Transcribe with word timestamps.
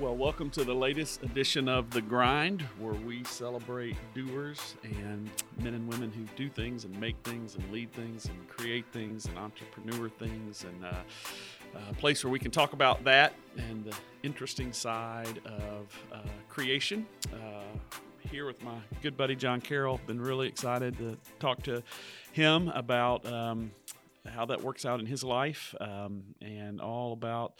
Well, 0.00 0.16
welcome 0.16 0.50
to 0.50 0.64
the 0.64 0.74
latest 0.74 1.22
edition 1.22 1.68
of 1.68 1.90
The 1.90 2.02
Grind, 2.02 2.62
where 2.80 2.94
we 2.94 3.22
celebrate 3.22 3.96
doers 4.12 4.74
and 4.82 5.30
men 5.62 5.74
and 5.74 5.86
women 5.86 6.10
who 6.10 6.24
do 6.34 6.50
things 6.50 6.84
and 6.84 6.98
make 6.98 7.14
things 7.22 7.54
and 7.54 7.70
lead 7.70 7.92
things 7.92 8.24
and 8.26 8.48
create 8.48 8.86
things 8.92 9.26
and 9.26 9.38
entrepreneur 9.38 10.08
things, 10.08 10.64
and 10.64 10.84
uh, 10.84 10.96
a 11.88 11.94
place 11.94 12.24
where 12.24 12.32
we 12.32 12.40
can 12.40 12.50
talk 12.50 12.72
about 12.72 13.04
that 13.04 13.34
and 13.56 13.84
the 13.84 13.94
interesting 14.24 14.72
side 14.72 15.40
of 15.46 15.86
uh, 16.12 16.18
creation. 16.48 17.06
Uh, 17.32 17.62
here 18.18 18.46
with 18.46 18.64
my 18.64 18.78
good 19.00 19.16
buddy 19.16 19.36
John 19.36 19.60
Carroll. 19.60 20.00
Been 20.08 20.20
really 20.20 20.48
excited 20.48 20.98
to 20.98 21.16
talk 21.38 21.62
to 21.64 21.84
him 22.32 22.66
about 22.70 23.24
um, 23.32 23.70
how 24.26 24.44
that 24.46 24.60
works 24.60 24.84
out 24.84 24.98
in 24.98 25.06
his 25.06 25.22
life 25.22 25.72
um, 25.80 26.24
and 26.42 26.80
all 26.80 27.12
about 27.12 27.54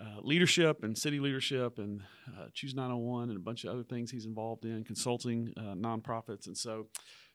uh, 0.00 0.20
leadership 0.22 0.82
and 0.82 0.96
city 0.96 1.20
leadership 1.20 1.78
and 1.78 2.02
uh, 2.28 2.46
Choose 2.52 2.74
901 2.74 3.30
and 3.30 3.36
a 3.36 3.40
bunch 3.40 3.64
of 3.64 3.70
other 3.70 3.84
things 3.84 4.10
he's 4.10 4.26
involved 4.26 4.64
in, 4.64 4.84
consulting 4.84 5.52
uh, 5.56 5.74
nonprofits. 5.74 6.46
And 6.46 6.56
so, 6.56 6.88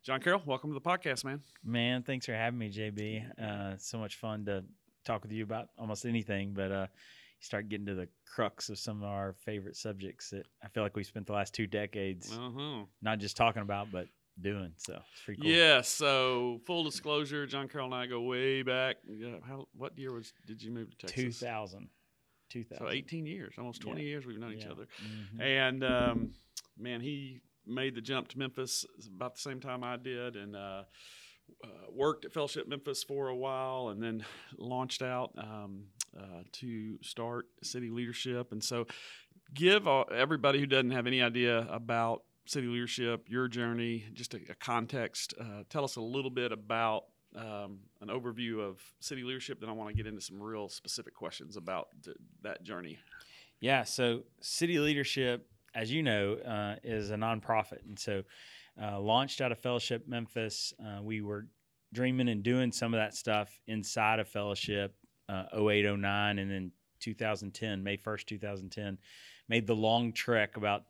John 0.04 0.20
Carroll, 0.20 0.42
welcome 0.46 0.70
to 0.70 0.74
the 0.74 0.82
podcast, 0.82 1.24
man. 1.24 1.42
Man, 1.64 2.04
thanks 2.04 2.26
for 2.26 2.34
having 2.34 2.60
me, 2.60 2.72
JB. 2.72 3.42
Uh, 3.42 3.78
so 3.78 3.98
much 3.98 4.18
fun 4.18 4.46
to 4.46 4.64
talk 5.06 5.24
with 5.24 5.32
you 5.32 5.44
about 5.44 5.70
almost 5.78 6.06
anything, 6.06 6.54
but 6.54 6.72
uh, 6.72 6.88
you 6.90 7.44
start 7.46 7.70
getting 7.70 7.86
to 7.86 7.96
the 7.96 8.08
crux 8.34 8.70
of 8.70 8.78
some 8.78 9.04
of 9.04 9.10
our 9.10 9.36
favorite 9.46 9.76
subjects 9.76 10.30
that 10.32 10.46
I 10.64 10.68
feel 10.68 10.84
like 10.84 10.96
we 10.96 11.04
spent 11.04 11.28
the 11.28 11.34
last 11.34 11.54
two 11.54 11.68
decades 11.68 12.32
uh-huh. 12.38 12.84
not 13.02 13.20
just 13.20 13.38
talking 13.38 13.62
about, 13.62 13.92
but 13.92 14.08
doing. 14.42 14.72
So 14.78 14.94
it's 15.14 15.22
pretty 15.24 15.42
cool. 15.42 15.52
Yeah. 15.52 15.82
So 15.82 16.62
full 16.66 16.84
disclosure, 16.84 17.46
John 17.46 17.68
Carroll 17.68 17.88
and 17.88 17.96
I 17.96 18.06
go 18.06 18.22
way 18.22 18.64
back. 18.64 18.98
How, 19.48 19.68
what 19.76 19.98
year 19.98 20.14
was 20.14 20.34
did 20.46 20.62
you 20.62 20.72
move 20.72 20.90
to 20.92 21.08
Texas? 21.08 21.16
Two 21.16 21.32
thousand. 21.32 21.90
2000. 22.50 22.86
So 22.86 22.92
18 22.92 23.26
years, 23.26 23.54
almost 23.58 23.82
20 23.82 24.02
yeah. 24.02 24.08
years 24.08 24.26
we've 24.26 24.40
known 24.40 24.52
yeah. 24.52 24.58
each 24.58 24.68
other. 24.68 24.88
Mm-hmm. 25.04 25.42
And 25.42 25.84
um, 25.84 26.32
man, 26.78 27.02
he 27.02 27.42
made 27.66 27.96
the 27.96 28.02
jump 28.02 28.28
to 28.30 28.40
Memphis 28.40 28.86
about 29.16 29.36
the 29.36 29.42
same 29.42 29.60
time 29.60 29.84
I 29.84 29.98
did, 29.98 30.36
and 30.36 30.56
uh, 30.56 30.84
uh, 31.64 31.68
worked 31.92 32.26
at 32.26 32.34
Fellowship 32.34 32.68
Memphis 32.68 33.04
for 33.04 33.28
a 33.28 33.36
while, 33.36 33.90
and 33.90 34.02
then 34.02 34.26
launched 34.58 35.02
out 35.02 35.32
um, 35.38 35.86
uh, 36.18 36.44
to 36.54 36.98
start 37.02 37.46
city 37.64 37.90
leadership. 37.90 38.52
And 38.52 38.64
so, 38.64 38.88
give 39.54 39.88
all, 39.88 40.06
everybody 40.14 40.60
who 40.60 40.66
doesn't 40.66 40.92
have 40.92 41.08
any 41.08 41.22
idea 41.22 41.68
about 41.70 42.24
city 42.46 42.68
leadership, 42.68 43.26
your 43.28 43.48
journey, 43.48 44.06
just 44.14 44.34
a, 44.34 44.40
a 44.50 44.56
context. 44.56 45.34
Uh, 45.40 45.64
tell 45.70 45.84
us 45.84 45.96
a 45.98 46.02
little 46.02 46.32
bit 46.32 46.52
about 46.52 47.04
um, 47.36 47.80
an 48.02 48.08
overview 48.08 48.60
of 48.60 48.82
city 49.00 49.24
leadership, 49.24 49.60
then 49.60 49.70
I 49.70 49.74
want 49.74 49.90
to 49.90 49.96
get 49.96 50.08
into 50.08 50.22
some 50.22 50.42
real 50.42 50.70
specific 50.70 51.14
questions 51.14 51.58
about 51.58 51.90
th- 52.04 52.18
that 52.42 52.64
journey. 52.64 52.98
Yeah, 53.60 53.84
so 53.84 54.24
city 54.42 54.80
leadership, 54.80 55.48
as 55.76 55.92
you 55.92 56.02
know, 56.02 56.36
uh, 56.36 56.76
is 56.84 57.12
a 57.12 57.16
nonprofit, 57.16 57.86
and 57.88 58.00
so 58.00 58.24
uh, 58.82 59.00
launched 59.00 59.42
out 59.42 59.52
of 59.52 59.60
Fellowship 59.60 60.08
Memphis. 60.08 60.74
Uh, 60.84 61.02
we 61.02 61.22
were 61.22 61.48
dreaming 61.94 62.30
and 62.30 62.44
doing 62.44 62.72
some 62.72 62.94
of 62.94 63.00
that 63.00 63.14
stuff 63.14 63.60
inside 63.68 64.20
of 64.20 64.28
Fellowship, 64.28 64.96
uh, 65.28 65.46
08, 65.54 65.86
09, 65.98 66.40
and 66.40 66.52
then 66.52 66.72
2010, 67.00 67.84
May 67.84 67.98
1st, 67.98 68.26
2010, 68.26 68.98
made 69.48 69.68
the 69.68 69.76
long 69.76 70.14
trek 70.14 70.58
about 70.58 70.84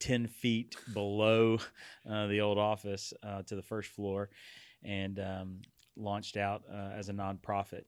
10 0.00 0.28
feet 0.28 0.76
below 0.92 1.58
uh, 2.10 2.26
the 2.28 2.40
old 2.40 2.58
office 2.58 3.12
uh, 3.22 3.42
to 3.42 3.56
the 3.56 3.62
first 3.62 3.90
floor 3.90 4.30
and 4.84 5.18
um, 5.18 5.62
launched 5.96 6.36
out 6.36 6.62
uh, 6.72 6.90
as 6.96 7.08
a 7.08 7.12
nonprofit 7.12 7.84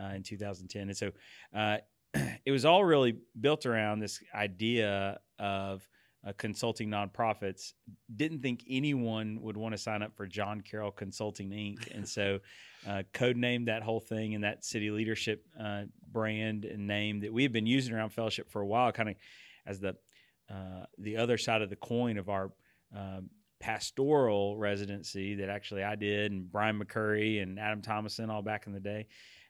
uh, 0.00 0.14
in 0.14 0.22
2010. 0.22 0.82
And 0.88 0.96
so 0.96 1.10
uh, 1.54 1.78
it 2.44 2.50
was 2.50 2.64
all 2.64 2.84
really 2.84 3.16
built 3.40 3.66
around 3.66 4.00
this 4.00 4.22
idea 4.34 5.18
of 5.38 5.86
uh, 6.26 6.32
consulting 6.36 6.88
nonprofits. 6.88 7.72
Didn't 8.14 8.42
think 8.42 8.64
anyone 8.68 9.40
would 9.42 9.56
want 9.56 9.74
to 9.74 9.78
sign 9.78 10.02
up 10.02 10.16
for 10.16 10.26
John 10.26 10.60
Carroll 10.60 10.92
Consulting 10.92 11.50
Inc. 11.50 11.90
And 11.94 12.08
so 12.08 12.38
uh, 12.86 13.02
codenamed 13.12 13.66
that 13.66 13.82
whole 13.82 14.00
thing 14.00 14.34
and 14.34 14.44
that 14.44 14.64
city 14.64 14.90
leadership 14.90 15.44
uh, 15.60 15.82
brand 16.10 16.64
and 16.64 16.86
name 16.86 17.20
that 17.20 17.32
we 17.32 17.42
have 17.42 17.52
been 17.52 17.66
using 17.66 17.94
around 17.94 18.10
fellowship 18.10 18.50
for 18.50 18.60
a 18.60 18.66
while, 18.66 18.92
kind 18.92 19.08
of 19.10 19.16
as 19.66 19.80
the 19.80 19.96
the 20.98 21.16
other 21.16 21.38
side 21.38 21.62
of 21.62 21.70
the 21.70 21.76
coin 21.76 22.18
of 22.18 22.28
our 22.28 22.52
pastoral 23.62 24.56
residency 24.58 25.36
that 25.36 25.48
actually 25.48 25.84
I 25.84 25.94
did, 25.94 26.32
and 26.32 26.50
Brian 26.50 26.82
McCurry 26.82 27.40
and 27.40 27.60
Adam 27.60 27.80
Thomason 27.80 28.28
all 28.28 28.42
back 28.42 28.66
in 28.66 28.72
the 28.72 28.80
day. 28.80 29.06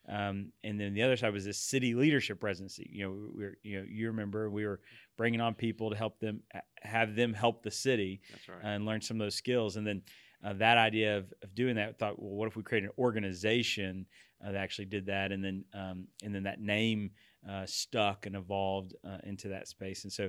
Um, 0.07 0.53
and 0.63 0.79
then 0.79 0.95
the 0.95 1.03
other 1.03 1.17
side 1.17 1.33
was 1.33 1.45
this 1.47 1.59
city 1.59 1.95
leadership 1.95 2.43
residency. 2.43 2.89
You 2.93 3.05
know, 3.05 3.11
we 3.35 3.45
were, 3.45 3.59
you 3.63 3.79
know, 3.79 3.87
you 3.89 4.09
remember 4.09 4.51
we 4.51 4.67
were 4.67 4.81
bringing 5.17 5.41
on 5.41 5.55
people 5.55 5.91
to 5.91 5.97
help 5.97 6.19
them 6.21 6.43
have 6.83 7.15
them 7.15 7.33
help 7.33 7.63
the 7.63 7.71
city 7.71 8.21
right. 8.49 8.59
and 8.63 8.85
learn 8.85 9.01
some 9.01 9.21
of 9.21 9.25
those 9.25 9.37
skills. 9.37 9.77
And 9.77 9.87
then 9.87 10.03
uh, 10.45 10.53
that 10.55 10.77
idea 10.77 11.19
of, 11.19 11.33
of 11.43 11.55
doing 11.55 11.77
that, 11.77 11.99
thought, 11.99 12.21
well, 12.21 12.35
what 12.35 12.49
if 12.49 12.57
we 12.57 12.63
create 12.63 12.85
an 12.85 12.91
organization 12.99 14.07
uh, 14.45 14.53
that 14.53 14.59
actually 14.59 14.87
did 14.87 15.07
that? 15.07 15.33
And 15.33 15.43
then 15.43 15.65
um, 15.73 16.07
and 16.23 16.35
then 16.35 16.43
that 16.43 16.61
name 16.61 17.13
uh, 17.49 17.65
stuck 17.65 18.27
and 18.27 18.37
evolved 18.37 18.95
uh, 19.07 19.19
into 19.25 19.49
that 19.49 19.69
space. 19.69 20.03
And 20.03 20.13
so, 20.13 20.29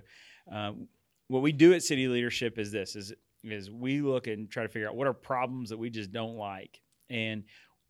uh, 0.53 0.71
what 1.27 1.41
we 1.41 1.51
do 1.51 1.73
at 1.73 1.83
City 1.83 2.07
Leadership 2.07 2.59
is 2.59 2.71
this: 2.71 2.95
is 2.95 3.11
is 3.43 3.69
we 3.69 4.01
look 4.01 4.27
and 4.27 4.49
try 4.49 4.63
to 4.63 4.69
figure 4.69 4.87
out 4.87 4.95
what 4.95 5.07
are 5.07 5.13
problems 5.13 5.69
that 5.69 5.77
we 5.77 5.89
just 5.89 6.11
don't 6.11 6.35
like. 6.35 6.79
And 7.09 7.43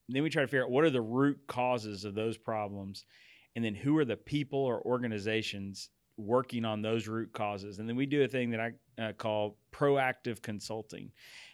then 0.09 0.23
we 0.23 0.29
try 0.29 0.41
to 0.41 0.47
figure 0.47 0.63
out 0.63 0.71
what 0.71 0.83
are 0.83 0.89
the 0.89 1.01
root 1.01 1.39
causes 1.47 2.05
of 2.05 2.15
those 2.15 2.37
problems 2.37 3.05
and 3.55 3.63
then 3.63 3.75
who 3.75 3.97
are 3.97 4.05
the 4.05 4.17
people 4.17 4.59
or 4.59 4.81
organizations 4.85 5.89
working 6.17 6.65
on 6.65 6.81
those 6.81 7.07
root 7.07 7.31
causes. 7.33 7.79
And 7.79 7.87
then 7.87 7.95
we 7.95 8.05
do 8.05 8.23
a 8.23 8.27
thing 8.27 8.51
that 8.51 8.59
i 8.59 8.71
uh, 9.01 9.13
call 9.13 9.57
proactive 9.71 10.41
consulting. 10.41 11.11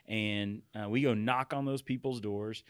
And 0.07 0.61
uh, 0.75 0.89
we 0.89 1.01
go 1.01 1.13
knock 1.13 1.53
on 1.53 1.65
those 1.65 1.81
people's 1.81 2.19
doors 2.19 2.63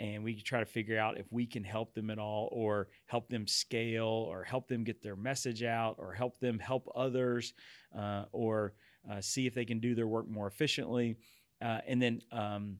and 0.00 0.22
we 0.22 0.40
try 0.40 0.60
to 0.60 0.66
figure 0.66 0.98
out 0.98 1.18
if 1.18 1.26
we 1.30 1.46
can 1.46 1.64
help 1.64 1.94
them 1.94 2.10
at 2.10 2.18
all 2.18 2.48
or 2.52 2.88
help 3.06 3.28
them 3.28 3.46
scale 3.46 4.06
or 4.06 4.44
help 4.44 4.68
them 4.68 4.84
get 4.84 5.02
their 5.02 5.16
message 5.16 5.62
out 5.62 5.96
or 5.98 6.12
help 6.12 6.38
them 6.38 6.58
help 6.58 6.90
others 6.94 7.52
uh, 7.96 8.24
or 8.32 8.74
uh, 9.10 9.20
see 9.20 9.46
if 9.46 9.54
they 9.54 9.64
can 9.64 9.80
do 9.80 9.94
their 9.94 10.06
work 10.06 10.28
more 10.28 10.46
efficiently. 10.46 11.16
Uh, 11.60 11.80
and 11.86 12.00
then 12.00 12.22
um, 12.32 12.78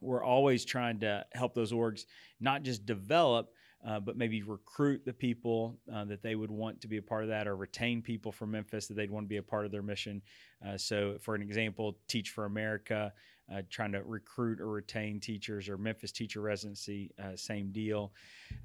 we're 0.00 0.24
always 0.24 0.64
trying 0.64 1.00
to 1.00 1.24
help 1.32 1.54
those 1.54 1.72
orgs 1.72 2.04
not 2.40 2.62
just 2.62 2.84
develop, 2.84 3.50
uh, 3.86 3.98
but 3.98 4.16
maybe 4.16 4.42
recruit 4.42 5.04
the 5.04 5.12
people 5.12 5.78
uh, 5.92 6.04
that 6.04 6.22
they 6.22 6.34
would 6.34 6.50
want 6.50 6.80
to 6.80 6.88
be 6.88 6.98
a 6.98 7.02
part 7.02 7.22
of 7.22 7.28
that 7.28 7.48
or 7.48 7.56
retain 7.56 8.00
people 8.00 8.30
from 8.30 8.50
Memphis 8.50 8.86
that 8.86 8.94
they'd 8.94 9.10
want 9.10 9.24
to 9.24 9.28
be 9.28 9.38
a 9.38 9.42
part 9.42 9.64
of 9.64 9.72
their 9.72 9.82
mission. 9.82 10.22
Uh, 10.66 10.76
so, 10.76 11.16
for 11.20 11.34
an 11.34 11.42
example, 11.42 11.98
Teach 12.08 12.30
for 12.30 12.44
America, 12.44 13.12
uh, 13.52 13.62
trying 13.70 13.92
to 13.92 14.02
recruit 14.02 14.60
or 14.60 14.68
retain 14.68 15.18
teachers, 15.18 15.68
or 15.68 15.76
Memphis 15.76 16.12
Teacher 16.12 16.40
Residency, 16.40 17.10
same 17.34 17.72
deal. 17.72 18.12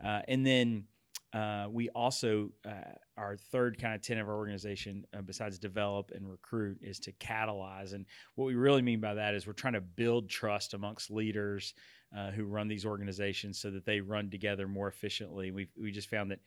and 0.01 0.45
then 0.45 0.83
uh, 1.33 1.67
we 1.69 1.89
also, 1.89 2.49
uh, 2.65 2.93
our 3.17 3.35
third 3.35 3.79
kind 3.81 3.95
of 3.95 4.01
tenet 4.01 4.23
of 4.23 4.29
our 4.29 4.35
organization, 4.35 5.05
uh, 5.15 5.21
besides 5.21 5.59
develop 5.59 6.11
and 6.15 6.29
recruit, 6.29 6.77
is 6.81 6.99
to 6.99 7.11
catalyze. 7.13 7.93
And 7.93 8.05
what 8.35 8.45
we 8.45 8.55
really 8.55 8.81
mean 8.81 9.01
by 9.01 9.13
that 9.13 9.35
is 9.35 9.45
we're 9.45 9.53
trying 9.53 9.73
to 9.73 9.81
build 9.81 10.29
trust 10.29 10.73
amongst 10.73 11.11
leaders 11.11 11.73
uh, 12.15 12.31
who 12.31 12.45
run 12.45 12.67
these 12.67 12.85
organizations 12.85 13.59
so 13.59 13.69
that 13.71 13.85
they 13.85 13.99
run 13.99 14.29
together 14.29 14.67
more 14.67 14.87
efficiently. 14.87 15.51
We 15.51 15.67
we 15.79 15.91
just 15.91 16.09
found 16.09 16.31
that 16.31 16.39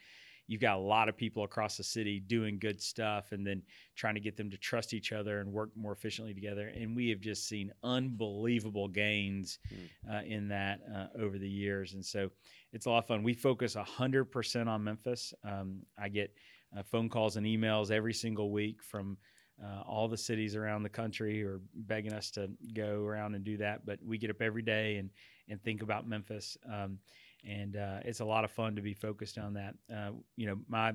you've 0.51 0.61
got 0.61 0.79
a 0.79 0.81
lot 0.81 1.09
of 1.09 1.17
people 1.17 1.45
across 1.45 1.77
the 1.77 1.85
city 1.85 2.19
doing 2.19 2.59
good 2.59 2.83
stuff 2.83 3.31
and 3.31 3.47
then 3.47 3.63
trying 3.95 4.15
to 4.15 4.21
get 4.21 4.37
them 4.37 4.51
to 4.51 4.57
trust 4.57 4.93
each 4.93 5.13
other 5.13 5.39
and 5.39 5.53
work 5.53 5.71
more 5.77 5.93
efficiently 5.93 6.35
together. 6.35 6.73
And 6.75 6.97
we 6.97 7.09
have 7.11 7.21
just 7.21 7.47
seen 7.47 7.73
unbelievable 7.85 8.89
gains 8.89 9.61
mm. 9.73 10.13
uh, 10.13 10.25
in 10.25 10.49
that 10.49 10.81
uh, 10.93 11.07
over 11.17 11.39
the 11.39 11.49
years. 11.49 11.95
And 11.95 12.05
so 12.05 12.31
it's 12.73 12.87
a 12.87 12.91
lot 12.91 12.99
of 12.99 13.07
fun. 13.07 13.23
We 13.23 13.35
focus 13.35 13.75
100% 13.75 14.67
on 14.67 14.85
Memphis. 14.85 15.35
Um, 15.45 15.81
I 15.99 16.09
get 16.09 16.33
uh, 16.77 16.83
phone 16.83 17.09
calls 17.09 17.37
and 17.37 17.47
emails 17.47 17.91
every 17.91 18.15
single 18.15 18.51
week 18.51 18.83
from 18.83 19.17
uh, 19.63 19.83
all 19.83 20.09
the 20.09 20.17
cities 20.17 20.57
around 20.57 20.83
the 20.83 20.89
country 20.89 21.45
are 21.45 21.61
begging 21.75 22.13
us 22.13 22.31
to 22.31 22.51
go 22.75 23.05
around 23.05 23.35
and 23.35 23.45
do 23.45 23.57
that. 23.59 23.85
But 23.85 23.99
we 24.05 24.19
get 24.19 24.31
up 24.31 24.41
every 24.41 24.63
day 24.63 24.97
and, 24.97 25.11
and 25.49 25.63
think 25.63 25.83
about 25.83 26.09
Memphis. 26.09 26.57
Um, 26.73 26.99
and 27.47 27.77
uh, 27.77 27.99
it's 28.05 28.21
a 28.21 28.25
lot 28.25 28.45
of 28.45 28.51
fun 28.51 28.77
to 28.77 28.83
be 28.83 28.95
focused 28.95 29.39
on 29.39 29.55
that. 29.55 29.75
Uh, 29.95 30.11
you 30.37 30.47
know, 30.47 30.59
my 30.69 30.95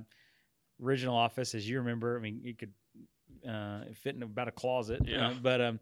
original 0.82 1.16
office, 1.16 1.56
as 1.56 1.68
you 1.68 1.80
remember, 1.80 2.18
I 2.18 2.22
mean, 2.22 2.40
you 2.42 2.56
could 2.56 2.72
uh, 3.48 3.82
fit 3.94 4.16
in 4.16 4.24
about 4.24 4.48
a 4.48 4.52
closet. 4.52 5.02
Uh, 5.02 5.06
yeah. 5.08 5.34
but 5.42 5.62
um, 5.62 5.80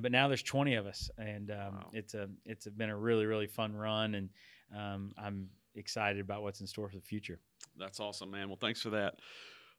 but 0.00 0.12
now 0.12 0.28
there's 0.28 0.42
20 0.42 0.74
of 0.76 0.86
us, 0.86 1.10
and 1.18 1.50
um, 1.50 1.56
wow. 1.56 1.90
it's 1.92 2.14
a 2.14 2.28
it's 2.44 2.66
been 2.68 2.90
a 2.90 2.96
really 2.96 3.26
really 3.26 3.48
fun 3.48 3.74
run, 3.74 4.14
and 4.14 4.28
um, 4.76 5.12
I'm 5.16 5.48
excited 5.74 6.20
about 6.20 6.42
what's 6.42 6.60
in 6.60 6.66
store 6.66 6.88
for 6.88 6.96
the 6.96 7.02
future. 7.02 7.38
That's 7.78 8.00
awesome, 8.00 8.30
man. 8.30 8.48
Well, 8.48 8.58
thanks 8.60 8.82
for 8.82 8.90
that. 8.90 9.14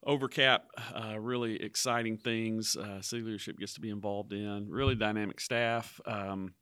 Overcap, 0.06 0.66
uh, 0.94 1.18
really 1.18 1.62
exciting 1.62 2.18
things. 2.18 2.76
Uh, 2.76 3.00
city 3.00 3.22
leadership 3.22 3.58
gets 3.58 3.74
to 3.74 3.80
be 3.80 3.90
involved 3.90 4.32
in. 4.32 4.68
Really 4.68 4.94
dynamic 4.94 5.40
staff. 5.40 6.00
Um, 6.04 6.54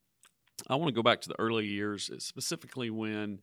I 0.69 0.77
want 0.77 0.89
to 0.89 0.95
go 0.95 1.03
back 1.03 1.23
to 1.23 1.29
the 1.29 1.39
early 1.41 1.67
years, 1.67 2.11
specifically 2.19 2.89
when, 2.91 3.41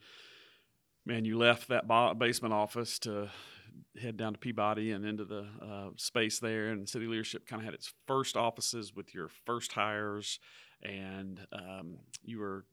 man, 1.05 1.25
you 1.25 1.37
left 1.37 1.67
that 1.67 1.87
basement 2.17 2.53
office 2.53 2.99
to 2.99 3.29
head 4.01 4.15
down 4.15 4.33
to 4.33 4.39
Peabody 4.39 4.91
and 4.91 5.05
into 5.05 5.25
the 5.25 5.45
uh, 5.61 5.89
space 5.97 6.39
there. 6.39 6.67
And 6.67 6.87
city 6.87 7.07
leadership 7.07 7.45
kind 7.45 7.61
of 7.61 7.65
had 7.65 7.73
its 7.73 7.93
first 8.07 8.37
offices 8.37 8.95
with 8.95 9.13
your 9.13 9.29
first 9.45 9.73
hires, 9.73 10.39
and 10.81 11.45
um, 11.51 11.97
you 12.23 12.39
were 12.39 12.65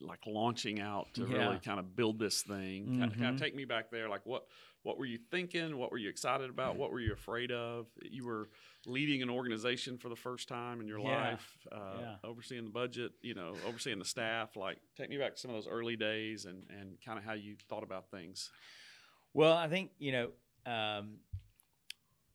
like 0.00 0.20
launching 0.26 0.80
out 0.80 1.12
to 1.14 1.24
Yeah. 1.26 1.46
really 1.46 1.58
kind 1.58 1.78
of 1.78 1.94
build 1.94 2.18
this 2.18 2.42
thing. 2.42 2.96
Kind, 2.98 3.12
of, 3.12 3.18
kind 3.18 3.34
of 3.34 3.40
take 3.40 3.54
me 3.54 3.64
back 3.64 3.90
there. 3.90 4.08
Like 4.08 4.24
what 4.24 4.46
what 4.82 4.98
were 4.98 5.04
you 5.04 5.18
thinking? 5.30 5.76
What 5.76 5.92
were 5.92 5.98
you 5.98 6.08
excited 6.08 6.50
about? 6.50 6.76
What 6.76 6.90
were 6.90 6.98
you 7.00 7.12
afraid 7.12 7.52
of? 7.52 7.86
You 8.02 8.24
were 8.26 8.48
leading 8.84 9.22
an 9.22 9.30
organization 9.30 9.96
for 9.96 10.08
the 10.08 10.16
first 10.16 10.48
time 10.48 10.80
in 10.80 10.88
your 10.88 10.98
Yeah. 10.98 11.30
life, 11.30 11.56
uh, 11.70 11.98
Yeah. 12.00 12.16
overseeing 12.24 12.64
the 12.64 12.70
budget, 12.70 13.12
you 13.20 13.34
know, 13.34 13.54
overseeing 13.64 13.98
the 14.00 14.04
staff. 14.04 14.56
Like 14.56 14.78
take 14.96 15.08
me 15.10 15.18
back 15.18 15.34
to 15.34 15.40
some 15.40 15.50
of 15.50 15.56
those 15.56 15.68
early 15.68 15.96
days 15.96 16.46
and 16.46 16.64
and 16.70 16.98
kind 17.04 17.18
of 17.18 17.24
how 17.24 17.34
you 17.34 17.56
thought 17.68 17.84
about 17.84 18.10
things. 18.10 18.50
Well, 19.34 19.56
I 19.56 19.68
think 19.68 19.90
you 19.98 20.12
know 20.12 20.30
um, 20.66 21.18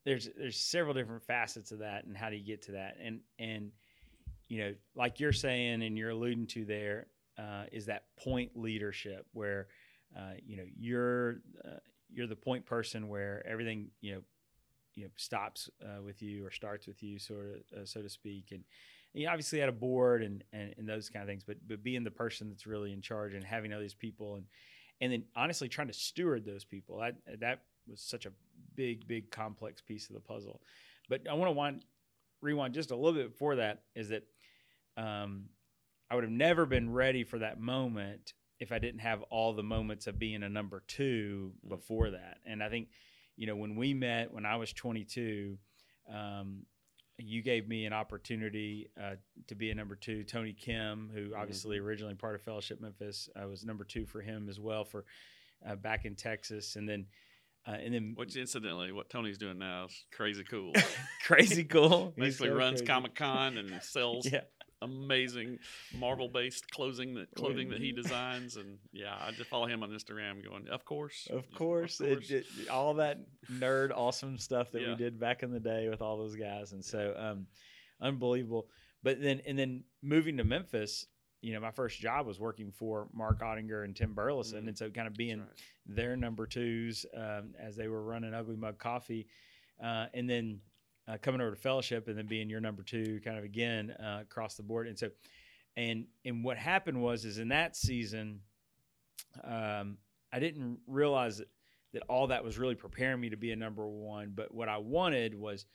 there's 0.05 0.29
there's 0.37 0.57
several 0.57 0.93
different 0.93 1.23
facets 1.23 1.71
of 1.71 1.79
that, 1.79 2.05
and 2.05 2.15
how 2.15 2.29
do 2.29 2.35
you 2.37 2.45
get 2.45 2.61
to 2.63 2.73
that? 2.73 2.97
And 3.01 3.21
and 3.39 3.71
you 4.47 4.59
know, 4.59 4.73
like 4.95 5.19
you're 5.19 5.33
saying, 5.33 5.83
and 5.83 5.97
you're 5.97 6.11
alluding 6.11 6.47
to 6.47 6.63
there, 6.63 7.07
uh, 7.37 7.65
is 7.71 7.85
that 7.85 8.05
point 8.17 8.51
leadership 8.55 9.25
where 9.33 9.67
uh, 10.17 10.33
you 10.45 10.57
know 10.57 10.65
you're 10.77 11.37
uh, 11.65 11.79
you're 12.09 12.27
the 12.27 12.35
point 12.35 12.65
person 12.65 13.09
where 13.09 13.45
everything 13.47 13.89
you 14.01 14.15
know 14.15 14.21
you 14.95 15.03
know 15.03 15.09
stops 15.15 15.69
uh, 15.83 16.01
with 16.01 16.21
you 16.21 16.45
or 16.45 16.51
starts 16.51 16.87
with 16.87 17.01
you, 17.03 17.19
sort 17.19 17.63
of 17.73 17.81
uh, 17.81 17.85
so 17.85 18.01
to 18.01 18.09
speak, 18.09 18.47
and. 18.51 18.63
You 19.13 19.27
obviously 19.29 19.57
had 19.57 19.69
a 19.69 19.71
board 19.71 20.21
and, 20.21 20.43
and, 20.53 20.75
and 20.77 20.87
those 20.87 21.09
kind 21.09 21.23
of 21.23 21.27
things, 21.27 21.43
but 21.43 21.55
but 21.67 21.81
being 21.81 22.03
the 22.03 22.11
person 22.11 22.49
that's 22.49 22.67
really 22.67 22.93
in 22.93 23.01
charge 23.01 23.33
and 23.33 23.43
having 23.43 23.73
all 23.73 23.79
these 23.79 23.95
people 23.95 24.35
and 24.35 24.45
and 25.01 25.11
then 25.11 25.23
honestly 25.35 25.67
trying 25.67 25.87
to 25.87 25.93
steward 25.93 26.45
those 26.45 26.65
people 26.65 26.99
that 26.99 27.15
that 27.39 27.61
was 27.87 28.01
such 28.01 28.25
a 28.25 28.31
big 28.75 29.07
big 29.07 29.31
complex 29.31 29.81
piece 29.81 30.09
of 30.09 30.13
the 30.13 30.19
puzzle 30.19 30.61
but 31.09 31.21
i 31.29 31.33
want 31.33 31.49
to 31.49 31.53
wind, 31.53 31.85
rewind 32.41 32.73
just 32.73 32.91
a 32.91 32.95
little 32.95 33.13
bit 33.13 33.31
before 33.31 33.55
that 33.55 33.83
is 33.95 34.09
that 34.09 34.23
um, 34.97 35.45
i 36.09 36.15
would 36.15 36.23
have 36.23 36.31
never 36.31 36.65
been 36.65 36.91
ready 36.91 37.23
for 37.23 37.39
that 37.39 37.59
moment 37.59 38.33
if 38.59 38.71
i 38.71 38.79
didn't 38.79 38.99
have 38.99 39.21
all 39.23 39.53
the 39.53 39.63
moments 39.63 40.07
of 40.07 40.19
being 40.19 40.43
a 40.43 40.49
number 40.49 40.83
two 40.87 41.51
before 41.67 42.11
that 42.11 42.37
and 42.45 42.63
i 42.63 42.69
think 42.69 42.89
you 43.35 43.47
know 43.47 43.55
when 43.55 43.75
we 43.75 43.93
met 43.93 44.33
when 44.33 44.45
i 44.45 44.55
was 44.55 44.73
22 44.73 45.57
um, 46.13 46.63
you 47.19 47.41
gave 47.41 47.67
me 47.67 47.85
an 47.85 47.93
opportunity 47.93 48.89
uh, 49.01 49.15
to 49.47 49.55
be 49.55 49.71
a 49.71 49.75
number 49.75 49.95
two. 49.95 50.23
Tony 50.23 50.53
Kim, 50.53 51.09
who 51.13 51.33
obviously 51.35 51.79
originally 51.79 52.13
part 52.13 52.35
of 52.35 52.41
Fellowship 52.41 52.79
Memphis, 52.79 53.27
uh, 53.35 53.47
was 53.47 53.65
number 53.65 53.83
two 53.83 54.05
for 54.05 54.21
him 54.21 54.47
as 54.49 54.59
well 54.59 54.83
for 54.83 55.05
uh, 55.67 55.75
back 55.75 56.05
in 56.05 56.15
Texas, 56.15 56.75
and 56.75 56.87
then 56.87 57.07
uh, 57.67 57.71
and 57.71 57.93
then 57.93 58.13
Which 58.15 58.35
incidentally, 58.35 58.91
what 58.91 59.09
Tony's 59.09 59.37
doing 59.37 59.57
now 59.57 59.85
is 59.85 60.05
crazy 60.13 60.43
cool. 60.43 60.73
crazy 61.25 61.63
cool. 61.63 62.13
Basically 62.17 62.49
so 62.49 62.55
runs. 62.55 62.81
Comic 62.81 63.15
Con 63.15 63.57
and 63.57 63.71
sells 63.81 64.31
Yeah, 64.31 64.41
amazing 64.81 65.59
Marvel 65.97 66.29
based 66.29 66.69
clothing 66.71 67.13
that 67.15 67.33
clothing 67.35 67.69
that 67.69 67.79
he 67.81 67.91
designs. 67.91 68.57
And 68.57 68.77
yeah, 68.91 69.15
I 69.19 69.31
just 69.31 69.49
follow 69.49 69.65
him 69.67 69.83
on 69.83 69.89
Instagram 69.89 70.43
going, 70.43 70.67
Of 70.69 70.85
course. 70.85 71.27
of 71.31 71.49
course, 71.51 71.99
it- 72.01 72.13
course. 72.13 72.29
it- 72.31 72.69
all 72.69 72.93
that 72.95 73.19
nerd 73.51 73.91
awesome 73.95 74.37
stuff 74.37 74.71
that 74.71 74.81
Yeah. 74.81 74.89
we 74.89 74.95
did 74.95 75.19
back 75.19 75.43
in 75.43 75.51
the 75.51 75.59
day 75.59 75.89
with 75.89 76.01
all 76.01 76.17
those 76.17 76.35
guys, 76.35 76.73
and 76.73 76.83
so 76.83 77.13
um, 77.17 77.47
unbelievable. 78.01 78.69
But 79.03 79.21
then 79.21 79.41
and 79.45 79.57
then 79.57 79.83
moving 80.01 80.37
to 80.37 80.43
Memphis. 80.43 81.05
You 81.41 81.53
know, 81.53 81.59
my 81.59 81.69
first 81.71 81.99
job 81.99 82.25
was 82.25 82.39
working 82.39 82.71
for 82.71 83.09
Mark 83.13 83.41
Ottinger 83.41 83.83
and 83.85 83.95
Tim 83.95 84.15
Burleson, 84.15 84.63
Mhm. 84.65 84.67
and 84.69 84.77
so 84.77 84.89
kind 84.89 85.07
of 85.07 85.13
being 85.13 85.39
right. 85.39 85.47
their 85.85 86.17
number 86.17 86.47
twos 86.47 87.05
um, 87.15 87.53
as 87.59 87.75
they 87.75 87.87
were 87.87 88.01
running 88.03 88.33
Ugly 88.33 88.55
Mug 88.55 88.79
Coffee, 88.79 89.27
uh, 89.81 90.07
and 90.15 90.27
then 90.27 90.59
uh, 91.07 91.17
coming 91.21 91.41
over 91.41 91.51
to 91.51 91.55
Fellowship, 91.55 92.07
and 92.07 92.17
then 92.17 92.27
being 92.27 92.49
your 92.49 92.59
number 92.59 92.83
two, 92.83 93.19
kind 93.23 93.37
of 93.37 93.43
again 93.43 93.91
uh, 93.91 94.19
across 94.21 94.55
the 94.55 94.63
board. 94.63 94.87
And 94.87 94.97
so, 94.97 95.09
and 95.75 96.05
and 96.25 96.43
what 96.43 96.57
happened 96.57 97.01
was, 97.01 97.25
is 97.25 97.37
in 97.37 97.49
that 97.49 97.75
season, 97.75 98.41
um, 99.43 99.97
I 100.31 100.39
didn't 100.39 100.79
realize 100.87 101.37
that, 101.37 101.47
that 101.93 102.03
all 102.09 102.27
that 102.27 102.43
was 102.43 102.57
really 102.57 102.75
preparing 102.75 103.21
me 103.21 103.29
to 103.29 103.37
be 103.37 103.51
a 103.51 103.55
number 103.55 103.87
one. 103.87 104.33
But 104.35 104.53
what 104.53 104.69
I 104.69 104.77
wanted 104.77 105.33
was 105.33 105.65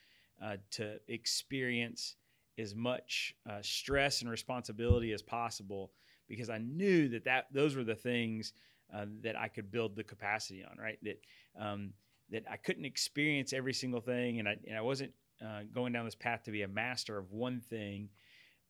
uh, 0.43 0.57
to 0.73 0.99
experience 1.09 2.17
as 2.59 2.75
much 2.75 3.35
uh, 3.49 3.59
stress 3.63 4.21
and 4.21 4.31
responsibility 4.31 5.13
as 5.13 5.23
possible 5.23 5.93
because 6.29 6.51
I 6.51 6.59
knew 6.59 7.09
that, 7.09 7.25
that 7.25 7.47
those 7.53 7.75
were 7.75 7.85
the 7.85 7.95
things 7.95 8.53
uh, 8.95 9.07
that 9.23 9.39
I 9.39 9.49
could 9.49 9.71
build 9.71 9.97
the 9.97 10.05
capacity 10.05 10.65
on, 10.65 10.77
right? 10.79 10.99
That 11.03 11.21
um, 11.59 11.93
that 12.31 12.45
I 12.51 12.57
couldn't 12.57 12.85
experience 12.85 13.53
every 13.53 13.75
single 13.75 14.01
thing, 14.01 14.39
and 14.39 14.49
I 14.49 14.57
and 14.67 14.77
I 14.77 14.81
wasn't 14.83 15.13
uh, 15.43 15.61
going 15.75 15.93
down 15.93 16.05
this 16.05 16.15
path 16.15 16.45
to 16.45 16.51
be 16.51 16.63
a 16.63 16.69
master 16.69 17.19
of 17.19 17.33
one 17.33 17.61
thing. 17.61 18.09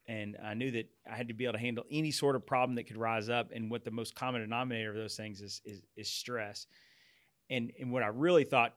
And 0.08 0.36
I 0.42 0.54
knew 0.54 0.70
that 0.72 0.88
I 1.10 1.16
had 1.16 1.28
to 1.28 1.34
be 1.34 1.44
able 1.44 1.54
to 1.54 1.58
handle 1.60 1.84
any 1.90 2.10
sort 2.10 2.34
of 2.34 2.44
problem 2.44 2.74
that 2.76 2.84
could 2.84 2.96
rise 2.96 3.28
up. 3.28 3.50
And 3.54 3.70
what 3.70 3.84
the 3.84 3.90
most 3.90 4.14
common 4.14 4.40
denominator 4.40 4.90
of 4.90 4.96
those 4.96 5.16
things 5.16 5.40
is 5.40 5.60
is, 5.64 5.82
is 5.96 6.08
stress. 6.08 6.66
And 7.50 7.72
and 7.78 7.92
what 7.92 8.02
I 8.02 8.08
really 8.08 8.44
thought 8.44 8.74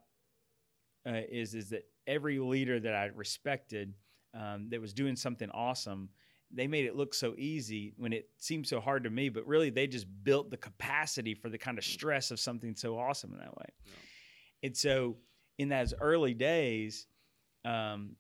uh, 1.08 1.22
is 1.30 1.56
is 1.56 1.70
that 1.70 1.84
every 2.06 2.40
leader 2.40 2.80
that 2.80 2.94
I 2.94 3.06
respected 3.06 3.94
um, 4.34 4.70
that 4.70 4.82
was 4.82 4.94
doing 4.94 5.16
something 5.16 5.50
awesome 5.50 6.10
they 6.56 6.68
made 6.68 6.86
it 6.86 6.96
look 6.96 7.14
so 7.14 7.36
easy 7.38 7.94
when 7.98 8.14
it 8.14 8.30
seemed 8.38 8.68
so 8.68 8.80
hard 8.80 9.04
to 9.04 9.10
me, 9.10 9.30
but 9.30 9.46
really 9.46 9.70
they 9.70 9.88
just 9.88 10.08
built 10.24 10.50
the 10.50 10.58
capacity 10.58 11.34
for 11.34 11.50
the 11.50 11.58
kind 11.58 11.78
of 11.78 11.84
stress 11.84 12.32
of 12.32 12.40
something 12.40 12.76
so 12.76 12.98
awesome 12.98 13.34
in 13.34 13.40
that 13.40 13.56
way. 13.56 13.66
Yeah. 13.86 13.92
And 14.64 14.78
so 14.78 15.18
in 15.58 15.70
those 15.70 15.94
early 16.00 16.34
days, 16.34 17.08
um, 17.66 18.16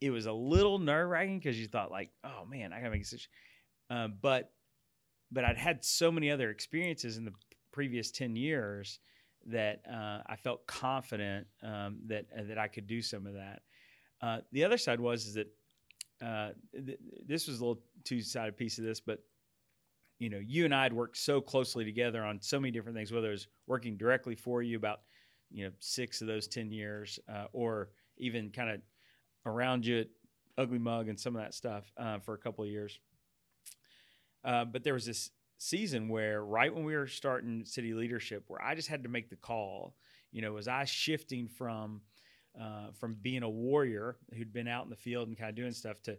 it 0.00 0.10
was 0.10 0.26
a 0.26 0.32
little 0.32 0.78
nerve 0.78 1.08
wracking 1.08 1.38
because 1.38 1.58
you 1.58 1.66
thought 1.66 1.90
like, 1.90 2.10
oh 2.24 2.44
man, 2.44 2.72
I 2.72 2.78
gotta 2.78 2.90
make 2.90 3.00
a 3.00 3.04
decision. 3.04 3.30
Um, 3.90 4.14
but 4.20 4.52
but 5.30 5.44
I'd 5.44 5.56
had 5.56 5.84
so 5.84 6.12
many 6.12 6.30
other 6.30 6.50
experiences 6.50 7.16
in 7.16 7.24
the 7.24 7.32
previous 7.72 8.10
ten 8.10 8.36
years 8.36 8.98
that 9.46 9.82
uh, 9.90 10.20
I 10.26 10.36
felt 10.36 10.66
confident 10.66 11.46
um, 11.62 11.98
that 12.06 12.26
uh, 12.36 12.42
that 12.48 12.58
I 12.58 12.68
could 12.68 12.86
do 12.86 13.00
some 13.00 13.26
of 13.26 13.34
that. 13.34 13.62
Uh, 14.20 14.38
the 14.52 14.64
other 14.64 14.78
side 14.78 15.00
was 15.00 15.26
is 15.26 15.34
that 15.34 15.48
uh, 16.24 16.50
th- 16.72 16.98
this 17.26 17.48
was 17.48 17.60
a 17.60 17.64
little 17.64 17.82
two 18.04 18.20
sided 18.20 18.56
piece 18.56 18.78
of 18.78 18.84
this, 18.84 19.00
but 19.00 19.20
you 20.18 20.30
know, 20.30 20.38
you 20.38 20.64
and 20.64 20.74
I 20.74 20.84
had 20.84 20.92
worked 20.92 21.16
so 21.16 21.40
closely 21.40 21.84
together 21.84 22.22
on 22.22 22.40
so 22.40 22.60
many 22.60 22.70
different 22.70 22.96
things, 22.96 23.10
whether 23.10 23.28
it 23.28 23.32
was 23.32 23.48
working 23.66 23.96
directly 23.96 24.36
for 24.36 24.62
you 24.62 24.76
about 24.76 25.00
you 25.50 25.64
know 25.64 25.72
six 25.80 26.20
of 26.20 26.26
those 26.26 26.46
ten 26.46 26.70
years, 26.70 27.18
uh, 27.32 27.46
or 27.52 27.90
even 28.18 28.50
kind 28.50 28.70
of 28.70 28.80
around 29.46 29.86
you 29.86 30.00
at 30.00 30.06
Ugly 30.58 30.78
Mug 30.78 31.08
and 31.08 31.18
some 31.18 31.36
of 31.36 31.42
that 31.42 31.54
stuff 31.54 31.84
uh, 31.96 32.18
for 32.18 32.34
a 32.34 32.38
couple 32.38 32.64
of 32.64 32.70
years. 32.70 32.98
Uh, 34.44 34.64
but 34.64 34.84
there 34.84 34.94
was 34.94 35.06
this 35.06 35.30
season 35.58 36.08
where, 36.08 36.44
right 36.44 36.74
when 36.74 36.84
we 36.84 36.96
were 36.96 37.06
starting 37.06 37.64
city 37.64 37.94
leadership, 37.94 38.44
where 38.48 38.62
I 38.62 38.74
just 38.74 38.88
had 38.88 39.04
to 39.04 39.08
make 39.08 39.30
the 39.30 39.36
call. 39.36 39.94
You 40.32 40.42
know, 40.42 40.52
was 40.52 40.66
I 40.66 40.84
shifting 40.84 41.46
from 41.46 42.00
uh, 42.60 42.90
from 42.98 43.16
being 43.20 43.42
a 43.42 43.50
warrior 43.50 44.16
who'd 44.34 44.52
been 44.52 44.68
out 44.68 44.84
in 44.84 44.90
the 44.90 44.96
field 44.96 45.28
and 45.28 45.36
kind 45.36 45.50
of 45.50 45.56
doing 45.56 45.72
stuff 45.72 46.02
to 46.02 46.18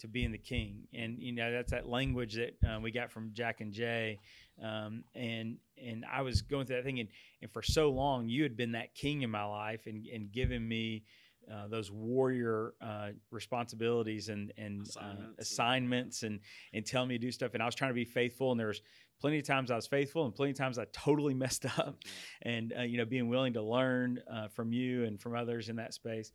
to 0.00 0.08
being 0.08 0.32
the 0.32 0.38
king. 0.38 0.86
And 0.92 1.18
you 1.18 1.32
know 1.32 1.52
that's 1.52 1.70
that 1.72 1.88
language 1.88 2.34
that 2.34 2.56
uh, 2.66 2.80
we 2.80 2.90
got 2.90 3.10
from 3.10 3.30
Jack 3.32 3.60
and 3.60 3.72
Jay. 3.72 4.18
Um, 4.62 5.04
and 5.14 5.56
and 5.82 6.04
I 6.10 6.22
was 6.22 6.42
going 6.42 6.66
through 6.66 6.76
that 6.76 6.84
thing, 6.84 7.00
and, 7.00 7.08
and 7.42 7.50
for 7.52 7.62
so 7.62 7.90
long 7.90 8.28
you 8.28 8.42
had 8.42 8.56
been 8.56 8.72
that 8.72 8.94
king 8.94 9.22
in 9.22 9.30
my 9.30 9.44
life, 9.44 9.86
and 9.86 10.06
and 10.06 10.30
given 10.32 10.66
me. 10.66 11.04
Uh, 11.52 11.68
those 11.68 11.90
warrior 11.90 12.74
uh, 12.80 13.08
responsibilities 13.30 14.28
and 14.28 14.52
and 14.56 14.86
Assignments. 14.86 15.22
uh, 15.22 15.32
assignments 15.38 16.22
and 16.22 16.40
and 16.72 16.84
telling 16.86 17.08
me 17.08 17.18
to 17.18 17.26
do 17.26 17.30
stuff. 17.30 17.54
And 17.54 17.62
I 17.62 17.66
was 17.66 17.74
trying 17.74 17.90
to 17.90 17.94
be 17.94 18.04
faithful 18.04 18.50
and 18.50 18.58
there 18.58 18.68
was 18.68 18.82
plenty 19.20 19.38
of 19.38 19.46
times 19.46 19.70
I 19.70 19.76
was 19.76 19.86
faithful 19.86 20.24
and 20.24 20.34
plenty 20.34 20.50
of 20.52 20.58
times 20.58 20.78
I 20.78 20.86
totally 20.92 21.34
messed 21.44 21.64
up. 21.78 21.98
And 22.42 22.72
uh, 22.78 22.82
you 22.82 22.98
know 22.98 23.04
being 23.04 23.28
willing 23.28 23.52
to 23.54 23.62
learn 23.62 24.20
uh, 24.32 24.48
from 24.48 24.72
you 24.72 25.04
and 25.04 25.20
from 25.20 25.34
others 25.36 25.68
in 25.68 25.76
that 25.76 25.94
space. 25.94 26.32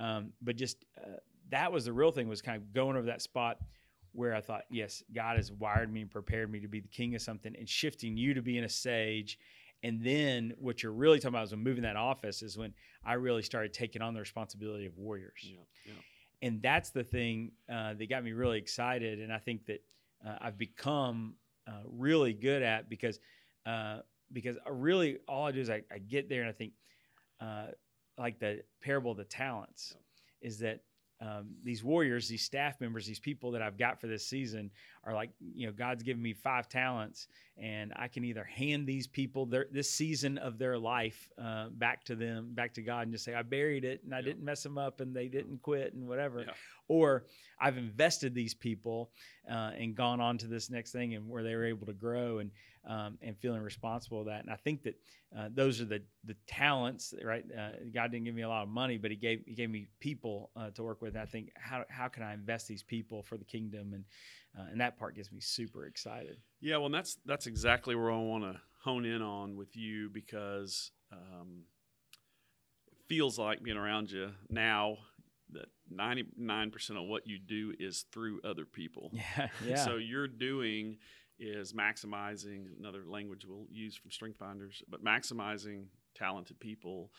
Um, 0.00 0.32
but 0.42 0.56
just 0.56 0.84
uh, 1.00 1.16
that 1.50 1.70
was 1.72 1.84
the 1.84 1.92
real 1.92 2.10
thing 2.10 2.28
was 2.28 2.42
kind 2.42 2.56
of 2.56 2.72
going 2.72 2.96
over 2.96 3.06
that 3.06 3.22
spot 3.22 3.58
where 4.12 4.34
I 4.34 4.40
thought 4.40 4.62
yes 4.70 5.02
God 5.12 5.36
has 5.36 5.50
wired 5.52 5.92
me 5.92 6.02
and 6.02 6.10
prepared 6.10 6.50
me 6.50 6.60
to 6.60 6.68
be 6.68 6.80
the 6.80 6.88
king 6.88 7.14
of 7.14 7.22
something 7.22 7.54
and 7.58 7.68
shifting 7.68 8.16
you 8.16 8.34
to 8.34 8.42
being 8.42 8.64
a 8.64 8.68
sage 8.68 9.38
and 9.84 10.02
then 10.02 10.54
what 10.58 10.82
you're 10.82 10.92
really 10.92 11.18
talking 11.20 11.34
about 11.34 11.44
is 11.44 11.50
when 11.52 11.62
moving 11.62 11.82
that 11.82 11.94
office 11.96 12.42
is 12.42 12.56
when 12.58 12.72
I 13.04 13.12
really 13.14 13.42
started 13.42 13.72
taking 13.72 14.02
on 14.02 14.14
the 14.14 14.20
responsibility 14.20 14.86
of 14.86 14.96
warriors 14.98 15.40
Yeah, 15.42 15.58
yeah. 15.86 15.92
and 16.42 16.60
that's 16.62 16.90
the 16.90 17.04
thing 17.04 17.52
uh, 17.72 17.94
that 17.94 18.08
got 18.08 18.24
me 18.24 18.32
really 18.32 18.58
excited 18.58 19.20
and 19.20 19.32
i 19.32 19.38
think 19.38 19.66
that 19.66 19.82
uh, 20.26 20.36
i've 20.40 20.58
become 20.58 21.34
uh, 21.68 21.82
really 21.86 22.32
good 22.32 22.62
at 22.62 22.88
because 22.88 23.20
uh, 23.66 23.98
because 24.32 24.56
I 24.66 24.70
really 24.70 25.18
all 25.28 25.46
i 25.46 25.52
do 25.52 25.60
is 25.60 25.70
I, 25.70 25.82
I 25.92 25.98
get 25.98 26.28
there 26.28 26.40
and 26.40 26.48
i 26.48 26.52
think 26.52 26.72
uh, 27.40 27.66
like 28.18 28.38
the 28.38 28.62
parable 28.80 29.10
of 29.12 29.18
the 29.18 29.24
talents 29.24 29.94
is 30.40 30.58
that 30.60 30.80
um, 31.20 31.54
these 31.62 31.82
warriors, 31.82 32.28
these 32.28 32.42
staff 32.42 32.80
members, 32.80 33.06
these 33.06 33.20
people 33.20 33.52
that 33.52 33.62
I've 33.62 33.78
got 33.78 34.00
for 34.00 34.08
this 34.08 34.26
season 34.26 34.70
are 35.06 35.14
like, 35.14 35.30
you 35.40 35.66
know, 35.66 35.72
God's 35.72 36.02
given 36.02 36.22
me 36.22 36.32
five 36.32 36.68
talents, 36.68 37.28
and 37.56 37.92
I 37.94 38.08
can 38.08 38.24
either 38.24 38.44
hand 38.44 38.86
these 38.86 39.06
people 39.06 39.46
their, 39.46 39.66
this 39.70 39.90
season 39.90 40.38
of 40.38 40.58
their 40.58 40.78
life 40.78 41.28
uh, 41.40 41.68
back 41.70 42.04
to 42.04 42.16
them, 42.16 42.50
back 42.52 42.74
to 42.74 42.82
God, 42.82 43.02
and 43.02 43.12
just 43.12 43.24
say, 43.24 43.34
I 43.34 43.42
buried 43.42 43.84
it 43.84 44.02
and 44.04 44.14
I 44.14 44.22
didn't 44.22 44.44
mess 44.44 44.62
them 44.62 44.76
up 44.76 45.00
and 45.00 45.14
they 45.14 45.28
didn't 45.28 45.62
quit 45.62 45.94
and 45.94 46.08
whatever. 46.08 46.40
Yeah. 46.40 46.52
Or 46.88 47.26
I've 47.60 47.78
invested 47.78 48.34
these 48.34 48.54
people 48.54 49.10
uh, 49.48 49.70
and 49.78 49.94
gone 49.94 50.20
on 50.20 50.36
to 50.38 50.48
this 50.48 50.68
next 50.68 50.90
thing 50.90 51.14
and 51.14 51.28
where 51.28 51.42
they 51.42 51.54
were 51.54 51.64
able 51.64 51.86
to 51.86 51.92
grow 51.92 52.38
and 52.38 52.50
um, 52.86 53.16
and 53.22 53.34
feeling 53.38 53.62
responsible 53.62 54.22
for 54.22 54.30
that. 54.30 54.42
And 54.42 54.50
I 54.50 54.56
think 54.56 54.82
that 54.82 54.94
uh, 55.36 55.48
those 55.54 55.80
are 55.80 55.86
the 55.86 56.02
the 56.24 56.36
talents, 56.46 57.14
right? 57.22 57.44
Uh, 57.56 57.70
God 57.94 58.10
didn't 58.10 58.24
give 58.24 58.34
me 58.34 58.42
a 58.42 58.48
lot 58.48 58.62
of 58.62 58.68
money, 58.68 58.98
but 58.98 59.10
He 59.10 59.16
gave 59.16 59.42
He 59.46 59.54
gave 59.54 59.70
me 59.70 59.86
people 60.00 60.50
uh, 60.56 60.70
to 60.70 60.82
work 60.82 61.00
with. 61.00 61.14
And 61.14 61.22
I 61.22 61.26
think 61.26 61.50
how 61.56 61.84
how 61.88 62.08
can 62.08 62.22
I 62.22 62.34
invest 62.34 62.68
these 62.68 62.82
people 62.82 63.22
for 63.22 63.38
the 63.38 63.44
kingdom 63.44 63.94
and 63.94 64.04
uh, 64.58 64.64
and 64.70 64.80
that 64.80 64.98
part 64.98 65.16
gets 65.16 65.32
me 65.32 65.40
super 65.40 65.86
excited. 65.86 66.38
Yeah, 66.60 66.78
well, 66.78 66.90
that's 66.90 67.18
that's 67.26 67.46
exactly 67.46 67.94
where 67.94 68.10
I 68.10 68.18
want 68.18 68.44
to 68.44 68.60
hone 68.82 69.04
in 69.04 69.22
on 69.22 69.56
with 69.56 69.76
you 69.76 70.10
because 70.10 70.92
um, 71.12 71.64
it 72.86 72.98
feels 73.08 73.38
like 73.38 73.62
being 73.62 73.76
around 73.76 74.10
you 74.10 74.30
now 74.50 74.98
that 75.50 75.66
99% 75.92 76.90
of 76.90 77.06
what 77.06 77.26
you 77.26 77.38
do 77.38 77.74
is 77.78 78.04
through 78.12 78.40
other 78.44 78.64
people. 78.64 79.12
Yeah. 79.12 79.48
yeah. 79.66 79.84
so 79.84 79.96
you're 79.96 80.28
doing 80.28 80.98
is 81.38 81.72
maximizing 81.72 82.66
another 82.78 83.02
language 83.06 83.44
we'll 83.44 83.66
use 83.68 83.96
from 83.96 84.10
strength 84.12 84.38
finders 84.38 84.82
but 84.88 85.04
maximizing 85.04 85.86
talented 86.14 86.60
people 86.60 87.10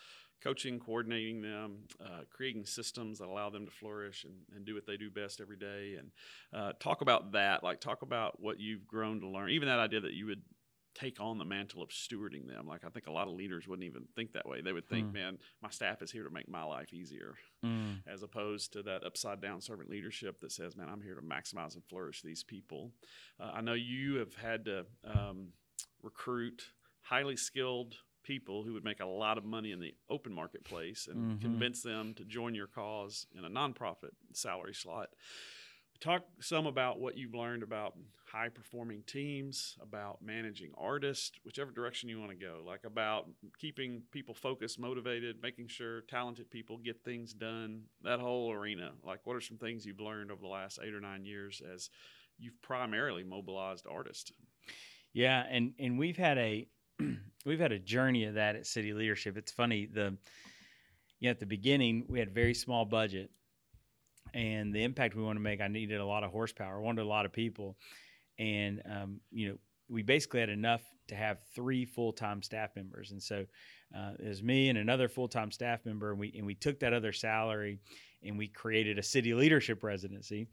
coaching 0.42 0.78
coordinating 0.78 1.40
them 1.40 1.78
uh, 2.00 2.20
creating 2.30 2.64
systems 2.64 3.18
that 3.18 3.28
allow 3.28 3.50
them 3.50 3.64
to 3.64 3.72
flourish 3.72 4.24
and, 4.24 4.34
and 4.54 4.64
do 4.64 4.74
what 4.74 4.86
they 4.86 4.96
do 4.96 5.10
best 5.10 5.40
every 5.40 5.56
day 5.56 5.96
and 5.98 6.10
uh, 6.54 6.72
talk 6.78 7.00
about 7.00 7.32
that 7.32 7.62
like 7.64 7.80
talk 7.80 8.02
about 8.02 8.40
what 8.40 8.60
you've 8.60 8.86
grown 8.86 9.20
to 9.20 9.28
learn 9.28 9.50
even 9.50 9.68
that 9.68 9.78
idea 9.78 10.00
that 10.00 10.12
you 10.12 10.26
would 10.26 10.42
take 10.96 11.20
on 11.20 11.38
the 11.38 11.44
mantle 11.44 11.82
of 11.82 11.90
stewarding 11.90 12.48
them. 12.48 12.66
Like 12.66 12.84
I 12.84 12.88
think 12.88 13.06
a 13.06 13.12
lot 13.12 13.28
of 13.28 13.34
leaders 13.34 13.68
wouldn't 13.68 13.86
even 13.86 14.04
think 14.14 14.32
that 14.32 14.48
way. 14.48 14.62
They 14.62 14.72
would 14.72 14.88
think, 14.88 15.08
mm. 15.08 15.14
man, 15.14 15.38
my 15.62 15.70
staff 15.70 16.00
is 16.00 16.10
here 16.10 16.24
to 16.24 16.30
make 16.30 16.48
my 16.48 16.64
life 16.64 16.92
easier, 16.92 17.34
mm. 17.64 18.00
as 18.06 18.22
opposed 18.22 18.72
to 18.72 18.82
that 18.84 19.04
upside 19.04 19.40
down 19.40 19.60
servant 19.60 19.90
leadership 19.90 20.40
that 20.40 20.52
says, 20.52 20.76
man, 20.76 20.88
I'm 20.90 21.02
here 21.02 21.14
to 21.14 21.20
maximize 21.20 21.74
and 21.74 21.84
flourish 21.84 22.22
these 22.22 22.42
people. 22.42 22.92
Uh, 23.38 23.50
I 23.54 23.60
know 23.60 23.74
you 23.74 24.16
have 24.16 24.34
had 24.34 24.64
to 24.64 24.86
um, 25.04 25.48
recruit 26.02 26.62
highly 27.02 27.36
skilled 27.36 27.96
people 28.26 28.64
who 28.64 28.72
would 28.72 28.84
make 28.84 29.00
a 29.00 29.06
lot 29.06 29.38
of 29.38 29.44
money 29.44 29.70
in 29.70 29.80
the 29.80 29.94
open 30.10 30.32
marketplace 30.32 31.08
and 31.10 31.16
mm-hmm. 31.16 31.42
convince 31.42 31.82
them 31.82 32.12
to 32.14 32.24
join 32.24 32.54
your 32.54 32.66
cause 32.66 33.26
in 33.38 33.44
a 33.44 33.50
nonprofit 33.50 34.10
salary 34.32 34.74
slot. 34.74 35.10
Talk 36.00 36.24
some 36.40 36.66
about 36.66 37.00
what 37.00 37.16
you've 37.16 37.34
learned 37.34 37.62
about 37.62 37.94
high 38.30 38.48
performing 38.48 39.02
teams, 39.06 39.78
about 39.80 40.20
managing 40.20 40.72
artists, 40.76 41.32
whichever 41.44 41.70
direction 41.70 42.08
you 42.08 42.18
want 42.20 42.32
to 42.32 42.36
go, 42.36 42.62
like 42.66 42.84
about 42.84 43.30
keeping 43.58 44.02
people 44.10 44.34
focused, 44.34 44.78
motivated, 44.78 45.36
making 45.40 45.68
sure 45.68 46.02
talented 46.02 46.50
people 46.50 46.76
get 46.76 47.02
things 47.04 47.32
done, 47.32 47.84
that 48.02 48.20
whole 48.20 48.52
arena. 48.52 48.90
Like, 49.04 49.20
what 49.24 49.36
are 49.36 49.40
some 49.40 49.56
things 49.56 49.86
you've 49.86 50.00
learned 50.00 50.30
over 50.30 50.42
the 50.42 50.48
last 50.48 50.80
eight 50.82 50.92
or 50.92 51.00
nine 51.00 51.24
years 51.24 51.62
as 51.72 51.88
you've 52.38 52.60
primarily 52.60 53.22
mobilized 53.22 53.86
artists? 53.90 54.32
Yeah, 55.14 55.44
and 55.48 55.72
and 55.78 55.98
we've 55.98 56.18
had 56.18 56.36
a 56.36 56.68
we've 57.44 57.60
had 57.60 57.72
a 57.72 57.78
journey 57.78 58.24
of 58.24 58.34
that 58.34 58.56
at 58.56 58.66
City 58.66 58.92
Leadership. 58.92 59.36
It's 59.36 59.52
funny 59.52 59.86
the 59.86 60.16
yeah, 61.20 61.30
at 61.30 61.40
the 61.40 61.46
beginning 61.46 62.04
we 62.08 62.18
had 62.18 62.34
very 62.34 62.54
small 62.54 62.84
budget 62.84 63.30
and 64.34 64.74
the 64.74 64.84
impact 64.84 65.14
we 65.14 65.22
want 65.22 65.36
to 65.36 65.40
make, 65.40 65.60
I 65.60 65.68
needed 65.68 66.00
a 66.00 66.04
lot 66.04 66.24
of 66.24 66.30
horsepower. 66.30 66.76
I 66.76 66.80
wanted 66.80 67.02
a 67.02 67.08
lot 67.08 67.24
of 67.24 67.32
people, 67.32 67.76
and 68.38 68.82
um, 68.90 69.20
you 69.30 69.48
know, 69.48 69.56
we 69.88 70.02
basically 70.02 70.40
had 70.40 70.50
enough 70.50 70.82
to 71.08 71.14
have 71.14 71.38
three 71.54 71.84
full 71.84 72.12
time 72.12 72.42
staff 72.42 72.70
members, 72.76 73.12
and 73.12 73.22
so 73.22 73.46
uh, 73.96 74.12
it 74.18 74.28
was 74.28 74.42
me 74.42 74.68
and 74.68 74.78
another 74.78 75.08
full 75.08 75.28
time 75.28 75.50
staff 75.50 75.84
member, 75.86 76.10
and 76.10 76.20
we 76.20 76.32
and 76.36 76.46
we 76.46 76.54
took 76.54 76.80
that 76.80 76.92
other 76.92 77.12
salary, 77.12 77.78
and 78.22 78.36
we 78.36 78.48
created 78.48 78.98
a 78.98 79.02
city 79.02 79.32
leadership 79.32 79.82
residency, 79.82 80.48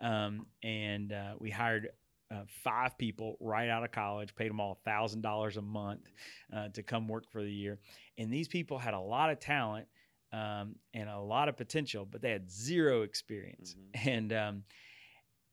um, 0.00 0.46
and 0.62 1.12
uh, 1.12 1.34
we 1.38 1.50
hired. 1.50 1.88
Uh, 2.28 2.42
five 2.64 2.98
people 2.98 3.36
right 3.40 3.68
out 3.68 3.84
of 3.84 3.92
college, 3.92 4.34
paid 4.34 4.50
them 4.50 4.58
all 4.58 4.80
thousand 4.84 5.20
dollars 5.20 5.56
a 5.56 5.62
month 5.62 6.10
uh, 6.52 6.68
to 6.68 6.82
come 6.82 7.06
work 7.06 7.30
for 7.30 7.42
the 7.42 7.52
year, 7.52 7.78
and 8.18 8.32
these 8.32 8.48
people 8.48 8.78
had 8.78 8.94
a 8.94 9.00
lot 9.00 9.30
of 9.30 9.38
talent, 9.38 9.86
um, 10.32 10.74
and 10.92 11.08
a 11.08 11.20
lot 11.20 11.48
of 11.48 11.56
potential, 11.56 12.04
but 12.04 12.20
they 12.20 12.30
had 12.30 12.50
zero 12.50 13.02
experience. 13.02 13.74
Mm-hmm. 13.74 14.08
And 14.08 14.32
um, 14.32 14.62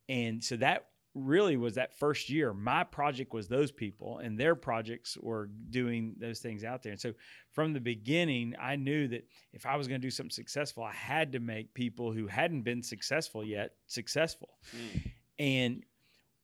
and 0.10 0.44
so 0.44 0.58
that 0.58 0.88
really 1.16 1.58
was 1.58 1.76
that 1.76 1.98
first 2.00 2.30
year. 2.30 2.54
My 2.54 2.84
project 2.84 3.34
was 3.34 3.48
those 3.48 3.72
people, 3.72 4.18
and 4.18 4.38
their 4.38 4.56
projects 4.56 5.18
were 5.22 5.50
doing 5.70 6.16
those 6.20 6.40
things 6.40 6.64
out 6.64 6.82
there. 6.82 6.92
And 6.92 7.02
so 7.02 7.14
from 7.52 7.74
the 7.74 7.80
beginning, 7.80 8.56
I 8.60 8.76
knew 8.76 9.08
that 9.10 9.28
if 9.54 9.66
I 9.66 9.76
was 9.76 9.88
going 9.88 10.02
to 10.02 10.06
do 10.06 10.12
something 10.12 10.32
successful, 10.32 10.84
I 10.84 10.92
had 10.94 11.34
to 11.34 11.40
make 11.40 11.74
people 11.74 12.12
who 12.12 12.28
hadn't 12.28 12.64
been 12.64 12.82
successful 12.82 13.44
yet 13.46 13.76
successful. 13.86 14.50
Mm. 14.76 15.12
And 15.40 15.84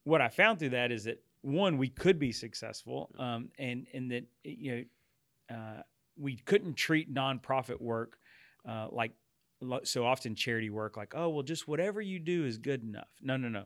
what 0.03 0.21
I 0.21 0.29
found 0.29 0.59
through 0.59 0.69
that 0.69 0.91
is 0.91 1.05
that 1.05 1.21
one, 1.41 1.77
we 1.77 1.89
could 1.89 2.19
be 2.19 2.31
successful, 2.31 3.09
um, 3.17 3.49
and 3.57 3.87
and 3.93 4.11
that 4.11 4.25
you 4.43 4.75
know. 4.75 4.83
Uh, 5.55 5.81
we 6.19 6.35
couldn't 6.35 6.75
treat 6.75 7.13
nonprofit 7.13 7.81
work 7.81 8.17
uh, 8.67 8.87
like 8.91 9.13
so 9.83 10.05
often 10.05 10.35
charity 10.35 10.69
work 10.69 10.95
like 10.95 11.13
oh 11.15 11.29
well 11.29 11.43
just 11.43 11.67
whatever 11.67 12.01
you 12.01 12.19
do 12.19 12.45
is 12.45 12.57
good 12.57 12.81
enough 12.83 13.09
no 13.21 13.35
no 13.35 13.49
no 13.49 13.63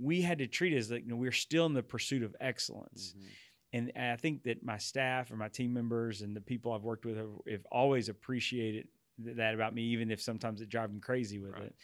we 0.00 0.20
had 0.20 0.38
to 0.38 0.46
treat 0.46 0.72
it 0.72 0.76
as 0.76 0.90
like 0.90 1.04
you 1.04 1.10
know, 1.10 1.16
we're 1.16 1.30
still 1.30 1.66
in 1.66 1.74
the 1.74 1.82
pursuit 1.82 2.22
of 2.22 2.34
excellence 2.40 3.14
mm-hmm. 3.16 3.28
and, 3.72 3.92
and, 3.94 4.12
i 4.12 4.16
think 4.16 4.42
that 4.42 4.64
my 4.64 4.78
staff 4.78 5.30
and 5.30 5.38
my 5.38 5.48
team 5.48 5.72
members 5.72 6.22
and 6.22 6.34
the 6.34 6.40
people 6.40 6.72
i've 6.72 6.82
worked 6.82 7.04
with 7.04 7.16
have, 7.16 7.30
have 7.48 7.64
always 7.70 8.08
appreciated 8.08 8.88
that 9.18 9.54
about 9.54 9.74
me 9.74 9.82
even 9.82 10.10
if 10.10 10.20
sometimes 10.20 10.60
it 10.60 10.68
drives 10.68 10.90
them 10.90 11.00
crazy 11.00 11.38
with 11.38 11.52
right. 11.52 11.62
it 11.62 11.74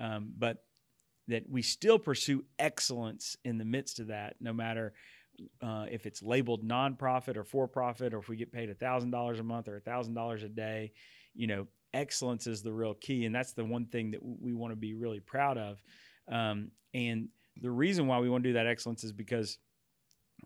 um, 0.00 0.32
but 0.36 0.64
that 1.28 1.48
we 1.48 1.62
still 1.62 1.98
pursue 1.98 2.44
excellence 2.58 3.36
in 3.44 3.58
the 3.58 3.64
midst 3.64 4.00
of 4.00 4.08
that 4.08 4.36
no 4.40 4.52
matter 4.52 4.92
uh, 5.62 5.86
if 5.90 6.06
it's 6.06 6.22
labeled 6.22 6.66
nonprofit 6.66 7.36
or 7.36 7.44
for 7.44 7.68
profit, 7.68 8.12
or 8.12 8.18
if 8.18 8.28
we 8.28 8.36
get 8.36 8.52
paid 8.52 8.68
$1,000 8.70 9.38
a 9.38 9.42
month 9.42 9.68
or 9.68 9.80
$1,000 9.80 10.44
a 10.44 10.48
day, 10.48 10.92
you 11.34 11.46
know, 11.46 11.66
excellence 11.94 12.46
is 12.46 12.62
the 12.62 12.72
real 12.72 12.94
key. 12.94 13.24
And 13.24 13.34
that's 13.34 13.52
the 13.52 13.64
one 13.64 13.86
thing 13.86 14.10
that 14.12 14.20
we 14.22 14.52
want 14.52 14.72
to 14.72 14.76
be 14.76 14.94
really 14.94 15.20
proud 15.20 15.56
of. 15.56 15.80
Um, 16.30 16.70
and 16.92 17.28
the 17.60 17.70
reason 17.70 18.06
why 18.06 18.18
we 18.18 18.28
want 18.28 18.42
to 18.44 18.50
do 18.50 18.54
that 18.54 18.66
excellence 18.66 19.04
is 19.04 19.12
because 19.12 19.58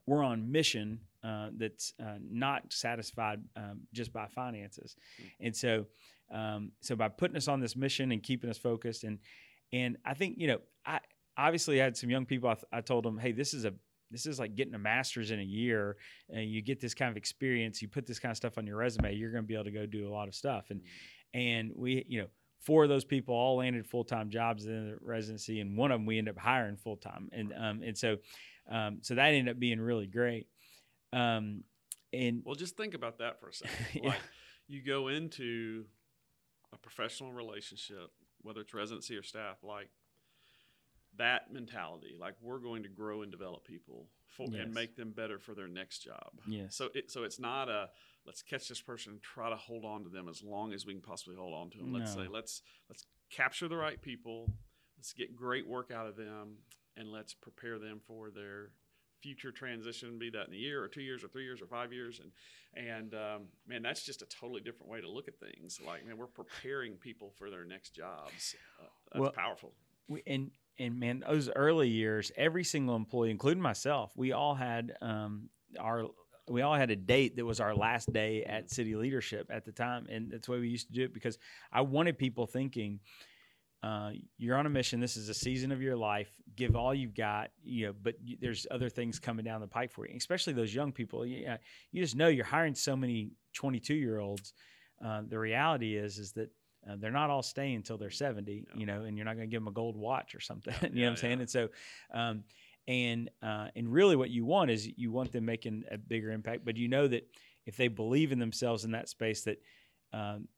we're 0.06 0.22
on 0.22 0.50
mission 0.50 1.00
uh, 1.24 1.50
that's 1.56 1.94
uh, 2.00 2.16
not 2.20 2.72
satisfied 2.72 3.40
um, 3.56 3.80
just 3.92 4.12
by 4.12 4.26
finances. 4.26 4.96
Mm-hmm. 5.20 5.46
And 5.46 5.56
so, 5.56 5.86
um, 6.32 6.72
so 6.80 6.96
by 6.96 7.08
putting 7.08 7.36
us 7.36 7.48
on 7.48 7.60
this 7.60 7.76
mission 7.76 8.12
and 8.12 8.22
keeping 8.22 8.50
us 8.50 8.58
focused, 8.58 9.04
and 9.04 9.18
and 9.72 9.96
I 10.04 10.14
think 10.14 10.36
you 10.38 10.48
know, 10.48 10.58
I 10.86 11.00
obviously 11.36 11.78
had 11.78 11.96
some 11.96 12.10
young 12.10 12.26
people. 12.26 12.48
I, 12.48 12.54
th- 12.54 12.64
I 12.72 12.80
told 12.80 13.04
them, 13.04 13.18
hey, 13.18 13.32
this 13.32 13.54
is 13.54 13.64
a 13.64 13.72
this 14.12 14.26
is 14.26 14.38
like 14.38 14.54
getting 14.54 14.74
a 14.74 14.78
master's 14.78 15.30
in 15.30 15.40
a 15.40 15.44
year 15.44 15.96
and 16.28 16.44
you 16.44 16.62
get 16.62 16.80
this 16.80 16.94
kind 16.94 17.10
of 17.10 17.16
experience 17.16 17.80
you 17.80 17.88
put 17.88 18.06
this 18.06 18.18
kind 18.18 18.30
of 18.30 18.36
stuff 18.36 18.58
on 18.58 18.66
your 18.66 18.76
resume 18.76 19.14
you're 19.14 19.32
going 19.32 19.42
to 19.42 19.48
be 19.48 19.54
able 19.54 19.64
to 19.64 19.70
go 19.70 19.86
do 19.86 20.06
a 20.06 20.12
lot 20.12 20.28
of 20.28 20.34
stuff 20.34 20.66
and 20.70 20.82
and 21.34 21.72
we 21.74 22.04
you 22.06 22.20
know 22.20 22.26
four 22.60 22.84
of 22.84 22.88
those 22.88 23.04
people 23.04 23.34
all 23.34 23.56
landed 23.56 23.86
full-time 23.86 24.30
jobs 24.30 24.66
in 24.66 24.90
the 24.90 24.98
residency 25.00 25.60
and 25.60 25.76
one 25.76 25.90
of 25.90 25.98
them 25.98 26.06
we 26.06 26.18
ended 26.18 26.36
up 26.36 26.40
hiring 26.40 26.76
full-time 26.76 27.28
and 27.32 27.52
um 27.58 27.82
and 27.82 27.96
so 27.96 28.16
um 28.70 28.98
so 29.00 29.14
that 29.14 29.28
ended 29.28 29.54
up 29.54 29.58
being 29.58 29.80
really 29.80 30.06
great 30.06 30.46
um 31.12 31.64
and 32.12 32.42
well 32.44 32.54
just 32.54 32.76
think 32.76 32.94
about 32.94 33.18
that 33.18 33.40
for 33.40 33.48
a 33.48 33.54
second 33.54 33.86
yeah. 33.94 34.10
like 34.10 34.20
you 34.68 34.82
go 34.82 35.08
into 35.08 35.84
a 36.72 36.78
professional 36.78 37.32
relationship 37.32 38.10
whether 38.42 38.60
it's 38.60 38.74
residency 38.74 39.16
or 39.16 39.22
staff 39.22 39.58
like 39.62 39.88
that 41.18 41.52
mentality 41.52 42.16
like 42.18 42.34
we're 42.40 42.58
going 42.58 42.82
to 42.82 42.88
grow 42.88 43.22
and 43.22 43.30
develop 43.30 43.64
people 43.64 44.08
for, 44.26 44.46
yes. 44.50 44.62
and 44.62 44.72
make 44.72 44.96
them 44.96 45.10
better 45.10 45.38
for 45.38 45.54
their 45.54 45.68
next 45.68 45.98
job 46.00 46.30
yes 46.46 46.74
so 46.74 46.88
it, 46.94 47.10
so 47.10 47.22
it's 47.22 47.38
not 47.38 47.68
a 47.68 47.88
let's 48.26 48.42
catch 48.42 48.68
this 48.68 48.80
person 48.80 49.12
and 49.12 49.22
try 49.22 49.50
to 49.50 49.56
hold 49.56 49.84
on 49.84 50.02
to 50.04 50.08
them 50.08 50.28
as 50.28 50.42
long 50.42 50.72
as 50.72 50.86
we 50.86 50.92
can 50.92 51.02
possibly 51.02 51.36
hold 51.36 51.54
on 51.54 51.70
to 51.70 51.78
them 51.78 51.92
no. 51.92 51.98
let's 51.98 52.14
say 52.14 52.26
let's 52.30 52.62
let's 52.88 53.04
capture 53.30 53.68
the 53.68 53.76
right 53.76 54.00
people 54.00 54.50
let's 54.96 55.12
get 55.12 55.36
great 55.36 55.66
work 55.66 55.90
out 55.90 56.06
of 56.06 56.16
them 56.16 56.56
and 56.96 57.10
let's 57.10 57.34
prepare 57.34 57.78
them 57.78 58.00
for 58.06 58.30
their 58.30 58.70
future 59.22 59.52
transition 59.52 60.18
be 60.18 60.30
that 60.30 60.48
in 60.48 60.54
a 60.54 60.56
year 60.56 60.82
or 60.82 60.88
two 60.88 61.02
years 61.02 61.22
or 61.22 61.28
three 61.28 61.44
years 61.44 61.62
or 61.62 61.66
five 61.66 61.92
years. 61.92 62.20
And 62.20 62.32
and 62.74 63.14
um, 63.14 63.42
man 63.66 63.82
that's 63.82 64.02
just 64.02 64.22
a 64.22 64.26
totally 64.26 64.60
different 64.60 64.90
way 64.90 65.00
to 65.00 65.08
look 65.08 65.28
at 65.28 65.38
things. 65.38 65.80
Like 65.84 66.06
man 66.06 66.18
we're 66.18 66.26
preparing 66.26 66.94
people 66.94 67.32
for 67.38 67.50
their 67.50 67.64
next 67.64 67.94
jobs. 67.94 68.56
Uh, 68.80 68.86
that's 69.12 69.20
well, 69.20 69.32
powerful. 69.32 69.72
we, 70.08 70.22
and 70.26 70.50
and 70.78 70.98
man, 70.98 71.22
those 71.26 71.50
early 71.54 71.88
years, 71.88 72.32
every 72.36 72.64
single 72.64 72.96
employee, 72.96 73.30
including 73.30 73.62
myself, 73.62 74.12
we 74.16 74.32
all 74.32 74.54
had 74.54 74.94
um, 75.00 75.48
our 75.78 76.06
we 76.48 76.62
all 76.62 76.74
had 76.74 76.90
a 76.90 76.96
date 76.96 77.36
that 77.36 77.44
was 77.44 77.60
our 77.60 77.74
last 77.74 78.12
day 78.12 78.44
at 78.44 78.70
city 78.70 78.96
leadership 78.96 79.48
at 79.50 79.64
the 79.64 79.72
time, 79.72 80.06
and 80.10 80.30
that's 80.30 80.48
why 80.48 80.58
we 80.58 80.68
used 80.68 80.88
to 80.88 80.92
do 80.92 81.04
it 81.04 81.14
because 81.14 81.38
I 81.72 81.82
wanted 81.82 82.18
people 82.18 82.46
thinking, 82.46 83.00
uh, 83.82 84.10
you're 84.38 84.56
on 84.56 84.66
a 84.66 84.70
mission. 84.70 85.00
This 85.00 85.16
is 85.16 85.28
a 85.28 85.34
season 85.34 85.72
of 85.72 85.82
your 85.82 85.96
life. 85.96 86.30
Give 86.54 86.76
all 86.76 86.94
you've 86.94 87.14
got, 87.14 87.50
you 87.64 87.86
know. 87.86 87.94
But 88.00 88.14
you, 88.22 88.36
there's 88.40 88.66
other 88.70 88.88
things 88.88 89.18
coming 89.18 89.44
down 89.44 89.60
the 89.60 89.66
pike 89.66 89.90
for 89.90 90.06
you, 90.06 90.14
especially 90.16 90.52
those 90.52 90.72
young 90.74 90.92
people. 90.92 91.26
You, 91.26 91.46
uh, 91.48 91.56
you 91.90 92.00
just 92.02 92.14
know 92.14 92.28
you're 92.28 92.44
hiring 92.44 92.74
so 92.76 92.94
many 92.94 93.32
22 93.54 93.94
year 93.94 94.20
olds. 94.20 94.52
Uh, 95.04 95.22
the 95.28 95.38
reality 95.38 95.96
is, 95.96 96.18
is 96.18 96.32
that 96.32 96.50
uh, 96.88 96.94
they're 96.98 97.10
not 97.10 97.30
all 97.30 97.42
staying 97.42 97.76
until 97.76 97.98
they're 97.98 98.10
70, 98.10 98.66
you 98.76 98.86
know, 98.86 99.02
and 99.02 99.16
you're 99.16 99.24
not 99.24 99.34
going 99.36 99.48
to 99.48 99.50
give 99.50 99.60
them 99.60 99.68
a 99.68 99.72
gold 99.72 99.96
watch 99.96 100.34
or 100.34 100.40
something. 100.40 100.74
you 100.82 100.88
know 100.88 100.94
Yeah, 100.94 101.04
what 101.06 101.10
I'm 101.10 101.16
saying? 101.16 101.38
yeah. 101.38 101.40
And 101.40 101.50
so, 101.50 101.68
um, 102.14 102.44
and 102.86 103.30
uh, 103.42 103.68
and 103.74 103.92
really, 103.92 104.16
what 104.16 104.30
you 104.30 104.44
want 104.44 104.70
is 104.70 104.88
you 104.96 105.10
want 105.12 105.32
them 105.32 105.44
making 105.44 105.84
a 105.90 105.98
bigger 105.98 106.30
impact. 106.30 106.64
But 106.64 106.76
you 106.76 106.88
know 106.88 107.08
that 107.08 107.28
if 107.66 107.76
they 107.76 107.88
believe 107.88 108.32
in 108.32 108.38
themselves 108.38 108.84
in 108.84 108.92
that 108.92 109.08
space, 109.08 109.42
that 109.44 109.58
um, 110.12 110.48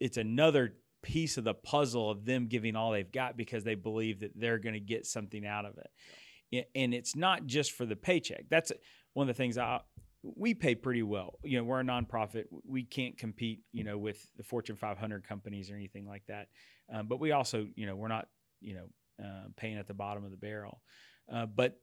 it's 0.00 0.16
another 0.16 0.74
piece 1.02 1.36
of 1.36 1.44
the 1.44 1.54
puzzle 1.54 2.10
of 2.10 2.24
them 2.24 2.46
giving 2.46 2.76
all 2.76 2.92
they've 2.92 3.10
got 3.10 3.36
because 3.36 3.64
they 3.64 3.74
believe 3.74 4.20
that 4.20 4.32
they're 4.34 4.58
going 4.58 4.74
to 4.74 4.80
get 4.80 5.06
something 5.06 5.46
out 5.46 5.64
of 5.64 5.78
it. 5.78 5.90
Yeah, 6.50 6.62
And 6.74 6.94
it's 6.94 7.16
not 7.16 7.46
just 7.46 7.72
for 7.72 7.86
the 7.86 7.96
paycheck. 7.96 8.44
That's 8.50 8.72
one 9.14 9.28
of 9.28 9.34
the 9.34 9.38
things 9.38 9.58
I 9.58 9.80
we 10.22 10.54
pay 10.54 10.74
pretty 10.74 11.02
well. 11.02 11.38
You 11.42 11.58
know, 11.58 11.64
we're 11.64 11.80
a 11.80 11.84
nonprofit. 11.84 12.44
We 12.64 12.84
can't 12.84 13.18
compete, 13.18 13.60
you 13.72 13.82
know, 13.84 13.98
with 13.98 14.24
the 14.36 14.44
Fortune 14.44 14.76
500 14.76 15.26
companies 15.26 15.70
or 15.70 15.74
anything 15.74 16.06
like 16.06 16.22
that. 16.28 16.46
Um, 16.92 17.08
but 17.08 17.18
we 17.18 17.32
also, 17.32 17.66
you 17.74 17.86
know, 17.86 17.96
we're 17.96 18.08
not, 18.08 18.28
you 18.60 18.74
know, 18.74 19.24
uh, 19.24 19.48
paying 19.56 19.78
at 19.78 19.88
the 19.88 19.94
bottom 19.94 20.24
of 20.24 20.30
the 20.30 20.36
barrel. 20.36 20.80
Uh, 21.32 21.46
but 21.46 21.78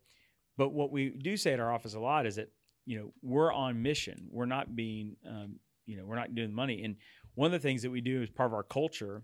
but 0.57 0.73
what 0.73 0.91
we 0.91 1.09
do 1.09 1.37
say 1.37 1.53
at 1.53 1.59
our 1.59 1.71
office 1.71 1.93
a 1.93 1.99
lot 1.99 2.25
is 2.25 2.35
that 2.35 2.51
you 2.85 2.97
know 2.97 3.13
we're 3.21 3.51
on 3.51 3.81
mission. 3.81 4.27
We're 4.29 4.45
not 4.45 4.75
being, 4.75 5.15
um, 5.27 5.59
you 5.85 5.97
know, 5.97 6.05
we're 6.05 6.17
not 6.17 6.35
doing 6.35 6.53
money. 6.53 6.83
And 6.83 6.95
one 7.39 7.45
of 7.45 7.61
the 7.61 7.65
things 7.65 7.81
that 7.81 7.89
we 7.89 8.01
do 8.01 8.21
as 8.21 8.29
part 8.29 8.49
of 8.49 8.53
our 8.53 8.63
culture, 8.63 9.23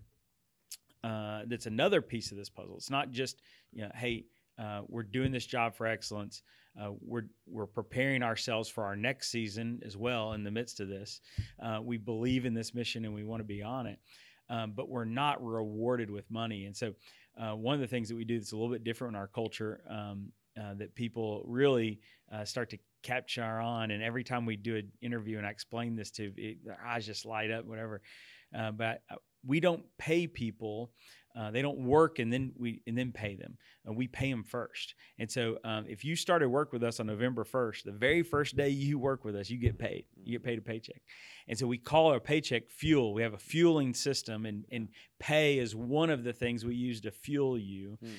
uh, 1.04 1.42
that's 1.48 1.66
another 1.66 2.00
piece 2.00 2.30
of 2.30 2.38
this 2.38 2.48
puzzle. 2.48 2.74
It's 2.78 2.88
not 2.88 3.10
just, 3.10 3.42
you 3.74 3.82
know, 3.82 3.90
hey, 3.94 4.24
uh, 4.58 4.80
we're 4.88 5.02
doing 5.02 5.30
this 5.30 5.44
job 5.44 5.76
for 5.76 5.86
excellence. 5.86 6.40
Uh, 6.80 6.92
we're 7.02 7.26
we're 7.46 7.66
preparing 7.66 8.22
ourselves 8.22 8.70
for 8.70 8.84
our 8.84 8.96
next 8.96 9.30
season 9.30 9.80
as 9.84 9.98
well. 9.98 10.32
In 10.32 10.44
the 10.44 10.50
midst 10.50 10.80
of 10.80 10.88
this, 10.88 11.20
uh, 11.62 11.80
we 11.82 11.98
believe 11.98 12.46
in 12.46 12.54
this 12.54 12.74
mission 12.74 13.04
and 13.04 13.12
we 13.12 13.22
want 13.22 13.40
to 13.40 13.44
be 13.44 13.62
on 13.62 13.86
it, 13.86 13.98
um, 14.48 14.72
but 14.74 14.88
we're 14.88 15.04
not 15.04 15.44
rewarded 15.44 16.10
with 16.10 16.24
money. 16.30 16.64
And 16.64 16.74
so, 16.74 16.94
uh, 17.38 17.54
one 17.54 17.74
of 17.74 17.82
the 17.82 17.86
things 17.86 18.08
that 18.08 18.16
we 18.16 18.24
do 18.24 18.38
that's 18.38 18.52
a 18.52 18.56
little 18.56 18.72
bit 18.72 18.82
different 18.82 19.14
in 19.14 19.20
our 19.20 19.28
culture 19.28 19.82
um, 19.90 20.32
uh, 20.58 20.72
that 20.78 20.94
people 20.94 21.44
really 21.46 22.00
start 22.44 22.70
to 22.70 22.78
capture 23.06 23.44
on, 23.44 23.90
and 23.92 24.02
every 24.02 24.24
time 24.24 24.46
we 24.46 24.56
do 24.56 24.76
an 24.76 24.90
interview 25.00 25.38
and 25.38 25.46
I 25.46 25.50
explain 25.50 25.94
this 25.94 26.10
to 26.12 26.32
it, 26.36 26.64
their 26.64 26.78
eyes 26.84 27.06
just 27.06 27.24
light 27.24 27.50
up, 27.50 27.64
whatever. 27.64 28.02
Uh, 28.56 28.72
but 28.72 29.02
we 29.46 29.60
don't 29.60 29.84
pay 29.98 30.26
people. 30.26 30.90
Uh, 31.38 31.50
they 31.50 31.60
don't 31.60 31.78
work 31.78 32.18
and 32.18 32.32
then 32.32 32.50
we 32.56 32.80
and 32.86 32.96
then 32.96 33.12
pay 33.12 33.36
them. 33.36 33.58
Uh, 33.86 33.92
we 33.92 34.08
pay 34.08 34.30
them 34.30 34.42
first. 34.42 34.94
And 35.18 35.30
so, 35.30 35.58
um, 35.64 35.84
if 35.86 36.02
you 36.02 36.16
started 36.16 36.48
work 36.48 36.72
with 36.72 36.82
us 36.82 36.98
on 36.98 37.06
November 37.06 37.44
first, 37.44 37.84
the 37.84 37.92
very 37.92 38.22
first 38.22 38.56
day 38.56 38.70
you 38.70 38.98
work 38.98 39.24
with 39.24 39.36
us, 39.36 39.50
you 39.50 39.58
get 39.58 39.78
paid. 39.78 40.06
You 40.24 40.32
get 40.38 40.42
paid 40.42 40.58
a 40.58 40.62
paycheck. 40.62 41.02
And 41.46 41.58
so 41.58 41.66
we 41.66 41.76
call 41.78 42.10
our 42.10 42.20
paycheck 42.20 42.70
fuel. 42.70 43.12
We 43.12 43.22
have 43.22 43.34
a 43.34 43.38
fueling 43.38 43.92
system, 43.92 44.46
and 44.46 44.64
and 44.72 44.88
pay 45.18 45.58
is 45.58 45.76
one 45.76 46.10
of 46.10 46.24
the 46.24 46.32
things 46.32 46.64
we 46.64 46.74
use 46.74 47.02
to 47.02 47.10
fuel 47.10 47.58
you. 47.58 47.98
Hmm. 48.00 48.14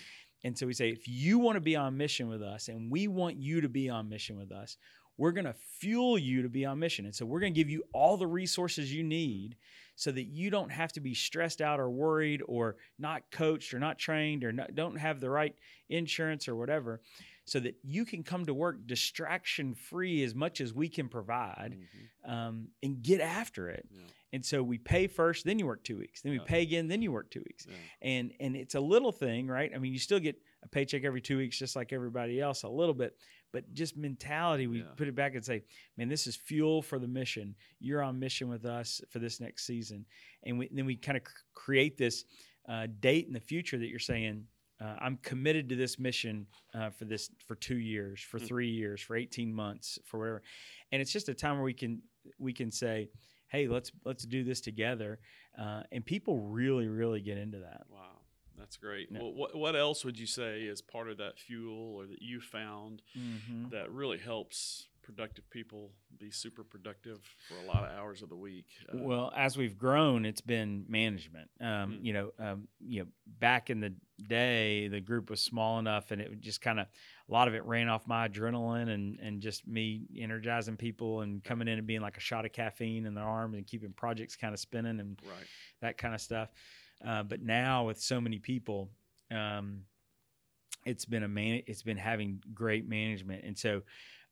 And 0.47 0.57
so 0.57 0.65
we 0.65 0.73
say, 0.73 0.89
if 0.89 1.07
you 1.07 1.39
want 1.39 1.57
to 1.57 1.61
be 1.61 1.75
on 1.75 1.97
mission 1.97 2.29
with 2.29 2.41
us, 2.41 2.69
and 2.69 2.89
we 2.89 3.07
want 3.07 3.35
you 3.37 3.61
to 3.61 3.69
be 3.69 3.89
on 3.89 4.07
mission 4.07 4.37
with 4.37 4.51
us, 4.51 4.77
we're 5.17 5.31
going 5.31 5.45
to 5.45 5.55
fuel 5.79 6.17
you 6.17 6.43
to 6.43 6.49
be 6.49 6.65
on 6.65 6.79
mission. 6.79 7.05
And 7.05 7.13
so 7.13 7.25
we're 7.25 7.39
going 7.39 7.53
to 7.53 7.59
give 7.59 7.69
you 7.69 7.83
all 7.93 8.17
the 8.17 8.27
resources 8.27 8.93
you 8.93 9.03
need 9.03 9.57
so 9.95 10.11
that 10.11 10.25
you 10.25 10.49
don't 10.49 10.71
have 10.71 10.93
to 10.93 11.01
be 11.01 11.13
stressed 11.13 11.59
out 11.59 11.79
or 11.79 11.89
worried 11.89 12.41
or 12.47 12.77
not 12.97 13.23
coached 13.31 13.73
or 13.73 13.79
not 13.79 13.97
trained 13.97 14.43
or 14.43 14.53
not, 14.53 14.73
don't 14.73 14.95
have 14.95 15.19
the 15.19 15.29
right 15.29 15.55
insurance 15.89 16.47
or 16.47 16.55
whatever 16.55 17.01
so 17.47 17.61
that 17.61 17.75
you 17.81 18.03
can 18.05 18.23
come 18.23 18.45
to 18.45 18.53
work 18.53 18.85
distraction 18.85 19.73
free 19.73 20.21
as 20.23 20.35
much 20.35 20.59
as 20.59 20.73
we 20.73 20.89
can 20.89 21.07
provide 21.07 21.77
Mhm. 21.79 22.29
um, 22.31 22.67
and 22.83 23.01
get 23.01 23.21
after 23.21 23.69
it 23.69 23.87
Yeah. 23.89 24.01
and 24.33 24.45
so 24.45 24.61
we 24.61 24.77
pay 24.77 25.07
first 25.07 25.45
then 25.45 25.57
you 25.57 25.65
work 25.65 25.83
two 25.83 25.97
weeks 25.97 26.21
then 26.21 26.33
we 26.33 26.39
Yeah. 26.39 26.43
pay 26.45 26.61
again 26.61 26.87
then 26.87 27.01
you 27.01 27.11
work 27.11 27.31
two 27.31 27.41
weeks 27.47 27.65
Yeah. 27.65 27.75
and 28.01 28.33
and 28.41 28.55
it's 28.57 28.75
a 28.75 28.79
little 28.81 29.11
thing 29.13 29.47
right 29.47 29.71
i 29.73 29.77
mean 29.77 29.93
you 29.93 29.99
still 29.99 30.19
get 30.19 30.35
a 30.63 30.67
paycheck 30.67 31.03
every 31.05 31.21
two 31.21 31.37
weeks 31.37 31.57
just 31.57 31.75
like 31.75 31.93
everybody 31.93 32.41
else 32.41 32.63
a 32.63 32.69
little 32.69 32.93
bit 32.93 33.17
but 33.53 33.73
just 33.73 33.95
mentality 33.95 34.67
we 34.67 34.83
put 34.97 35.07
it 35.07 35.15
back 35.15 35.33
and 35.35 35.45
say 35.45 35.63
man 35.95 36.09
this 36.09 36.27
is 36.27 36.35
fuel 36.35 36.81
for 36.81 36.99
the 36.99 37.07
mission 37.07 37.55
you're 37.79 38.03
on 38.03 38.19
mission 38.19 38.49
with 38.49 38.65
us 38.65 39.01
for 39.09 39.19
this 39.19 39.39
next 39.39 39.65
season 39.65 40.05
and 40.43 40.59
we, 40.59 40.67
then 40.71 40.85
we 40.85 40.97
kind 40.97 41.17
of 41.17 41.23
cr- 41.23 41.31
create 41.53 41.97
this 41.97 42.25
uh, 42.67 42.85
date 42.99 43.25
in 43.27 43.31
the 43.33 43.39
future 43.39 43.77
that 43.77 43.87
you're 43.87 43.97
saying 43.99 44.45
uh, 44.81 44.95
i'm 44.99 45.17
committed 45.23 45.69
to 45.69 45.75
this 45.75 45.97
mission 45.99 46.45
uh, 46.73 46.89
for 46.89 47.05
this 47.05 47.29
for 47.47 47.55
two 47.55 47.77
years 47.77 48.21
for 48.21 48.39
Mm. 48.39 48.47
three 48.47 48.69
years 48.69 49.01
for 49.01 49.15
18 49.15 49.53
months 49.53 49.99
for 50.05 50.19
whatever 50.19 50.41
and 50.91 51.01
it's 51.01 51.11
just 51.11 51.29
a 51.29 51.33
time 51.33 51.55
where 51.55 51.63
we 51.63 51.73
can 51.73 52.01
we 52.39 52.53
can 52.53 52.71
say 52.71 53.09
hey 53.49 53.67
let's 53.67 53.91
let's 54.05 54.25
do 54.25 54.43
this 54.43 54.61
together 54.61 55.19
uh, 55.59 55.81
and 55.91 56.05
people 56.05 56.39
really 56.39 56.87
really 56.87 57.21
get 57.21 57.37
into 57.37 57.59
that 57.59 57.83
Wow, 57.89 58.21
that's 58.59 58.77
great. 58.77 59.07
Yeah. 59.11 59.19
Well, 59.21 59.33
what 59.33 59.55
what 59.55 59.75
else 59.75 60.03
would 60.05 60.17
you 60.19 60.27
say 60.27 60.61
is 60.63 60.81
part 60.81 61.09
of 61.09 61.17
that 61.17 61.37
fuel, 61.39 61.95
or 61.95 62.05
that 62.07 62.21
you 62.21 62.41
found 62.41 63.01
mm-hmm. 63.17 63.69
that 63.69 63.91
really 63.91 64.17
helps 64.17 64.87
productive 65.07 65.49
people 65.49 65.91
be 66.19 66.29
super 66.29 66.65
productive 66.65 67.19
for 67.47 67.55
a 67.63 67.65
lot 67.65 67.85
of 67.85 67.97
hours 67.97 68.21
of 68.21 68.27
the 68.27 68.35
week? 68.35 68.65
Uh, 68.93 68.97
Well, 68.97 69.31
as 69.37 69.55
we've 69.55 69.77
grown, 69.77 70.25
it's 70.25 70.41
been 70.41 70.83
management. 70.89 71.49
Um, 71.61 71.93
Mm. 71.93 72.03
You 72.03 72.13
know, 72.13 72.31
um, 72.39 72.67
you 72.81 72.99
know, 73.01 73.07
back 73.39 73.69
in 73.69 73.79
the 73.79 73.93
day, 74.27 74.89
the 74.89 74.99
group 74.99 75.29
was 75.29 75.41
small 75.41 75.79
enough, 75.79 76.11
and 76.11 76.21
it 76.21 76.41
just 76.41 76.59
kind 76.59 76.77
of 76.77 76.87
a 77.29 77.31
lot 77.31 77.47
of 77.47 77.53
it 77.55 77.63
ran 77.63 77.87
off 77.87 78.05
my 78.05 78.27
adrenaline 78.27 78.89
and 78.89 79.17
and 79.21 79.41
just 79.41 79.65
me 79.65 80.07
energizing 80.17 80.75
people 80.75 81.21
and 81.21 81.41
coming 81.41 81.69
in 81.69 81.77
and 81.77 81.87
being 81.87 82.01
like 82.01 82.17
a 82.17 82.21
shot 82.21 82.45
of 82.45 82.51
caffeine 82.51 83.05
in 83.05 83.13
their 83.13 83.23
arm 83.23 83.53
and 83.53 83.65
keeping 83.65 83.93
projects 83.93 84.35
kind 84.35 84.53
of 84.53 84.59
spinning 84.59 84.99
and 84.99 85.21
right. 85.25 85.47
that 85.79 85.97
kind 85.97 86.13
of 86.13 86.19
stuff. 86.19 86.49
Uh, 87.05 87.23
but 87.23 87.41
now 87.41 87.85
with 87.85 88.01
so 88.01 88.19
many 88.19 88.39
people, 88.39 88.89
um, 89.31 89.83
it's 90.85 91.05
been 91.05 91.23
a 91.23 91.27
man. 91.29 91.61
It's 91.65 91.83
been 91.83 91.97
having 91.97 92.43
great 92.53 92.89
management, 92.89 93.45
and 93.45 93.57
so 93.57 93.83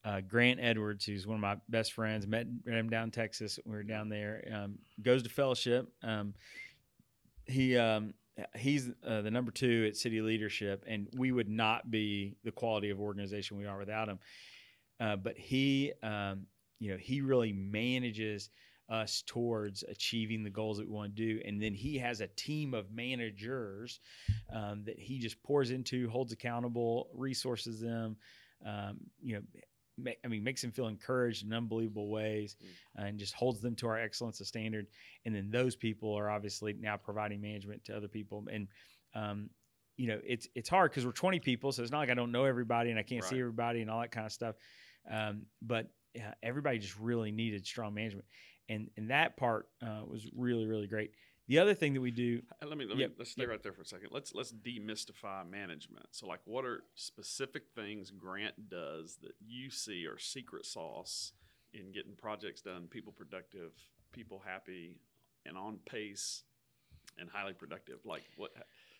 uh, 0.05 0.21
Grant 0.21 0.59
Edwards, 0.61 1.03
who's 1.05 1.25
one 1.25 1.35
of 1.35 1.41
my 1.41 1.57
best 1.67 1.93
friends, 1.93 2.27
met 2.27 2.45
him 2.65 2.89
down 2.89 3.05
in 3.05 3.11
Texas. 3.11 3.59
We 3.65 3.71
were 3.71 3.83
down 3.83 4.07
there. 4.07 4.47
Um, 4.53 4.77
goes 5.01 5.23
to 5.23 5.29
fellowship. 5.29 5.91
Um, 6.03 6.35
he 7.45 7.77
um, 7.77 8.13
he's 8.55 8.91
uh, 9.05 9.21
the 9.21 9.31
number 9.31 9.51
two 9.51 9.85
at 9.87 9.97
City 9.97 10.21
Leadership, 10.21 10.83
and 10.87 11.07
we 11.17 11.31
would 11.31 11.49
not 11.49 11.89
be 11.89 12.37
the 12.43 12.51
quality 12.51 12.91
of 12.91 12.99
organization 12.99 13.57
we 13.57 13.65
are 13.65 13.79
without 13.79 14.07
him. 14.07 14.19
Uh, 14.99 15.15
but 15.15 15.37
he, 15.37 15.91
um, 16.03 16.45
you 16.79 16.91
know, 16.91 16.97
he 16.97 17.21
really 17.21 17.51
manages 17.51 18.49
us 18.89 19.23
towards 19.25 19.83
achieving 19.83 20.43
the 20.43 20.49
goals 20.49 20.77
that 20.77 20.87
we 20.87 20.93
want 20.93 21.15
to 21.15 21.21
do. 21.21 21.41
And 21.43 21.61
then 21.61 21.73
he 21.73 21.97
has 21.97 22.21
a 22.21 22.27
team 22.27 22.73
of 22.73 22.91
managers 22.91 23.99
um, 24.53 24.83
that 24.85 24.99
he 24.99 25.17
just 25.17 25.41
pours 25.41 25.71
into, 25.71 26.07
holds 26.09 26.31
accountable, 26.31 27.07
resources 27.13 27.81
them, 27.81 28.15
um, 28.65 28.97
you 29.21 29.35
know. 29.35 29.41
Ma- 29.97 30.11
I 30.23 30.27
mean, 30.27 30.43
makes 30.43 30.61
them 30.61 30.71
feel 30.71 30.87
encouraged 30.87 31.45
in 31.45 31.53
unbelievable 31.53 32.09
ways, 32.09 32.55
and 32.95 33.17
just 33.17 33.33
holds 33.33 33.61
them 33.61 33.75
to 33.77 33.87
our 33.87 33.99
excellence 33.99 34.39
of 34.39 34.47
standard. 34.47 34.87
And 35.25 35.35
then 35.35 35.49
those 35.49 35.75
people 35.75 36.13
are 36.17 36.29
obviously 36.29 36.73
now 36.73 36.97
providing 36.97 37.41
management 37.41 37.85
to 37.85 37.95
other 37.95 38.07
people. 38.07 38.45
And 38.51 38.67
um, 39.13 39.49
you 39.97 40.07
know, 40.07 40.19
it's 40.25 40.47
it's 40.55 40.69
hard 40.69 40.91
because 40.91 41.05
we're 41.05 41.11
20 41.13 41.39
people, 41.39 41.71
so 41.71 41.81
it's 41.81 41.91
not 41.91 41.99
like 41.99 42.09
I 42.09 42.15
don't 42.15 42.31
know 42.31 42.45
everybody 42.45 42.89
and 42.89 42.99
I 42.99 43.03
can't 43.03 43.23
see 43.29 43.39
everybody 43.39 43.81
and 43.81 43.89
all 43.89 44.01
that 44.01 44.11
kind 44.11 44.25
of 44.25 44.31
stuff. 44.31 44.55
Um, 45.09 45.43
but 45.61 45.87
yeah, 46.13 46.33
everybody 46.43 46.79
just 46.79 46.97
really 46.99 47.31
needed 47.31 47.65
strong 47.65 47.93
management, 47.93 48.25
and 48.69 48.89
and 48.97 49.09
that 49.11 49.37
part 49.37 49.67
uh, 49.81 50.01
was 50.05 50.29
really 50.35 50.65
really 50.65 50.87
great. 50.87 51.11
The 51.47 51.59
other 51.59 51.75
thing 51.75 51.93
that 51.93 52.01
we 52.01 52.11
do, 52.11 52.41
Uh, 52.61 52.67
Let 52.67 52.77
me 52.77 52.85
let 52.85 52.97
me 52.97 53.03
Yep, 53.03 53.11
let's 53.19 53.31
stay 53.31 53.43
yep. 53.43 53.49
right 53.49 53.61
there 53.63 53.73
for 53.73 53.81
a 53.81 53.85
second. 53.85 54.09
Let's 54.11 54.33
let's 54.33 54.51
demystify 54.51 55.47
management. 55.49 56.07
So, 56.11 56.27
like, 56.27 56.41
what 56.45 56.65
are 56.65 56.83
specific 56.95 57.69
things 57.75 58.09
Grant 58.11 58.69
does 58.69 59.17
that 59.17 59.33
you 59.39 59.69
see 59.69 60.07
are 60.07 60.17
secret 60.17 60.65
sauce 60.65 61.33
in 61.73 61.91
getting 61.91 62.15
projects 62.15 62.61
done, 62.61 62.87
people 62.87 63.13
productive, 63.13 63.73
people 64.11 64.39
happy, 64.45 64.99
and 65.45 65.57
on 65.57 65.77
pace, 65.85 66.43
and 67.19 67.29
highly 67.29 67.53
productive? 67.53 67.99
Like 68.05 68.23
what? 68.37 68.51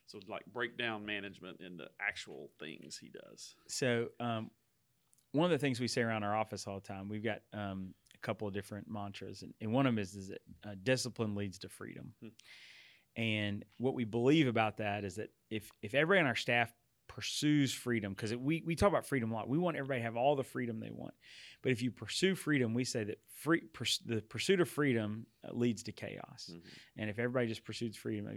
So, 0.06 0.20
like, 0.28 0.46
break 0.46 0.78
down 0.78 1.04
management 1.04 1.62
into 1.62 1.90
actual 2.00 2.52
things 2.60 2.96
he 2.96 3.10
does. 3.10 3.56
so 3.68 4.10
um, 4.20 4.52
one 5.32 5.46
of 5.46 5.52
the 5.52 5.58
things 5.58 5.80
we 5.80 5.88
say 5.88 6.02
around 6.02 6.24
our 6.24 6.36
office 6.36 6.68
all 6.68 6.80
the 6.80 6.88
time, 6.88 7.10
we've 7.10 7.24
got 7.24 7.42
um, 7.54 7.96
couple 8.26 8.48
of 8.48 8.54
different 8.54 8.88
mantras, 8.90 9.44
and, 9.44 9.54
and 9.62 9.72
one 9.72 9.86
of 9.86 9.94
them 9.94 10.02
is, 10.02 10.16
is 10.16 10.28
that 10.30 10.42
uh, 10.66 10.76
discipline 10.84 11.36
leads 11.36 11.60
to 11.60 11.70
freedom. 11.70 12.14
Hmm. 12.22 12.28
And 13.18 13.66
what 13.78 13.94
we 13.94 14.04
believe 14.04 14.48
about 14.48 14.78
that 14.78 15.06
is 15.06 15.16
that 15.16 15.30
if 15.50 15.70
if 15.82 15.94
everybody 15.94 16.20
on 16.22 16.28
our 16.28 16.36
staff 16.36 16.74
pursues 17.08 17.72
freedom, 17.74 18.14
because 18.14 18.36
we 18.36 18.64
we 18.66 18.76
talk 18.76 18.90
about 18.90 19.06
freedom 19.06 19.32
a 19.32 19.36
lot, 19.36 19.48
we 19.48 19.58
want 19.58 19.78
everybody 19.78 20.02
to 20.02 20.04
have 20.04 20.18
all 20.18 20.36
the 20.36 20.44
freedom 20.44 20.80
they 20.80 20.92
want. 20.92 21.14
But 21.62 21.72
if 21.72 21.82
you 21.82 21.92
pursue 21.92 22.36
freedom, 22.36 22.74
we 22.74 22.84
say 22.84 23.06
that 23.06 23.20
free 23.44 23.62
purs- 23.74 24.02
the 24.06 24.22
pursuit 24.22 24.60
of 24.60 24.68
freedom 24.70 25.28
uh, 25.48 25.54
leads 25.54 25.84
to 25.84 25.94
chaos. 25.94 26.52
Mhm. 26.52 26.62
And 26.98 27.10
if 27.10 27.20
everybody 27.20 27.48
just 27.48 27.64
pursues 27.64 27.96
freedom, 27.96 28.28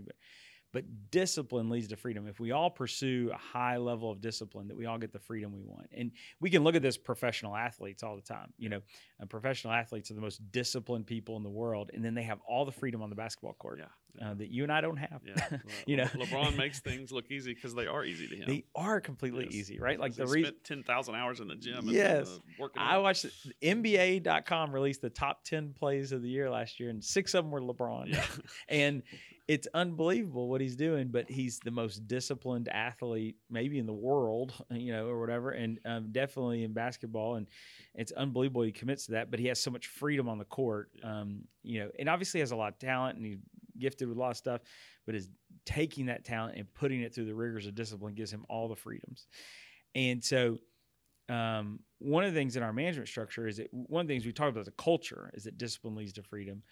but 0.72 0.84
discipline 1.10 1.70
leads 1.70 1.88
to 1.88 1.96
freedom. 1.96 2.26
If 2.28 2.38
we 2.40 2.50
all 2.52 2.68
pursue 2.70 3.30
a 3.32 3.36
high 3.36 3.78
level 3.78 4.10
of 4.10 4.20
discipline, 4.20 4.68
that 4.68 4.76
we 4.76 4.86
all 4.86 4.98
get 4.98 5.12
the 5.12 5.18
freedom 5.18 5.52
we 5.52 5.62
want. 5.62 5.88
And 5.96 6.10
we 6.40 6.50
can 6.50 6.62
look 6.62 6.74
at 6.74 6.82
this 6.82 6.96
professional 6.98 7.56
athletes 7.56 8.02
all 8.02 8.16
the 8.16 8.22
time. 8.22 8.52
You 8.58 8.68
know, 8.68 8.80
uh, 9.22 9.26
professional 9.26 9.72
athletes 9.72 10.10
are 10.10 10.14
the 10.14 10.20
most 10.20 10.40
disciplined 10.52 11.06
people 11.06 11.36
in 11.36 11.42
the 11.42 11.48
world, 11.48 11.90
and 11.94 12.04
then 12.04 12.14
they 12.14 12.22
have 12.24 12.38
all 12.46 12.64
the 12.64 12.72
freedom 12.72 13.02
on 13.02 13.08
the 13.10 13.16
basketball 13.16 13.54
court 13.54 13.80
Yeah. 13.80 14.26
uh, 14.30 14.34
that 14.34 14.48
you 14.50 14.62
and 14.62 14.70
I 14.72 14.80
don't 14.82 14.96
have. 14.98 15.22
Yeah. 15.24 15.46
Le- 15.50 15.58
You 15.86 15.96
know. 15.96 16.04
LeBron 16.04 16.56
makes 16.58 16.80
things 16.80 17.10
look 17.12 17.30
easy 17.30 17.54
because 17.54 17.74
they 17.74 17.86
are 17.86 18.04
easy 18.04 18.28
to 18.28 18.36
him. 18.36 18.44
They 18.46 18.64
are 18.74 19.00
completely 19.00 19.44
Yes. 19.46 19.54
easy, 19.54 19.78
right? 19.80 19.98
Like 19.98 20.12
He 20.12 20.18
the 20.22 20.26
reason 20.26 20.52
spent 20.52 20.64
ten 20.64 20.82
thousand 20.82 21.14
hours 21.14 21.40
in 21.40 21.48
the 21.48 21.56
gym. 21.56 21.78
And, 21.78 21.90
Yes. 21.90 22.28
uh, 22.28 22.38
working. 22.58 22.82
I 22.82 22.98
watched 22.98 23.24
NBA.com 23.62 24.72
released 24.72 25.00
the 25.02 25.10
top 25.10 25.44
10 25.44 25.72
plays 25.72 26.12
of 26.12 26.22
the 26.22 26.28
year 26.28 26.50
last 26.50 26.78
year, 26.80 26.90
and 26.90 27.02
six 27.02 27.34
of 27.34 27.44
them 27.44 27.50
were 27.50 27.60
LeBron. 27.60 28.08
Yeah. 28.12 28.24
and 28.68 29.02
it's 29.48 29.66
unbelievable 29.72 30.48
what 30.48 30.60
he's 30.60 30.76
doing, 30.76 31.08
but 31.08 31.30
he's 31.30 31.58
the 31.58 31.70
most 31.70 32.06
disciplined 32.06 32.68
athlete 32.68 33.36
maybe 33.48 33.78
in 33.78 33.86
the 33.86 33.94
world, 33.94 34.52
you 34.70 34.92
know, 34.92 35.08
or 35.08 35.18
whatever, 35.18 35.50
and 35.50 35.80
um, 35.86 36.12
definitely 36.12 36.64
in 36.64 36.74
basketball. 36.74 37.36
And 37.36 37.46
it's 37.94 38.12
unbelievable 38.12 38.62
he 38.62 38.72
commits 38.72 39.06
to 39.06 39.12
that, 39.12 39.30
but 39.30 39.40
he 39.40 39.46
has 39.46 39.58
so 39.60 39.70
much 39.70 39.86
freedom 39.86 40.28
on 40.28 40.38
the 40.38 40.44
court, 40.44 40.90
um, 41.02 41.40
you 41.62 41.80
know, 41.80 41.90
and 41.98 42.10
obviously 42.10 42.40
has 42.40 42.50
a 42.50 42.56
lot 42.56 42.74
of 42.74 42.78
talent 42.78 43.16
and 43.16 43.26
he's 43.26 43.38
gifted 43.78 44.08
with 44.08 44.18
a 44.18 44.20
lot 44.20 44.30
of 44.30 44.36
stuff, 44.36 44.60
but 45.06 45.14
is 45.14 45.28
taking 45.64 46.06
that 46.06 46.24
talent 46.24 46.58
and 46.58 46.72
putting 46.74 47.00
it 47.00 47.14
through 47.14 47.24
the 47.24 47.34
rigors 47.34 47.66
of 47.66 47.74
discipline 47.74 48.14
gives 48.14 48.30
him 48.30 48.44
all 48.50 48.68
the 48.68 48.76
freedoms. 48.76 49.28
And 49.94 50.22
so, 50.22 50.58
um, 51.30 51.80
one 51.98 52.24
of 52.24 52.32
the 52.32 52.40
things 52.40 52.56
in 52.56 52.62
our 52.62 52.72
management 52.72 53.08
structure 53.08 53.46
is 53.46 53.58
that 53.58 53.68
one 53.72 54.02
of 54.02 54.08
the 54.08 54.14
things 54.14 54.24
we 54.24 54.32
talk 54.32 54.48
about 54.50 54.66
a 54.66 54.72
culture 54.72 55.30
is 55.34 55.44
that 55.44 55.58
discipline 55.58 55.94
leads 55.94 56.12
to 56.14 56.22
freedom. 56.22 56.62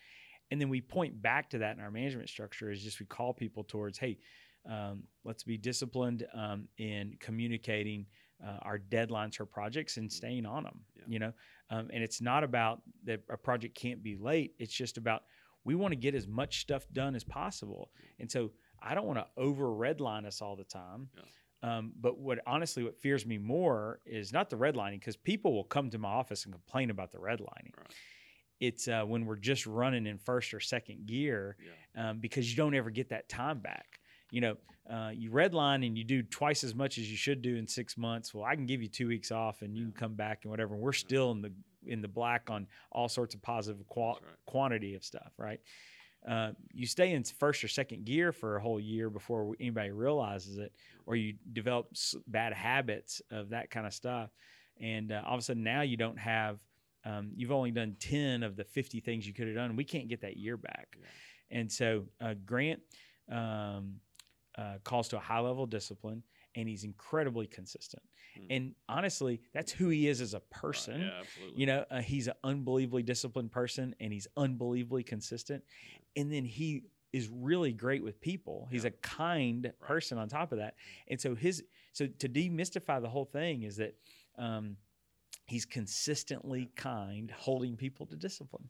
And 0.50 0.60
then 0.60 0.68
we 0.68 0.80
point 0.80 1.20
back 1.20 1.50
to 1.50 1.58
that 1.58 1.76
in 1.76 1.82
our 1.82 1.90
management 1.90 2.28
structure 2.28 2.70
is 2.70 2.82
just 2.82 3.00
we 3.00 3.06
call 3.06 3.32
people 3.32 3.64
towards, 3.64 3.98
hey, 3.98 4.18
um, 4.70 5.04
let's 5.24 5.42
be 5.42 5.56
disciplined 5.56 6.26
um, 6.34 6.68
in 6.78 7.16
communicating 7.20 8.06
uh, 8.44 8.58
our 8.62 8.78
deadlines 8.78 9.36
for 9.36 9.46
projects 9.46 9.96
and 9.96 10.12
staying 10.12 10.46
on 10.46 10.64
them. 10.64 10.80
Yeah. 10.94 11.02
You 11.08 11.18
know, 11.18 11.32
um, 11.70 11.88
and 11.92 12.02
it's 12.02 12.20
not 12.20 12.44
about 12.44 12.82
that 13.04 13.20
a 13.30 13.36
project 13.36 13.74
can't 13.74 14.02
be 14.02 14.16
late. 14.16 14.54
It's 14.58 14.74
just 14.74 14.98
about 14.98 15.22
we 15.64 15.74
want 15.74 15.92
to 15.92 15.96
get 15.96 16.14
as 16.14 16.28
much 16.28 16.60
stuff 16.60 16.86
done 16.92 17.14
as 17.14 17.24
possible. 17.24 17.90
And 18.20 18.30
so 18.30 18.52
I 18.80 18.94
don't 18.94 19.06
want 19.06 19.18
to 19.18 19.26
over 19.36 19.66
redline 19.66 20.26
us 20.26 20.40
all 20.40 20.54
the 20.54 20.64
time. 20.64 21.08
Um, 21.62 21.92
but 22.00 22.18
what 22.18 22.38
honestly, 22.46 22.84
what 22.84 23.00
fears 23.00 23.26
me 23.26 23.38
more 23.38 24.00
is 24.04 24.32
not 24.32 24.50
the 24.50 24.56
redlining 24.56 25.00
because 25.00 25.16
people 25.16 25.54
will 25.54 25.64
come 25.64 25.90
to 25.90 25.98
my 25.98 26.08
office 26.08 26.44
and 26.44 26.52
complain 26.52 26.90
about 26.90 27.10
the 27.10 27.18
redlining. 27.18 27.74
Right. 27.76 27.94
It's 28.60 28.88
uh, 28.88 29.02
when 29.04 29.26
we're 29.26 29.36
just 29.36 29.66
running 29.66 30.06
in 30.06 30.18
first 30.18 30.54
or 30.54 30.60
second 30.60 31.06
gear 31.06 31.56
Yeah. 31.94 32.10
um, 32.10 32.18
because 32.18 32.50
you 32.50 32.56
don't 32.56 32.74
ever 32.74 32.90
get 32.90 33.10
that 33.10 33.28
time 33.28 33.58
back. 33.60 34.00
You 34.30 34.40
know, 34.40 34.56
uh, 34.90 35.10
you 35.14 35.30
redline 35.30 35.86
and 35.86 35.96
you 35.96 36.04
do 36.04 36.22
twice 36.22 36.64
as 36.64 36.74
much 36.74 36.98
as 36.98 37.10
you 37.10 37.16
should 37.16 37.42
do 37.42 37.56
in 37.56 37.66
six 37.68 37.96
months. 37.96 38.32
Well, 38.34 38.44
I 38.44 38.54
can 38.56 38.66
give 38.66 38.82
you 38.82 38.88
two 38.88 39.08
weeks 39.08 39.30
off 39.30 39.62
and 39.62 39.76
you 39.76 39.84
can 39.84 39.92
come 39.92 40.14
back 40.14 40.40
and 40.42 40.50
whatever. 40.50 40.74
And 40.74 40.82
we're 40.82 40.92
still 40.92 41.30
in 41.32 41.42
the 41.42 41.52
in 41.86 42.02
the 42.02 42.08
black 42.08 42.50
on 42.50 42.66
all 42.90 43.08
sorts 43.08 43.34
of 43.36 43.42
positive 43.42 43.86
qual- 43.88 44.18
right. 44.20 44.34
quantity 44.46 44.94
of 44.96 45.04
stuff, 45.04 45.32
right? 45.38 45.60
Uh, 46.26 46.50
you 46.72 46.84
stay 46.86 47.12
in 47.12 47.22
first 47.22 47.62
or 47.62 47.68
second 47.68 48.04
gear 48.04 48.32
for 48.32 48.56
a 48.56 48.60
whole 48.60 48.80
year 48.80 49.08
before 49.08 49.54
anybody 49.60 49.92
realizes 49.92 50.58
it, 50.58 50.72
or 51.06 51.14
you 51.14 51.34
develop 51.52 51.86
s- 51.92 52.16
bad 52.26 52.52
habits 52.52 53.22
of 53.30 53.50
that 53.50 53.70
kind 53.70 53.86
of 53.86 53.94
stuff, 53.94 54.30
and 54.80 55.12
uh, 55.12 55.22
all 55.24 55.34
of 55.34 55.38
a 55.38 55.42
sudden 55.42 55.62
now 55.62 55.82
you 55.82 55.96
don't 55.96 56.18
have. 56.18 56.58
Um, 57.06 57.30
you've 57.36 57.52
only 57.52 57.70
done 57.70 57.96
ten 58.00 58.42
of 58.42 58.56
the 58.56 58.64
fifty 58.64 59.00
things 59.00 59.26
you 59.26 59.32
could 59.32 59.46
have 59.46 59.56
done. 59.56 59.76
We 59.76 59.84
can't 59.84 60.08
get 60.08 60.20
that 60.22 60.36
year 60.36 60.56
back, 60.56 60.96
Yeah. 61.00 61.58
and 61.58 61.70
so 61.70 62.04
uh, 62.20 62.34
Grant 62.44 62.80
um, 63.30 64.00
uh, 64.58 64.78
calls 64.84 65.08
to 65.08 65.16
a 65.16 65.20
high 65.20 65.40
level 65.40 65.64
of 65.64 65.70
discipline, 65.70 66.22
and 66.54 66.68
he's 66.68 66.84
incredibly 66.84 67.46
consistent. 67.46 68.02
Hmm. 68.36 68.46
And 68.50 68.74
honestly, 68.88 69.40
that's 69.52 69.70
who 69.72 69.88
he 69.88 70.08
is 70.08 70.20
as 70.20 70.34
a 70.34 70.38
Right, 70.38 70.50
person. 70.50 71.00
Yeah, 71.02 71.10
absolutely. 71.20 71.60
You 71.60 71.66
know, 71.66 71.84
uh, 71.90 72.00
he's 72.00 72.26
an 72.28 72.34
unbelievably 72.44 73.02
disciplined 73.04 73.52
person 73.52 73.94
and 74.00 74.12
he's 74.12 74.26
unbelievably 74.36 75.04
consistent. 75.04 75.62
And 76.16 76.32
then 76.32 76.44
he 76.44 76.84
is 77.12 77.28
really 77.28 77.72
great 77.72 78.02
with 78.02 78.20
people. 78.20 78.68
He's 78.70 78.84
Yeah. 78.84 78.88
a 78.88 78.92
kind 79.02 79.72
person 79.80 80.18
on 80.18 80.28
top 80.28 80.52
of 80.52 80.58
that. 80.58 80.74
And 81.08 81.20
so 81.20 81.34
his 81.34 81.62
so 81.92 82.06
to 82.06 82.28
demystify 82.28 83.00
the 83.00 83.08
whole 83.08 83.24
thing 83.24 83.62
is 83.62 83.76
that 83.76 83.94
um, 84.38 84.76
he's 85.46 85.64
consistently 85.64 86.70
kind, 86.76 87.30
holding 87.30 87.76
people 87.76 88.06
to 88.06 88.16
discipline. 88.16 88.68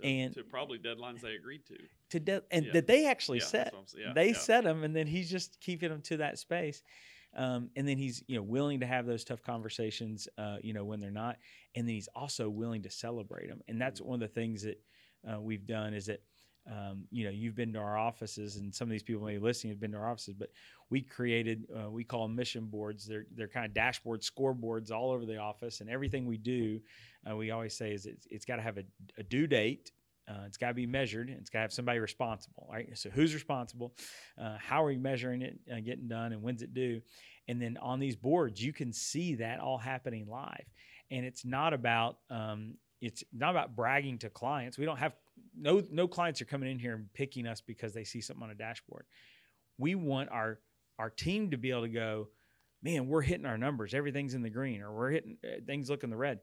to, 0.00 0.04
and- 0.06 0.34
to 0.34 0.44
probably 0.44 0.78
deadlines 0.78 1.20
they 1.20 1.34
agreed 1.34 1.64
to. 1.66 1.76
To 2.10 2.20
de- 2.20 2.42
and 2.50 2.66
Yeah. 2.66 2.72
that 2.74 2.86
they 2.86 3.06
actually 3.06 3.38
Yeah, 3.38 3.44
set. 3.44 3.74
Yeah, 3.96 4.12
they 4.12 4.32
set 4.32 4.64
him, 4.64 4.84
and 4.84 4.94
then 4.94 5.06
he's 5.06 5.30
just 5.30 5.60
keeping 5.60 5.88
them 5.90 6.02
to 6.02 6.18
that 6.18 6.38
space. 6.38 6.82
Um, 7.34 7.70
and 7.76 7.86
then 7.86 7.98
he's 7.98 8.22
you 8.26 8.36
know 8.36 8.42
willing 8.42 8.80
to 8.80 8.86
have 8.86 9.04
those 9.06 9.22
tough 9.24 9.42
conversations, 9.42 10.28
uh, 10.38 10.58
you 10.62 10.72
know 10.72 10.84
when 10.84 10.98
they're 11.00 11.10
not, 11.10 11.36
and 11.74 11.86
then 11.86 11.94
he's 11.94 12.08
also 12.14 12.48
willing 12.48 12.82
to 12.82 12.90
celebrate 12.90 13.48
them. 13.48 13.60
And 13.68 13.80
that's 13.80 14.00
one 14.00 14.14
of 14.22 14.28
the 14.28 14.34
things 14.34 14.62
that 14.62 14.80
uh, 15.30 15.40
we've 15.40 15.66
done 15.66 15.92
is 15.94 16.06
that 16.06 16.22
um, 16.70 17.04
you 17.10 17.24
know 17.24 17.30
you've 17.30 17.54
been 17.54 17.72
to 17.72 17.78
our 17.78 17.96
offices, 17.96 18.56
and 18.56 18.74
some 18.74 18.88
of 18.88 18.92
these 18.92 19.02
people 19.02 19.24
may 19.24 19.34
be 19.34 19.38
listening 19.38 19.72
have 19.72 19.80
been 19.80 19.92
to 19.92 19.98
our 19.98 20.10
offices, 20.10 20.34
but 20.34 20.50
we 20.90 21.00
created 21.00 21.66
uh, 21.74 21.90
we 21.90 22.04
call 22.04 22.22
them 22.22 22.36
mission 22.36 22.66
boards. 22.66 23.06
They're 23.06 23.26
they're 23.34 23.48
kind 23.48 23.66
of 23.66 23.74
dashboard 23.74 24.22
scoreboards 24.22 24.90
all 24.90 25.10
over 25.10 25.24
the 25.24 25.38
office, 25.38 25.80
and 25.80 25.88
everything 25.88 26.26
we 26.26 26.36
do, 26.36 26.80
uh, 27.28 27.36
we 27.36 27.50
always 27.50 27.76
say 27.76 27.92
is 27.92 28.06
it's, 28.06 28.26
it's 28.30 28.44
got 28.44 28.56
to 28.56 28.62
have 28.62 28.78
a, 28.78 28.84
a 29.18 29.22
due 29.22 29.46
date. 29.46 29.92
Uh, 30.28 30.42
it's 30.46 30.58
got 30.58 30.68
to 30.68 30.74
be 30.74 30.86
measured. 30.86 31.30
It's 31.30 31.48
got 31.48 31.60
to 31.60 31.62
have 31.62 31.72
somebody 31.72 32.00
responsible, 32.00 32.68
right? 32.70 32.86
So 32.98 33.08
who's 33.08 33.32
responsible? 33.32 33.94
Uh, 34.38 34.58
how 34.58 34.82
are 34.84 34.88
we 34.88 34.98
measuring 34.98 35.40
it, 35.40 35.58
uh, 35.72 35.80
getting 35.80 36.06
done, 36.06 36.32
and 36.32 36.42
when's 36.42 36.60
it 36.60 36.74
due? 36.74 37.00
And 37.48 37.62
then 37.62 37.78
on 37.80 37.98
these 37.98 38.14
boards, 38.14 38.62
you 38.62 38.74
can 38.74 38.92
see 38.92 39.36
that 39.36 39.58
all 39.58 39.78
happening 39.78 40.26
live. 40.28 40.66
And 41.10 41.24
it's 41.24 41.46
not 41.46 41.72
about 41.72 42.18
um, 42.28 42.74
it's 43.00 43.24
not 43.32 43.50
about 43.50 43.74
bragging 43.76 44.18
to 44.18 44.28
clients. 44.30 44.76
We 44.76 44.84
don't 44.84 44.98
have 44.98 45.14
no 45.60 45.82
no 45.90 46.08
clients 46.08 46.40
are 46.40 46.46
coming 46.46 46.70
in 46.70 46.78
here 46.78 46.94
and 46.94 47.12
picking 47.14 47.46
us 47.46 47.60
because 47.60 47.92
they 47.92 48.04
see 48.04 48.20
something 48.20 48.42
on 48.42 48.50
a 48.50 48.54
dashboard. 48.54 49.04
We 49.78 49.94
want 49.94 50.30
our 50.30 50.60
our 50.98 51.10
team 51.10 51.50
to 51.50 51.56
be 51.56 51.70
able 51.70 51.82
to 51.82 51.88
go, 51.88 52.28
man, 52.82 53.08
we're 53.08 53.22
hitting 53.22 53.46
our 53.46 53.58
numbers. 53.58 53.94
Everything's 53.94 54.34
in 54.34 54.42
the 54.42 54.50
green, 54.50 54.82
or 54.82 54.92
we're 54.92 55.10
hitting 55.10 55.36
uh, 55.44 55.60
things 55.66 55.90
look 55.90 56.04
in 56.04 56.10
the 56.10 56.16
red. 56.16 56.40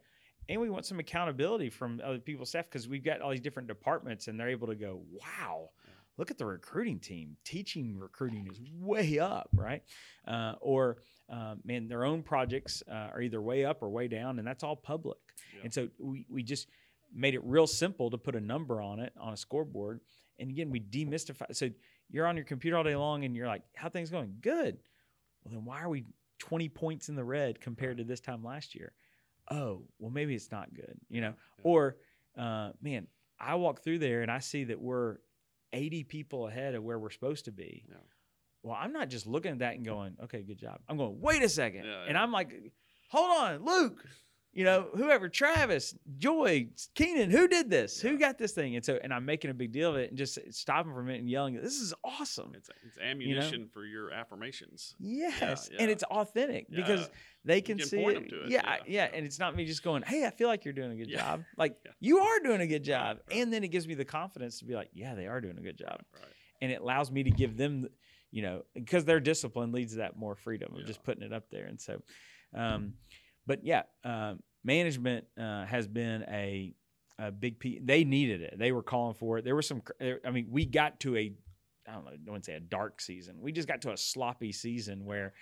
And 0.47 0.62
we 0.62 0.69
want 0.69 0.86
some 0.86 0.99
accountability 0.99 1.71
from 1.71 1.99
other 2.06 2.19
people's 2.19 2.49
staff 2.49 2.65
because 2.65 2.88
we've 2.88 3.04
got 3.04 3.21
all 3.21 3.32
these 3.32 3.41
different 3.41 3.67
departments, 3.67 4.28
and 4.28 4.39
they're 4.39 4.49
able 4.49 4.67
to 4.67 4.75
go, 4.75 5.01
wow, 5.12 5.69
look 6.17 6.30
at 6.30 6.38
the 6.38 6.45
recruiting 6.45 6.99
team. 6.99 7.36
Teaching 7.43 7.97
recruiting 7.97 8.47
is 8.51 8.60
way 8.80 9.17
up, 9.17 9.49
right? 9.54 9.82
Uh, 10.28 10.54
or 10.62 10.97
uh, 11.32 11.56
man, 11.63 11.88
their 11.88 12.06
own 12.06 12.21
projects 12.21 12.84
uh, 12.89 13.10
are 13.13 13.21
either 13.21 13.41
way 13.41 13.65
up 13.65 13.82
or 13.82 13.89
way 13.89 14.08
down, 14.08 14.38
and 14.38 14.47
that's 14.47 14.63
all 14.63 14.75
public. 14.75 15.17
Yeah. 15.56 15.62
And 15.63 15.73
so 15.73 15.88
we 15.99 16.28
we 16.30 16.43
just 16.43 16.67
made 17.15 17.34
it 17.34 17.43
real 17.43 17.65
simple 17.67 18.10
to 18.12 18.17
put 18.17 18.36
a 18.36 18.41
number 18.41 18.82
on 18.82 18.99
it 18.99 19.13
on 19.19 19.34
a 19.34 19.38
scoreboard. 19.38 20.01
And 20.38 20.49
again, 20.49 20.69
we 20.69 20.80
demystify. 20.80 21.56
So 21.56 21.69
you're 22.10 22.28
on 22.28 22.36
your 22.36 22.45
computer 22.45 22.78
all 22.78 22.84
day 22.84 22.95
long, 22.95 23.23
and 23.23 23.36
you're 23.36 23.47
like, 23.47 23.63
"How 23.75 23.89
things 23.89 24.12
going? 24.12 24.38
Good." 24.41 24.78
Well, 25.43 25.54
then 25.54 25.65
why 25.65 25.82
are 25.82 25.89
we 25.89 26.06
20 26.39 26.69
points 26.69 27.10
in 27.10 27.15
the 27.15 27.23
red 27.23 27.62
compared 27.62 27.97
to 27.97 28.04
this 28.04 28.19
time 28.19 28.43
last 28.43 28.75
year? 28.75 28.93
Oh, 29.49 29.84
well, 29.99 30.12
maybe 30.12 30.36
it's 30.36 30.51
not 30.51 30.73
good, 30.73 30.99
you 31.08 31.21
know. 31.21 31.36
Yeah. 31.60 31.63
Or, 31.63 31.97
uh, 32.36 32.71
man, 32.82 33.08
I 33.39 33.56
walk 33.56 33.82
through 33.82 33.99
there 33.99 34.23
and 34.23 34.32
I 34.32 34.39
see 34.39 34.63
that 34.65 34.82
we're 34.82 35.17
80 35.71 36.04
people 36.04 36.47
ahead 36.47 36.73
of 36.73 36.84
where 36.84 36.97
we're 36.97 37.12
supposed 37.12 37.45
to 37.45 37.51
be. 37.51 37.86
Yeah. 37.88 37.97
Well, 38.63 38.75
I'm 38.80 38.91
not 38.91 39.10
just 39.10 39.28
looking 39.28 39.51
at 39.51 39.60
that 39.60 39.75
and 39.75 39.86
going, 39.86 40.17
"Okay, 40.23 40.41
good 40.41 40.58
job." 40.58 40.82
I'm 40.89 40.97
going, 40.97 41.21
"Wait 41.21 41.43
a 41.43 41.49
second. 41.49 41.86
Yeah, 41.86 42.06
and. 42.08 42.17
I'm 42.17 42.32
like, 42.32 42.51
"Hold 43.10 43.38
on, 43.39 43.63
Luke." 43.63 44.04
You 44.56 44.63
know, 44.63 44.88
whoever, 44.96 45.28
Travis, 45.28 45.94
Joy, 46.18 46.70
Keenan, 46.96 47.30
who 47.30 47.46
did 47.46 47.70
this? 47.70 48.00
Who 48.00 48.18
got 48.18 48.38
this 48.38 48.54
thing? 48.54 48.78
And 48.78 48.86
so, 48.86 48.98
and 49.04 49.13
I'm 49.13 49.26
making 49.26 49.52
a 49.52 49.54
big 49.54 49.74
deal 49.74 49.89
of 49.89 49.98
it 49.98 50.10
and 50.12 50.18
just 50.18 50.39
stopping 50.52 50.94
for 50.94 51.02
a 51.02 51.04
minute 51.04 51.20
and 51.20 51.30
yelling, 51.30 51.56
"This 51.62 51.82
is 51.82 51.94
awesome!" 52.06 52.54
It's, 52.56 52.70
it's 52.88 52.98
ammunition 52.98 53.68
for 53.68 53.86
your 53.86 54.12
affirmations. 54.12 54.96
Yes, 54.98 55.70
yeah. 55.74 55.82
and 55.82 55.91
it's 55.91 56.04
authentic 56.06 56.70
because 56.72 57.10
they 57.44 57.60
can, 57.60 57.78
can 57.80 57.86
see 57.86 58.02
it. 58.06 58.18
it, 58.24 58.32
Yeah, 58.32 58.48
yeah, 58.48 58.62
yeah, 58.70 58.82
yeah. 58.88 59.10
and 59.13 59.26
it's 59.26 59.39
not 59.39 59.58
me 59.58 59.65
just 59.65 59.84
going, 59.84 60.04
"Hey, 60.04 60.26
I 60.26 60.30
feel 60.30 60.48
like 60.48 60.63
you're 60.63 60.74
doing 60.74 60.91
a 60.94 60.96
good 60.96 61.10
Yeah. 61.10 61.18
job." 61.20 61.44
Like 61.58 61.76
Yeah. 61.86 61.91
you 62.00 62.20
are 62.20 62.39
doing 62.39 62.62
a 62.62 62.68
good 62.68 62.84
job, 62.86 63.18
right. 63.30 63.38
and 63.38 63.52
then 63.52 63.65
it 63.65 63.72
gives 63.72 63.86
me 63.89 63.94
the 63.94 64.06
confidence 64.06 64.60
to 64.60 64.65
be 64.65 64.74
like, 64.74 64.89
"Yeah, 64.94 65.15
they 65.15 65.28
are 65.28 65.41
doing 65.41 65.58
a 65.58 65.62
good 65.62 65.78
job," 65.78 66.02
Right. 66.13 66.24
and 66.62 66.72
it 66.72 66.80
allows 66.80 67.12
me 67.12 67.24
to 67.24 67.30
give 67.32 67.58
them, 67.58 67.89
you 68.32 68.41
know, 68.41 68.62
because 68.74 69.04
their 69.04 69.20
discipline 69.20 69.74
leads 69.74 69.91
to 69.91 69.98
that 69.98 70.15
more 70.18 70.36
freedom 70.36 70.74
of 70.78 70.86
just 70.86 71.04
putting 71.04 71.24
it 71.24 71.34
up 71.34 71.50
there, 71.50 71.65
and 71.65 71.82
so, 71.82 72.02
um, 72.54 72.94
but 73.47 73.63
yeah, 73.65 73.84
um, 74.03 74.39
management 74.63 75.25
uh, 75.39 75.65
has 75.65 75.88
been 75.88 76.23
a 76.29 76.73
a 77.17 77.31
big 77.31 77.60
piece. 77.60 77.79
They 77.84 78.03
needed 78.03 78.41
it. 78.41 78.55
They 78.58 78.71
were 78.71 78.84
calling 78.84 79.13
for 79.13 79.38
it. 79.38 79.45
There 79.45 79.55
was 79.55 79.67
some. 79.67 79.81
I 80.25 80.31
mean, 80.31 80.47
we 80.49 80.65
got 80.65 80.99
to 81.01 81.15
a 81.15 81.34
I 81.88 81.93
don't 81.93 82.05
know, 82.05 82.12
I 82.12 82.17
wouldn't 82.25 82.45
say 82.45 82.55
a 82.55 82.60
dark 82.60 82.99
season. 82.99 83.36
We 83.39 83.51
just 83.51 83.67
got 83.67 83.81
to 83.84 83.91
a 83.91 83.97
sloppy 83.97 84.51
season 84.51 85.05
where 85.05 85.34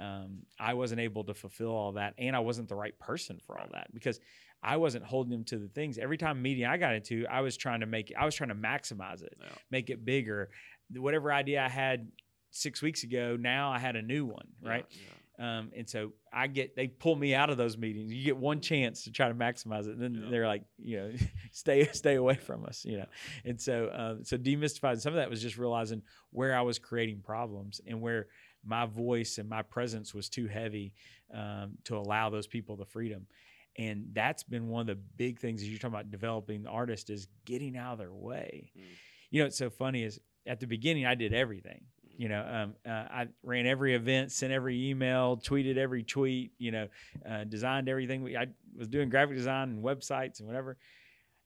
um, 0.00 0.40
I 0.58 0.74
wasn't 0.74 1.00
able 1.00 1.22
to 1.24 1.34
fulfill 1.34 1.70
all 1.70 1.92
that, 1.92 2.14
and 2.18 2.34
I 2.34 2.40
wasn't 2.40 2.68
the 2.68 2.74
right 2.74 2.98
person 2.98 3.38
for 3.46 3.58
all 3.58 3.68
that 3.72 3.94
because 3.94 4.18
I 4.62 4.76
wasn't 4.76 5.04
holding 5.04 5.30
them 5.30 5.44
to 5.44 5.58
the 5.58 5.68
things. 5.68 5.96
Every 5.98 6.16
time 6.18 6.42
meeting 6.42 6.64
I 6.64 6.78
got 6.78 6.94
into, 6.94 7.26
I 7.30 7.42
was 7.42 7.56
trying 7.56 7.80
to 7.80 7.86
make, 7.86 8.12
I 8.18 8.24
was 8.24 8.34
trying 8.34 8.48
to 8.48 8.54
maximize 8.56 9.22
it, 9.22 9.36
Yeah. 9.40 9.46
make 9.70 9.90
it 9.90 10.04
bigger. 10.04 10.50
Whatever 10.96 11.32
idea 11.32 11.62
I 11.62 11.68
had, 11.68 12.08
six 12.50 12.80
weeks 12.82 13.02
ago. 13.02 13.36
Now 13.38 13.70
I 13.72 13.78
had 13.78 13.96
a 13.96 14.02
new 14.02 14.24
one, 14.24 14.46
Yeah, 14.62 14.68
right? 14.68 14.86
yeah. 14.90 15.13
Um, 15.38 15.72
and 15.76 15.88
so 15.88 16.12
I 16.32 16.46
get 16.46 16.76
they 16.76 16.86
pull 16.86 17.16
me 17.16 17.34
out 17.34 17.50
of 17.50 17.56
those 17.56 17.76
meetings. 17.76 18.12
You 18.12 18.24
get 18.24 18.36
one 18.36 18.60
chance 18.60 19.02
to 19.04 19.10
try 19.10 19.28
to 19.28 19.34
maximize 19.34 19.86
it, 19.88 19.96
and 19.96 20.00
then 20.00 20.14
Yeah. 20.14 20.30
they're 20.30 20.46
like, 20.46 20.62
you 20.78 20.96
know, 20.96 21.12
stay 21.52 21.86
stay 21.92 22.14
away 22.14 22.36
from 22.36 22.64
us, 22.64 22.84
you 22.84 22.98
know. 22.98 23.06
And 23.44 23.60
so 23.60 23.86
uh, 23.86 24.16
so 24.22 24.38
demystifying 24.38 25.00
some 25.00 25.12
of 25.12 25.16
that 25.16 25.28
was 25.30 25.42
just 25.42 25.58
realizing 25.58 26.02
where 26.30 26.56
I 26.56 26.60
was 26.62 26.78
creating 26.78 27.20
problems 27.22 27.80
and 27.86 28.00
where 28.00 28.28
my 28.64 28.86
voice 28.86 29.38
and 29.38 29.48
my 29.48 29.62
presence 29.62 30.14
was 30.14 30.28
too 30.28 30.46
heavy 30.46 30.94
um, 31.34 31.72
to 31.84 31.96
allow 31.96 32.30
those 32.30 32.46
people 32.46 32.76
the 32.76 32.86
freedom. 32.86 33.26
And 33.76 34.06
that's 34.12 34.44
been 34.44 34.68
one 34.68 34.82
of 34.82 34.86
the 34.86 35.02
big 35.16 35.40
things 35.40 35.60
as 35.62 35.68
you're 35.68 35.78
talking 35.80 35.94
about 35.94 36.10
developing 36.12 36.62
the 36.62 36.70
artist 36.70 37.10
is 37.10 37.26
getting 37.44 37.76
out 37.76 37.94
of 37.94 37.98
their 37.98 38.12
way. 38.12 38.70
Mm. 38.78 38.82
You 39.30 39.40
know, 39.40 39.46
it's 39.46 39.58
so 39.58 39.68
funny 39.68 40.04
is 40.04 40.20
at 40.46 40.60
the 40.60 40.66
beginning 40.68 41.06
I 41.06 41.16
did 41.16 41.34
everything. 41.34 41.82
You 42.16 42.28
know, 42.28 42.40
um, 42.46 42.74
uh, 42.86 42.90
I 43.10 43.28
ran 43.42 43.66
every 43.66 43.94
event, 43.94 44.30
sent 44.32 44.52
every 44.52 44.88
email, 44.90 45.36
tweeted 45.36 45.76
every 45.76 46.02
tweet. 46.02 46.52
You 46.58 46.70
know, 46.72 46.88
uh, 47.28 47.44
designed 47.44 47.88
everything. 47.88 48.22
We, 48.22 48.36
I 48.36 48.46
was 48.76 48.88
doing 48.88 49.08
graphic 49.08 49.36
design 49.36 49.70
and 49.70 49.84
websites 49.84 50.38
and 50.38 50.46
whatever. 50.46 50.76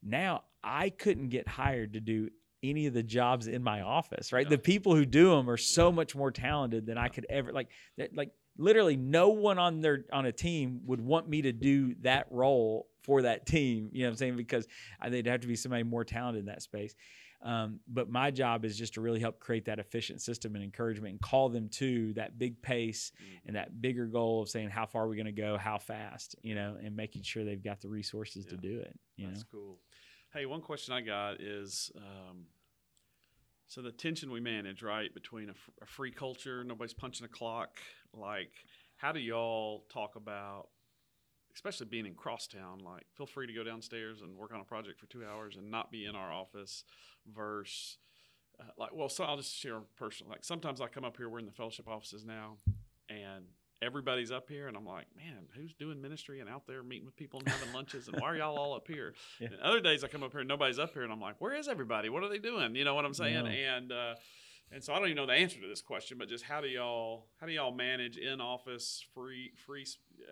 Now 0.02 0.42
I 0.62 0.90
couldn't 0.90 1.28
get 1.28 1.48
hired 1.48 1.94
to 1.94 2.00
do 2.00 2.28
any 2.62 2.86
of 2.86 2.94
the 2.94 3.02
jobs 3.02 3.46
in 3.46 3.62
my 3.62 3.82
office. 3.82 4.32
Right, 4.32 4.44
Yeah. 4.46 4.50
the 4.50 4.58
people 4.58 4.94
who 4.94 5.06
do 5.06 5.30
them 5.30 5.48
are 5.48 5.56
so 5.56 5.92
much 5.92 6.14
more 6.16 6.30
talented 6.30 6.86
than 6.86 6.98
I 6.98 7.08
could 7.08 7.26
ever 7.30 7.52
like. 7.52 7.68
that- 7.96 8.14
Like 8.14 8.32
literally, 8.56 8.96
no 8.96 9.28
one 9.30 9.58
on 9.58 9.80
their 9.80 10.04
on 10.12 10.26
a 10.26 10.32
team 10.32 10.80
would 10.86 11.00
want 11.00 11.28
me 11.28 11.42
to 11.42 11.52
do 11.52 11.94
that 12.02 12.26
role 12.30 12.88
for 13.04 13.22
that 13.22 13.46
team. 13.46 13.88
You 13.92 14.00
know 14.02 14.08
what 14.08 14.12
I'm 14.12 14.16
saying? 14.16 14.36
Because 14.36 14.66
I, 15.00 15.08
they'd 15.08 15.26
have 15.26 15.40
to 15.40 15.46
be 15.46 15.56
somebody 15.56 15.84
more 15.84 16.04
talented 16.04 16.40
in 16.40 16.46
that 16.46 16.62
space. 16.62 16.94
Um, 17.40 17.78
but 17.86 18.10
my 18.10 18.30
job 18.32 18.64
is 18.64 18.76
just 18.76 18.94
to 18.94 19.00
really 19.00 19.20
help 19.20 19.38
create 19.38 19.64
that 19.66 19.78
efficient 19.78 20.20
system 20.20 20.56
and 20.56 20.64
encouragement 20.64 21.12
and 21.12 21.20
call 21.20 21.48
them 21.48 21.68
to 21.70 22.12
that 22.14 22.36
big 22.38 22.60
pace 22.62 23.12
Mm. 23.20 23.40
and 23.46 23.56
that 23.56 23.80
bigger 23.80 24.06
goal 24.06 24.42
of 24.42 24.48
saying 24.48 24.70
how 24.70 24.86
far 24.86 25.04
are 25.04 25.08
we 25.08 25.16
going 25.16 25.26
to 25.26 25.32
go, 25.32 25.56
how 25.56 25.78
fast, 25.78 26.34
you 26.42 26.54
know, 26.54 26.76
and 26.82 26.96
making 26.96 27.22
sure 27.22 27.44
they've 27.44 27.62
got 27.62 27.80
the 27.80 27.88
resources 27.88 28.44
to 28.46 28.56
do 28.56 28.80
it. 28.80 28.98
You 29.16 29.26
know, 29.26 29.30
That's 29.32 29.44
cool. 29.44 29.78
Hey, 30.32 30.46
one 30.46 30.60
question 30.60 30.92
I 30.94 31.00
got 31.00 31.40
is 31.40 31.92
um, 31.96 32.46
so 33.66 33.82
the 33.82 33.92
tension 33.92 34.30
we 34.30 34.40
manage, 34.40 34.82
right, 34.82 35.12
between 35.14 35.48
a, 35.48 35.52
f- 35.52 35.70
a 35.82 35.86
free 35.86 36.10
culture, 36.10 36.64
nobody's 36.64 36.94
punching 36.94 37.24
a 37.24 37.28
clock. 37.28 37.78
Like, 38.12 38.52
how 38.96 39.12
do 39.12 39.20
y'all 39.20 39.84
talk 39.92 40.16
about, 40.16 40.68
especially 41.54 41.86
being 41.86 42.06
in 42.06 42.14
crosstown, 42.14 42.78
like, 42.84 43.04
feel 43.16 43.26
free 43.26 43.46
to 43.46 43.52
go 43.52 43.62
downstairs 43.62 44.22
and 44.22 44.36
work 44.36 44.52
on 44.52 44.60
a 44.60 44.64
project 44.64 44.98
for 44.98 45.06
two 45.06 45.24
hours 45.24 45.56
and 45.56 45.70
not 45.70 45.90
be 45.92 46.06
in 46.06 46.16
our 46.16 46.32
office 46.32 46.84
versus. 47.34 47.98
Uh, 48.60 48.64
like 48.76 48.90
well, 48.92 49.08
so 49.08 49.24
I'll 49.24 49.36
just 49.36 49.54
share 49.54 49.78
personal. 49.96 50.30
Like 50.30 50.44
sometimes 50.44 50.80
I 50.80 50.88
come 50.88 51.04
up 51.04 51.16
here. 51.16 51.28
We're 51.28 51.38
in 51.38 51.46
the 51.46 51.52
fellowship 51.52 51.86
offices 51.88 52.24
now, 52.24 52.56
and 53.08 53.44
everybody's 53.80 54.32
up 54.32 54.48
here, 54.48 54.66
and 54.66 54.76
I'm 54.76 54.86
like, 54.86 55.06
man, 55.16 55.44
who's 55.54 55.72
doing 55.74 56.02
ministry 56.02 56.40
and 56.40 56.48
out 56.48 56.66
there 56.66 56.82
meeting 56.82 57.06
with 57.06 57.16
people 57.16 57.38
and 57.40 57.48
having 57.48 57.72
lunches, 57.72 58.08
and 58.08 58.20
why 58.20 58.28
are 58.28 58.36
y'all 58.36 58.56
all 58.56 58.74
up 58.74 58.88
here? 58.88 59.14
Yeah. 59.40 59.48
And 59.52 59.60
other 59.60 59.80
days 59.80 60.02
I 60.02 60.08
come 60.08 60.24
up 60.24 60.32
here 60.32 60.40
and 60.40 60.48
nobody's 60.48 60.80
up 60.80 60.92
here, 60.92 61.02
and 61.04 61.12
I'm 61.12 61.20
like, 61.20 61.36
where 61.40 61.54
is 61.54 61.68
everybody? 61.68 62.08
What 62.08 62.24
are 62.24 62.28
they 62.28 62.38
doing? 62.38 62.74
You 62.74 62.84
know 62.84 62.94
what 62.94 63.04
I'm 63.04 63.14
saying? 63.14 63.46
And 63.46 63.92
uh, 63.92 64.14
and 64.72 64.82
so 64.82 64.92
I 64.92 64.98
don't 64.98 65.06
even 65.06 65.16
know 65.16 65.26
the 65.26 65.32
answer 65.34 65.60
to 65.60 65.68
this 65.68 65.80
question, 65.80 66.18
but 66.18 66.28
just 66.28 66.44
how 66.44 66.60
do 66.60 66.66
y'all 66.66 67.26
how 67.40 67.46
do 67.46 67.52
y'all 67.52 67.72
manage 67.72 68.16
in 68.16 68.40
office 68.40 69.04
free 69.14 69.52
free? 69.64 69.86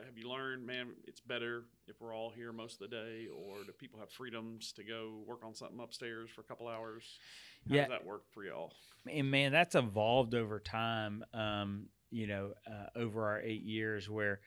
Have 0.04 0.18
you 0.18 0.28
learned, 0.28 0.66
man, 0.66 0.88
it's 1.06 1.20
better 1.20 1.64
if 1.86 2.00
we're 2.00 2.14
all 2.14 2.30
here 2.30 2.52
most 2.52 2.80
of 2.80 2.90
the 2.90 2.96
day, 2.96 3.28
or 3.34 3.64
do 3.64 3.72
people 3.72 3.98
have 3.98 4.10
freedoms 4.10 4.72
to 4.72 4.84
go 4.84 5.22
work 5.26 5.44
on 5.44 5.54
something 5.54 5.80
upstairs 5.80 6.28
for 6.30 6.42
a 6.42 6.44
couple 6.44 6.68
hours? 6.68 7.18
How 7.68 7.74
Yeah. 7.74 7.82
does 7.82 7.90
that 7.90 8.04
work 8.06 8.24
for 8.32 8.44
y'all? 8.44 8.72
and 9.08 9.30
man, 9.30 9.52
that's 9.52 9.76
evolved 9.76 10.34
over 10.34 10.58
time. 10.58 11.24
Um, 11.32 11.88
you 12.10 12.26
know, 12.26 12.54
uh, 12.66 12.86
over 12.96 13.26
our 13.26 13.40
eight 13.40 13.62
years, 13.62 14.08
where 14.10 14.40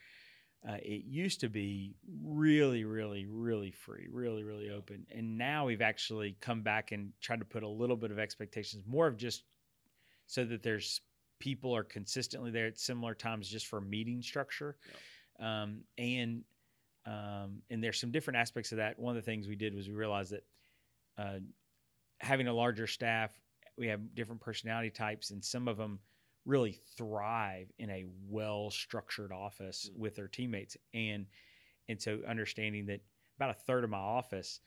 uh, 0.68 0.78
it 0.82 1.06
used 1.06 1.40
to 1.42 1.50
be 1.50 1.96
really, 2.22 2.84
really, 2.84 3.26
really 3.26 3.72
free, 3.72 4.08
really, 4.12 4.44
really 4.44 4.70
open, 4.70 5.06
and 5.12 5.38
now 5.38 5.66
we've 5.66 5.82
actually 5.82 6.36
come 6.42 6.62
back 6.62 6.92
and 6.92 7.14
tried 7.22 7.40
to 7.40 7.46
put 7.46 7.64
a 7.64 7.68
little 7.68 7.96
bit 7.96 8.12
of 8.12 8.20
expectations, 8.20 8.84
more 8.86 9.08
of 9.08 9.18
just 9.18 9.44
so 10.28 10.44
that 10.46 10.62
there's 10.62 11.02
people 11.40 11.74
are 11.76 11.84
consistently 11.84 12.52
there 12.52 12.68
at 12.68 12.78
similar 12.78 13.16
times, 13.16 13.48
just 13.50 13.68
for 13.68 13.80
meeting 13.80 14.22
structure, 14.22 14.76
um, 15.40 15.82
and 15.98 16.44
um, 17.06 17.62
and 17.70 17.84
there's 17.84 18.00
some 18.00 18.12
different 18.12 18.38
aspects 18.38 18.72
of 18.72 18.78
that. 18.78 19.00
One 19.00 19.16
of 19.16 19.24
the 19.24 19.26
things 19.26 19.48
we 19.48 19.56
did 19.56 19.74
was 19.74 19.88
we 19.88 19.96
realized 19.96 20.32
that 20.32 20.44
uh, 21.18 21.40
having 22.20 22.48
a 22.48 22.54
larger 22.54 22.88
staff, 22.88 23.32
we 23.78 23.88
have 23.88 24.14
different 24.16 24.42
personality 24.42 24.90
types, 24.90 25.32
and 25.32 25.44
some 25.44 25.68
of 25.68 25.78
them 25.78 26.00
really 26.46 26.80
thrive 26.98 27.72
in 27.80 27.90
a 27.90 28.06
well 28.28 28.70
structured 28.70 29.32
office 29.32 29.90
Mm. 29.92 29.98
with 29.98 30.16
their 30.16 30.28
teammates. 30.28 30.78
And 30.94 31.26
and 31.88 32.02
so 32.02 32.20
understanding 32.28 32.86
that 32.88 33.02
about 33.38 33.50
a 33.52 33.60
third 33.66 33.84
of 33.84 33.90
my 33.90 33.98
office, 33.98 34.60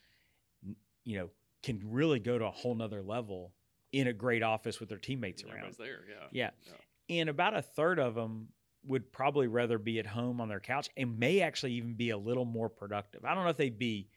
you 1.04 1.18
know, 1.18 1.28
can 1.62 1.80
really 1.84 2.18
go 2.18 2.38
to 2.38 2.46
a 2.46 2.50
whole 2.50 2.74
nother 2.74 3.02
level 3.02 3.52
in 3.92 4.08
a 4.08 4.12
great 4.12 4.42
office 4.42 4.80
with 4.80 4.88
their 4.88 4.98
teammates 4.98 5.44
around. 5.44 5.52
Everybody's 5.58 5.76
there, 5.76 6.00
yeah. 6.08 6.26
Yeah. 6.32 6.50
Yeah. 6.66 7.20
And 7.20 7.28
about 7.28 7.54
a 7.54 7.62
third 7.62 7.98
of 7.98 8.14
them 8.14 8.48
would 8.84 9.12
probably 9.12 9.46
rather 9.46 9.78
be 9.78 9.98
at 9.98 10.06
home 10.06 10.40
on 10.40 10.48
their 10.48 10.60
couch 10.60 10.88
and 10.96 11.18
may 11.18 11.40
actually 11.40 11.72
even 11.74 11.94
be 11.94 12.10
a 12.10 12.18
little 12.18 12.44
more 12.44 12.68
productive. 12.68 13.24
I 13.24 13.34
don't 13.34 13.44
know 13.44 13.50
if 13.50 13.56
they'd 13.56 13.78
be 13.78 14.08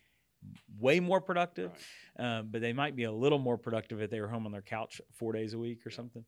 way 0.79 0.99
more 0.99 1.21
productive, 1.21 1.71
Right. 2.19 2.37
um, 2.39 2.49
but 2.51 2.61
they 2.61 2.73
might 2.73 2.95
be 2.95 3.03
a 3.03 3.11
little 3.11 3.39
more 3.39 3.57
productive 3.57 4.01
if 4.01 4.09
they 4.09 4.21
were 4.21 4.27
home 4.27 4.45
on 4.45 4.51
their 4.51 4.61
couch 4.61 5.01
four 5.13 5.33
days 5.33 5.53
a 5.53 5.57
week 5.59 5.85
or 5.85 5.89
Yeah. 5.89 5.95
something. 5.95 6.25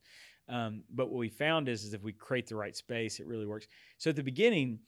Um, 0.47 0.83
but 0.89 1.07
what 1.09 1.17
we 1.17 1.29
found 1.29 1.67
is, 1.67 1.83
is 1.83 1.93
if 1.93 2.01
we 2.03 2.13
create 2.13 2.47
the 2.47 2.55
right 2.55 2.75
space, 2.75 3.19
it 3.19 3.27
really 3.27 3.45
works. 3.45 3.67
So 3.97 4.09
at 4.11 4.15
the 4.15 4.23
beginning, 4.23 4.79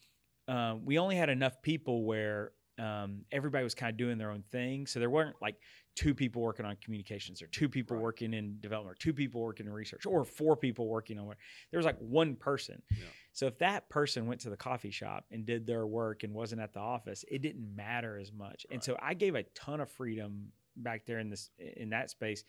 uh, 0.48 0.78
we 0.84 0.98
only 0.98 1.16
had 1.16 1.30
enough 1.30 1.62
people 1.62 2.06
where 2.06 2.54
um, 2.80 3.26
everybody 3.34 3.62
was 3.66 3.76
kind 3.76 3.92
of 3.92 3.98
doing 3.98 4.18
their 4.18 4.32
own 4.32 4.42
thing. 4.54 4.88
So 4.88 5.00
there 5.02 5.10
weren't 5.10 5.36
like 5.42 5.58
two 5.96 6.16
people 6.16 6.42
working 6.42 6.66
on 6.66 6.78
communications 6.78 7.42
or 7.42 7.48
two 7.48 7.68
people 7.68 7.98
Right. 7.98 8.04
working 8.04 8.34
in 8.34 8.58
development 8.62 8.96
or 8.96 8.98
two 8.98 9.14
people 9.14 9.42
working 9.42 9.66
in 9.66 9.74
research 9.74 10.06
or 10.06 10.24
four 10.24 10.56
people 10.56 10.88
working 10.88 11.20
on 11.20 11.26
where 11.26 11.36
there 11.72 11.78
was 11.78 11.86
like 11.86 11.98
one 12.00 12.38
person. 12.38 12.82
Yeah. 12.90 13.04
So 13.32 13.48
if 13.48 13.58
that 13.60 13.90
person 13.90 14.26
went 14.28 14.42
to 14.42 14.50
the 14.50 14.58
coffee 14.58 14.92
shop 14.92 15.26
and 15.32 15.46
did 15.46 15.66
their 15.68 15.86
work 15.86 16.24
and 16.24 16.34
wasn't 16.34 16.62
at 16.62 16.74
the 16.74 16.80
office, 16.80 17.24
it 17.30 17.42
didn't 17.42 17.76
matter 17.76 18.18
as 18.18 18.32
much. 18.34 18.66
And 18.72 18.84
so 18.84 18.98
I 19.02 19.14
gave 19.14 19.36
a 19.36 19.44
ton 19.56 19.80
of 19.80 19.90
freedom 19.92 20.52
back 20.76 21.06
there 21.06 21.20
in 21.20 21.30
this 21.30 21.52
in 21.78 21.90
that 21.92 22.10
space. 22.10 22.44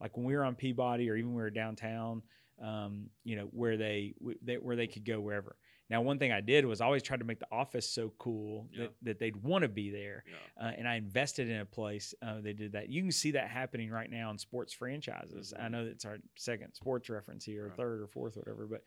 Like 0.00 0.16
when 0.16 0.26
we 0.26 0.36
were 0.36 0.44
on 0.44 0.54
Peabody 0.54 1.10
or 1.10 1.16
even 1.16 1.30
when 1.30 1.36
we 1.36 1.42
were 1.42 1.50
downtown, 1.50 2.22
um, 2.62 3.06
you 3.24 3.36
know, 3.36 3.48
where 3.52 3.76
they, 3.76 4.14
they 4.42 4.56
where 4.56 4.76
they 4.76 4.86
could 4.86 5.04
go 5.04 5.18
wherever. 5.20 5.56
Now, 5.90 6.02
one 6.02 6.18
thing 6.18 6.32
I 6.32 6.42
did 6.42 6.66
was 6.66 6.82
I 6.82 6.84
always 6.84 7.02
tried 7.02 7.20
to 7.20 7.24
make 7.24 7.38
the 7.40 7.46
office 7.50 7.88
so 7.88 8.12
cool 8.18 8.68
Yeah. 8.70 8.82
that, 8.82 8.92
that 9.02 9.18
they'd 9.18 9.36
want 9.42 9.62
to 9.62 9.68
be 9.68 9.88
there. 9.90 10.22
Yeah. 10.58 10.66
Uh, 10.66 10.72
and 10.76 10.86
I 10.86 10.96
invested 10.96 11.48
in 11.48 11.60
a 11.60 11.64
place. 11.64 12.14
Uh, 12.20 12.42
they 12.42 12.52
did 12.52 12.72
that. 12.72 12.90
You 12.90 13.00
can 13.00 13.10
see 13.10 13.30
that 13.30 13.48
happening 13.48 13.90
right 13.90 14.10
now 14.10 14.30
in 14.30 14.36
sports 14.36 14.74
franchises. 14.74 15.54
I 15.58 15.62
Mhm. 15.62 15.70
know 15.70 15.86
that's 15.86 16.04
our 16.04 16.18
second 16.36 16.74
sports 16.74 17.08
reference 17.08 17.42
here, 17.44 17.64
or 17.64 17.68
Right. 17.68 17.76
third 17.78 18.02
or 18.02 18.06
fourth, 18.06 18.36
or 18.36 18.40
whatever. 18.40 18.66
But 18.66 18.84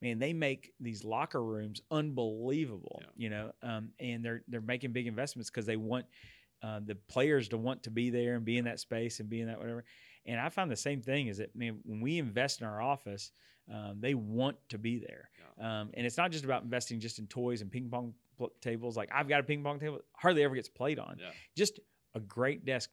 man, 0.00 0.18
they 0.18 0.32
make 0.32 0.72
these 0.80 1.04
locker 1.04 1.42
rooms 1.42 1.80
unbelievable. 1.90 3.00
Yeah. 3.02 3.08
You 3.16 3.30
know, 3.30 3.52
um, 3.62 3.90
and 3.98 4.24
they're 4.24 4.42
they're 4.48 4.60
making 4.60 4.92
big 4.92 5.06
investments 5.06 5.50
because 5.50 5.66
they 5.66 5.76
want 5.76 6.06
uh, 6.62 6.80
the 6.84 6.94
players 6.94 7.48
to 7.48 7.56
want 7.56 7.82
to 7.84 7.90
be 7.90 8.10
there 8.10 8.34
and 8.34 8.44
be 8.44 8.58
in 8.58 8.64
that 8.64 8.80
space 8.80 9.20
and 9.20 9.28
be 9.28 9.40
in 9.40 9.48
that 9.48 9.58
whatever. 9.58 9.84
And 10.26 10.40
I 10.40 10.48
find 10.48 10.70
the 10.70 10.76
same 10.76 11.00
thing 11.00 11.28
is 11.28 11.38
that 11.38 11.54
man, 11.56 11.78
when 11.84 12.00
we 12.00 12.18
invest 12.18 12.60
in 12.60 12.66
our 12.66 12.80
office, 12.80 13.32
um, 13.72 13.98
they 14.00 14.14
want 14.14 14.56
to 14.70 14.78
be 14.78 14.98
there. 14.98 15.30
Um, 15.60 15.90
and 15.94 16.06
it's 16.06 16.16
not 16.16 16.30
just 16.30 16.44
about 16.44 16.62
investing 16.62 17.00
just 17.00 17.18
in 17.18 17.26
toys 17.26 17.62
and 17.62 17.70
ping 17.70 17.88
pong 17.90 18.14
pl- 18.36 18.52
tables. 18.60 18.96
Like 18.96 19.10
I've 19.12 19.28
got 19.28 19.40
a 19.40 19.42
ping 19.42 19.62
pong 19.62 19.80
table, 19.80 19.98
hardly 20.14 20.44
ever 20.44 20.54
gets 20.54 20.68
played 20.68 20.98
on. 20.98 21.16
Yeah. 21.18 21.30
Just 21.56 21.80
a 22.14 22.20
great 22.20 22.64
desk, 22.64 22.90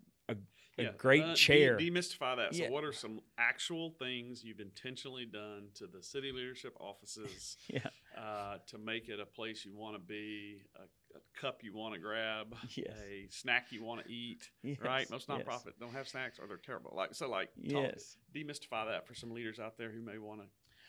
a, 0.78 0.84
Yeah, 0.84 0.90
great 0.98 1.24
uh, 1.24 1.28
de- 1.30 1.36
chair. 1.36 1.78
demystify 1.78 2.36
that. 2.38 2.54
So, 2.56 2.64
Yeah. 2.64 2.70
what 2.70 2.84
are 2.84 2.92
some 2.92 3.22
actual 3.38 3.92
things 3.92 4.44
you've 4.44 4.60
intentionally 4.60 5.26
done 5.26 5.70
to 5.76 5.88
the 5.88 6.02
city 6.04 6.32
leadership 6.32 6.76
offices 6.80 7.58
yeah. 7.68 7.80
uh, 8.18 8.58
to 8.68 8.78
make 8.78 9.08
it 9.10 9.20
a 9.20 9.26
place 9.26 9.64
you 9.66 9.74
want 9.76 9.96
to 9.96 10.00
be, 10.00 10.62
a, 10.76 10.84
a 11.18 11.22
cup 11.40 11.64
you 11.64 11.74
want 11.74 11.94
to 11.94 12.00
grab, 12.00 12.56
Yes. 12.76 12.88
a 13.08 13.28
snack 13.30 13.68
you 13.72 13.84
want 13.84 14.04
to 14.06 14.12
eat? 14.12 14.50
Yes, 14.64 14.78
Right? 14.82 15.10
Most 15.10 15.28
yes. 15.30 15.40
nonprofit 15.46 15.80
don't 15.80 15.94
have 15.94 16.08
snacks, 16.08 16.40
or 16.40 16.48
they're 16.48 16.58
terrible. 16.58 16.94
Like 16.96 17.14
so, 17.16 17.30
like 17.30 17.50
talk- 17.56 17.94
Yes. 17.94 18.18
demystify 18.36 18.88
that 18.88 19.08
for 19.08 19.16
some 19.16 19.32
leaders 19.32 19.60
out 19.60 19.78
there 19.78 19.92
who 19.92 20.02
may 20.02 20.18
want 20.18 20.42
to. 20.42 20.48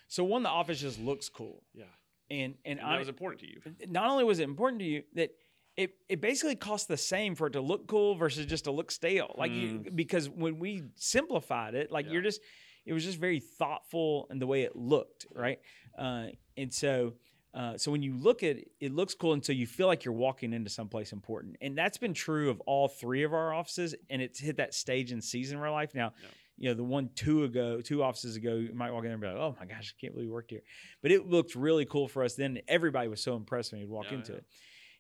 So 0.09 0.25
one, 0.25 0.43
the 0.43 0.49
office 0.49 0.81
just 0.81 1.01
looks 1.01 1.29
cool, 1.29 1.63
Yeah, 1.75 1.85
and 2.31 2.55
and 2.65 2.79
and 2.79 2.89
I, 2.89 2.93
that 2.93 2.99
was 3.01 3.09
important 3.09 3.41
to 3.41 3.47
you. 3.49 3.61
not 3.89 4.09
only 4.11 4.23
was 4.25 4.39
it 4.39 4.45
important 4.45 4.81
to 4.81 4.87
you 4.87 5.03
that 5.15 5.31
it, 5.77 5.91
it 6.09 6.21
basically 6.21 6.57
costs 6.57 6.87
the 6.87 6.97
same 6.97 7.35
for 7.35 7.49
it 7.49 7.53
to 7.53 7.61
look 7.61 7.87
cool 7.87 8.15
versus 8.15 8.47
just 8.47 8.65
to 8.65 8.71
look 8.71 8.91
stale. 8.91 9.35
Like 9.37 9.53
you, 9.53 9.85
because 9.95 10.29
when 10.29 10.59
we 10.59 10.85
simplified 10.95 11.75
it, 11.75 11.91
like 11.93 12.07
Yeah. 12.07 12.13
you're 12.13 12.23
just 12.23 12.41
it 12.87 12.93
was 12.93 13.05
just 13.05 13.19
very 13.19 13.41
thoughtful 13.41 14.29
in 14.31 14.39
the 14.39 14.47
way 14.47 14.63
it 14.63 14.77
looked, 14.77 15.27
right? 15.35 15.59
Uh, 15.99 16.27
and 16.57 16.73
so 16.73 17.15
uh, 17.53 17.77
so 17.77 17.91
when 17.91 18.03
you 18.03 18.15
look 18.17 18.43
at 18.43 18.57
it, 18.59 18.71
it 18.81 18.93
looks 18.93 19.15
cool 19.15 19.33
until 19.33 19.57
you 19.57 19.67
feel 19.67 19.87
like 19.87 20.05
you're 20.05 20.13
walking 20.15 20.53
into 20.53 20.69
someplace 20.71 21.11
important. 21.13 21.57
And 21.63 21.77
that's 21.77 21.97
been 21.99 22.13
true 22.15 22.51
of 22.51 22.61
all 22.61 22.87
three 22.87 23.23
of 23.23 23.33
our 23.33 23.53
offices. 23.53 23.95
And 24.11 24.21
it's 24.21 24.39
hit 24.39 24.59
that 24.59 24.75
stage 24.75 25.11
and 25.11 25.25
season 25.25 25.57
of 25.57 25.63
our 25.63 25.71
life. 25.71 25.95
Now, 25.95 26.13
Yeah. 26.23 26.29
you 26.59 26.69
know, 26.69 26.75
the 26.75 26.85
one 26.85 27.09
two 27.15 27.45
ago, 27.45 27.81
two 27.81 28.03
offices 28.03 28.37
ago, 28.37 28.57
you 28.57 28.75
might 28.75 28.91
walk 28.91 29.05
in 29.05 29.09
there 29.09 29.13
and 29.15 29.21
be 29.23 29.27
like, 29.29 29.37
"Oh 29.39 29.57
my 29.59 29.65
gosh, 29.67 29.95
I 29.97 30.01
can't 30.01 30.13
believe 30.13 30.27
you 30.29 30.33
worked 30.35 30.51
here." 30.51 30.63
But 31.03 31.11
it 31.13 31.27
looked 31.27 31.55
really 31.55 31.87
cool 31.87 32.09
for 32.09 32.23
us. 32.23 32.35
Then 32.35 32.61
everybody 32.69 33.09
was 33.09 33.23
so 33.23 33.37
impressed 33.37 33.73
when 33.73 33.81
you'd 33.81 33.91
walk 33.91 34.07
Yeah, 34.11 34.19
into 34.19 34.33
yeah. 34.33 34.39
it. 34.39 34.45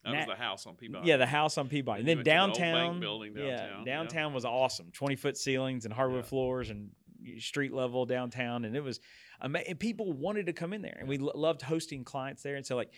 That 0.06 0.12
Na- 0.12 0.18
was 0.20 0.26
the 0.28 0.42
house 0.42 0.66
on 0.66 0.76
Peabody. 0.76 1.08
Yeah, 1.08 1.16
the 1.18 1.26
house 1.26 1.58
on 1.58 1.68
Peabody. 1.68 2.00
And 2.00 2.08
then 2.08 2.16
the 2.18 2.20
old 2.38 2.54
downtown, 2.54 3.02
yeah, 3.36 3.82
downtown, 3.84 4.30
yeah. 4.30 4.34
was 4.34 4.44
awesome. 4.44 4.90
Twenty 4.92 5.16
foot 5.16 5.36
ceilings 5.36 5.84
and 5.84 5.92
hardwood 5.92 6.24
Yeah. 6.24 6.28
floors 6.28 6.70
and 6.70 6.90
street 7.38 7.72
level 7.72 8.06
downtown, 8.06 8.64
and 8.64 8.76
it 8.76 8.80
was, 8.82 9.00
amazing. 9.40 9.70
and 9.70 9.80
people 9.80 10.12
wanted 10.12 10.46
to 10.46 10.52
come 10.52 10.72
in 10.72 10.80
there, 10.82 10.96
and 10.98 11.08
we 11.08 11.18
lo- 11.18 11.32
loved 11.34 11.60
hosting 11.60 12.04
clients 12.04 12.42
there. 12.42 12.54
And 12.56 12.64
so, 12.64 12.76
like, 12.76 12.92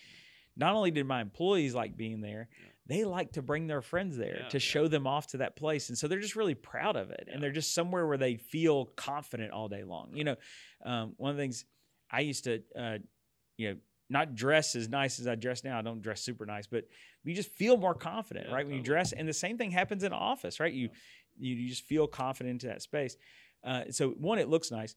not 0.57 0.75
only 0.75 0.91
did 0.91 1.07
my 1.07 1.21
employees 1.23 1.75
like 1.75 1.97
being 1.97 2.21
there, 2.21 2.49
they 2.87 3.05
like 3.05 3.33
to 3.33 3.43
bring 3.43 3.67
their 3.67 3.81
friends 3.81 4.17
there 4.17 4.41
Yeah, 4.43 4.49
to 4.49 4.57
yeah. 4.57 4.61
show 4.61 4.89
them 4.89 5.07
off 5.07 5.29
to 5.29 5.39
that 5.39 5.57
place, 5.57 5.89
and 5.89 5.97
so 5.97 6.09
they're 6.09 6.21
just 6.21 6.37
really 6.37 6.55
proud 6.55 6.97
of 6.97 7.11
it, 7.11 7.25
Yeah. 7.27 7.35
and 7.35 7.43
they're 7.43 7.53
just 7.53 7.73
somewhere 7.75 8.07
where 8.07 8.19
they 8.19 8.37
feel 8.37 8.87
confident 8.97 9.53
all 9.53 9.69
day 9.69 9.85
long. 9.85 10.15
You 10.15 10.25
know, 10.25 10.37
um, 10.85 11.15
one 11.17 11.31
of 11.31 11.37
the 11.37 11.43
things 11.43 11.65
I 12.11 12.21
used 12.21 12.45
to, 12.45 12.63
uh, 12.77 12.99
you 13.57 13.71
know, 13.75 13.77
not 14.11 14.35
dress 14.35 14.75
as 14.75 14.89
nice 14.89 15.21
as 15.21 15.27
I 15.27 15.35
dress 15.35 15.65
now. 15.65 15.79
I 15.79 15.83
don't 15.83 16.01
dress 16.01 16.23
super 16.23 16.47
nice, 16.47 16.67
but 16.67 16.85
you 17.25 17.35
just 17.35 17.53
feel 17.53 17.77
more 17.77 17.95
confident, 17.95 18.47
Yeah, 18.49 18.55
right? 18.55 18.67
When 18.67 18.77
you 18.77 18.83
dress, 18.83 19.13
and 19.13 19.29
the 19.29 19.33
same 19.33 19.59
thing 19.59 19.71
happens 19.71 20.03
in 20.03 20.13
office, 20.13 20.61
right? 20.61 20.73
You 20.73 20.91
you, 21.39 21.55
you 21.55 21.69
just 21.69 21.85
feel 21.85 22.07
confident 22.07 22.51
into 22.53 22.67
that 22.67 22.83
space. 22.83 23.17
Uh, 23.65 23.85
so 23.91 24.11
one, 24.11 24.39
it 24.39 24.49
looks 24.49 24.71
nice, 24.71 24.95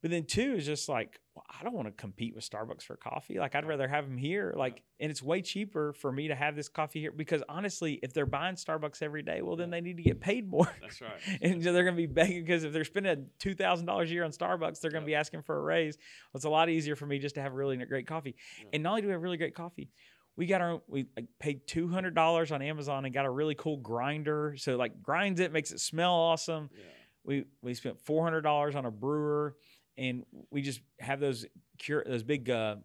but 0.00 0.10
then 0.10 0.24
two 0.24 0.54
is 0.54 0.66
just 0.66 0.88
like 0.88 1.20
well, 1.34 1.44
I 1.48 1.64
don't 1.64 1.72
want 1.72 1.88
to 1.88 1.92
compete 1.92 2.34
with 2.34 2.48
Starbucks 2.48 2.82
for 2.82 2.94
coffee. 2.96 3.38
Like 3.38 3.54
I'd 3.54 3.64
rather 3.64 3.88
have 3.88 4.04
them 4.04 4.18
here. 4.18 4.52
Like, 4.54 4.82
and 5.00 5.10
it's 5.10 5.22
way 5.22 5.40
cheaper 5.40 5.94
for 5.94 6.12
me 6.12 6.28
to 6.28 6.34
have 6.34 6.54
this 6.54 6.68
coffee 6.68 7.00
here 7.00 7.10
because 7.10 7.42
honestly, 7.48 7.98
if 8.02 8.12
they're 8.12 8.26
buying 8.26 8.56
Starbucks 8.56 9.00
every 9.02 9.22
day, 9.22 9.40
well, 9.40 9.56
then 9.56 9.70
they 9.70 9.80
need 9.80 9.96
to 9.96 10.02
get 10.02 10.20
paid 10.20 10.46
more. 10.46 10.70
That's 10.82 11.00
right. 11.00 11.12
and 11.40 11.62
so 11.64 11.72
they're 11.72 11.84
going 11.84 11.96
to 11.96 12.02
be 12.02 12.06
begging 12.06 12.42
because 12.42 12.64
if 12.64 12.72
they're 12.74 12.84
spending 12.84 13.28
two 13.38 13.54
thousand 13.54 13.86
dollars 13.86 14.10
a 14.10 14.12
year 14.12 14.24
on 14.24 14.30
Starbucks, 14.30 14.80
they're 14.80 14.90
going 14.90 15.04
to 15.04 15.10
Yeah. 15.10 15.16
be 15.16 15.20
asking 15.20 15.42
for 15.42 15.56
a 15.56 15.62
raise. 15.62 15.96
Well, 16.32 16.38
it's 16.38 16.44
a 16.44 16.50
lot 16.50 16.68
easier 16.68 16.96
for 16.96 17.06
me 17.06 17.18
just 17.18 17.34
to 17.36 17.40
have 17.42 17.54
really 17.54 17.76
great 17.78 18.06
coffee. 18.06 18.34
Yeah. 18.60 18.68
And 18.74 18.82
not 18.82 18.90
only 18.90 19.02
do 19.02 19.08
we 19.08 19.12
have 19.12 19.22
really 19.22 19.38
great 19.38 19.54
coffee, 19.54 19.88
we 20.36 20.46
got 20.46 20.60
our 20.60 20.82
we 20.86 21.06
paid 21.38 21.66
two 21.66 21.88
hundred 21.88 22.14
dollars 22.14 22.52
on 22.52 22.60
Amazon 22.60 23.06
and 23.06 23.14
got 23.14 23.24
a 23.24 23.30
really 23.30 23.54
cool 23.54 23.78
grinder. 23.78 24.54
So 24.58 24.76
like 24.76 25.02
grinds 25.02 25.40
it, 25.40 25.50
makes 25.50 25.72
it 25.72 25.80
smell 25.80 26.12
awesome. 26.12 26.68
Yeah. 26.76 26.84
We 27.24 27.44
we 27.62 27.72
spent 27.74 28.00
four 28.00 28.22
hundred 28.24 28.40
dollars 28.42 28.74
on 28.74 28.84
a 28.84 28.90
brewer, 28.90 29.56
and 30.02 30.24
we 30.50 30.62
just 30.62 30.80
have 31.00 31.20
those 31.20 31.46
cure 31.78 32.04
those 32.06 32.22
big 32.24 32.50
uh, 32.50 32.76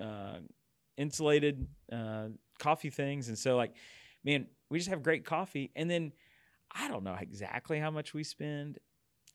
uh, 0.00 0.38
insulated 0.96 1.66
uh, 1.92 2.28
coffee 2.58 2.90
things. 2.90 3.28
And 3.28 3.36
so 3.38 3.56
like, 3.56 3.74
man, 4.24 4.46
we 4.70 4.78
just 4.78 4.90
have 4.90 5.02
great 5.02 5.24
coffee. 5.24 5.70
And 5.76 5.90
then 5.90 6.12
I 6.74 6.88
don't 6.88 7.04
know 7.04 7.16
exactly 7.20 7.78
how 7.78 7.90
much 7.90 8.14
we 8.14 8.24
spend. 8.24 8.78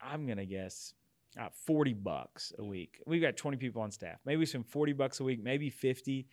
I'm 0.00 0.26
gonna 0.26 0.46
guess 0.46 0.94
uh, 1.38 1.48
forty 1.66 1.92
bucks 1.92 2.52
a 2.58 2.64
week. 2.64 3.00
We've 3.06 3.22
got 3.22 3.36
twenty 3.36 3.56
people 3.58 3.82
on 3.82 3.90
staff. 3.90 4.18
Maybe 4.24 4.38
we 4.38 4.46
spend 4.46 4.66
forty 4.66 4.92
bucks 4.92 5.20
a 5.20 5.24
week, 5.24 5.42
maybe 5.42 5.70
fifty. 5.70 6.26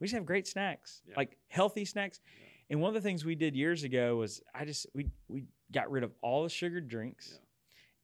We 0.00 0.06
just 0.06 0.14
have 0.14 0.24
great 0.24 0.46
snacks, 0.48 1.02
Yeah. 1.06 1.14
like 1.16 1.36
healthy 1.48 1.84
snacks. 1.84 2.20
Yeah. 2.24 2.46
And 2.70 2.80
one 2.80 2.88
of 2.88 2.94
the 2.94 3.06
things 3.06 3.24
we 3.24 3.34
did 3.34 3.54
years 3.54 3.82
ago 3.84 4.16
was 4.16 4.40
I 4.54 4.64
just 4.64 4.86
we 4.94 5.08
we 5.28 5.44
got 5.72 5.90
rid 5.90 6.04
of 6.04 6.12
all 6.22 6.44
the 6.44 6.48
sugared 6.48 6.88
drinks, 6.88 7.38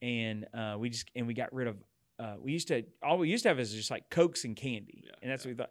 and 0.03 0.47
uh, 0.53 0.77
we 0.79 0.91
just 0.91 1.09
and 1.17 1.27
we 1.27 1.35
got 1.35 1.53
rid 1.55 1.69
of 1.69 1.77
uh, 2.19 2.37
we 2.41 2.53
used 2.53 2.69
to 2.69 2.83
all 3.03 3.19
we 3.19 3.29
used 3.29 3.43
to 3.43 3.49
have 3.51 3.61
is 3.61 3.73
just 3.73 3.91
like 3.91 4.09
cokes 4.11 4.45
and 4.45 4.57
candy, 4.57 5.03
Yeah, 5.05 5.13
and 5.23 5.31
that's 5.31 5.45
yeah. 5.45 5.51
what 5.51 5.57
we 5.57 5.63
thought. 5.63 5.71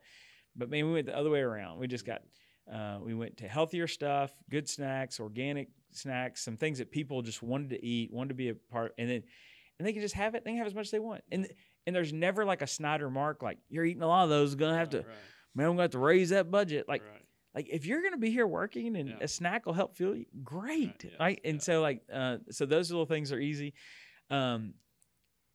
But 0.55 0.69
man, 0.69 0.85
we 0.87 0.93
went 0.93 1.07
the 1.07 1.17
other 1.17 1.29
way 1.29 1.41
around. 1.41 1.79
We 1.79 1.87
just 1.87 2.05
got 2.05 2.21
uh, 2.71 2.99
we 3.01 3.13
went 3.13 3.37
to 3.37 3.47
healthier 3.47 3.87
stuff, 3.87 4.31
good 4.49 4.67
snacks, 4.69 5.19
organic 5.19 5.69
snacks, 5.91 6.43
some 6.43 6.57
things 6.57 6.77
that 6.79 6.91
people 6.91 7.21
just 7.21 7.43
wanted 7.43 7.69
to 7.71 7.85
eat, 7.85 8.11
wanted 8.13 8.29
to 8.29 8.35
be 8.35 8.49
a 8.49 8.55
part, 8.55 8.93
and 8.97 9.09
then 9.09 9.23
and 9.77 9.87
they 9.87 9.91
can 9.93 10.01
just 10.01 10.15
have 10.15 10.35
it. 10.35 10.43
They 10.45 10.51
can 10.51 10.57
have 10.59 10.67
as 10.67 10.75
much 10.75 10.85
as 10.87 10.91
they 10.91 10.99
want, 10.99 11.21
and 11.31 11.47
and 11.85 11.95
there's 11.95 12.13
never 12.13 12.45
like 12.45 12.61
a 12.61 12.67
Snyder 12.67 13.09
mark 13.09 13.43
like 13.43 13.57
you're 13.69 13.85
eating 13.85 14.01
a 14.03 14.07
lot 14.07 14.23
of 14.23 14.29
those, 14.29 14.55
gonna 14.55 14.77
have 14.77 14.89
to 14.91 14.97
Right, 14.99 15.07
man, 15.55 15.65
I'm 15.67 15.71
gonna 15.73 15.83
have 15.83 15.91
to 15.91 15.99
raise 15.99 16.29
that 16.29 16.49
budget. 16.49 16.87
Like 16.87 17.03
right. 17.03 17.21
like 17.53 17.67
if 17.69 17.85
you're 17.85 18.01
gonna 18.01 18.17
be 18.17 18.31
here 18.31 18.47
working 18.47 18.95
and 18.95 19.09
Yeah. 19.09 19.15
a 19.21 19.27
snack 19.27 19.65
will 19.65 19.73
help 19.73 19.95
fuel 19.97 20.15
you, 20.15 20.25
great, 20.43 21.05
right? 21.19 21.39
And 21.43 21.61
so 21.61 21.81
like 21.81 22.01
uh, 22.11 22.37
so 22.51 22.65
those 22.65 22.89
little 22.91 23.05
things 23.05 23.31
are 23.31 23.39
easy. 23.39 23.73
Um, 24.29 24.73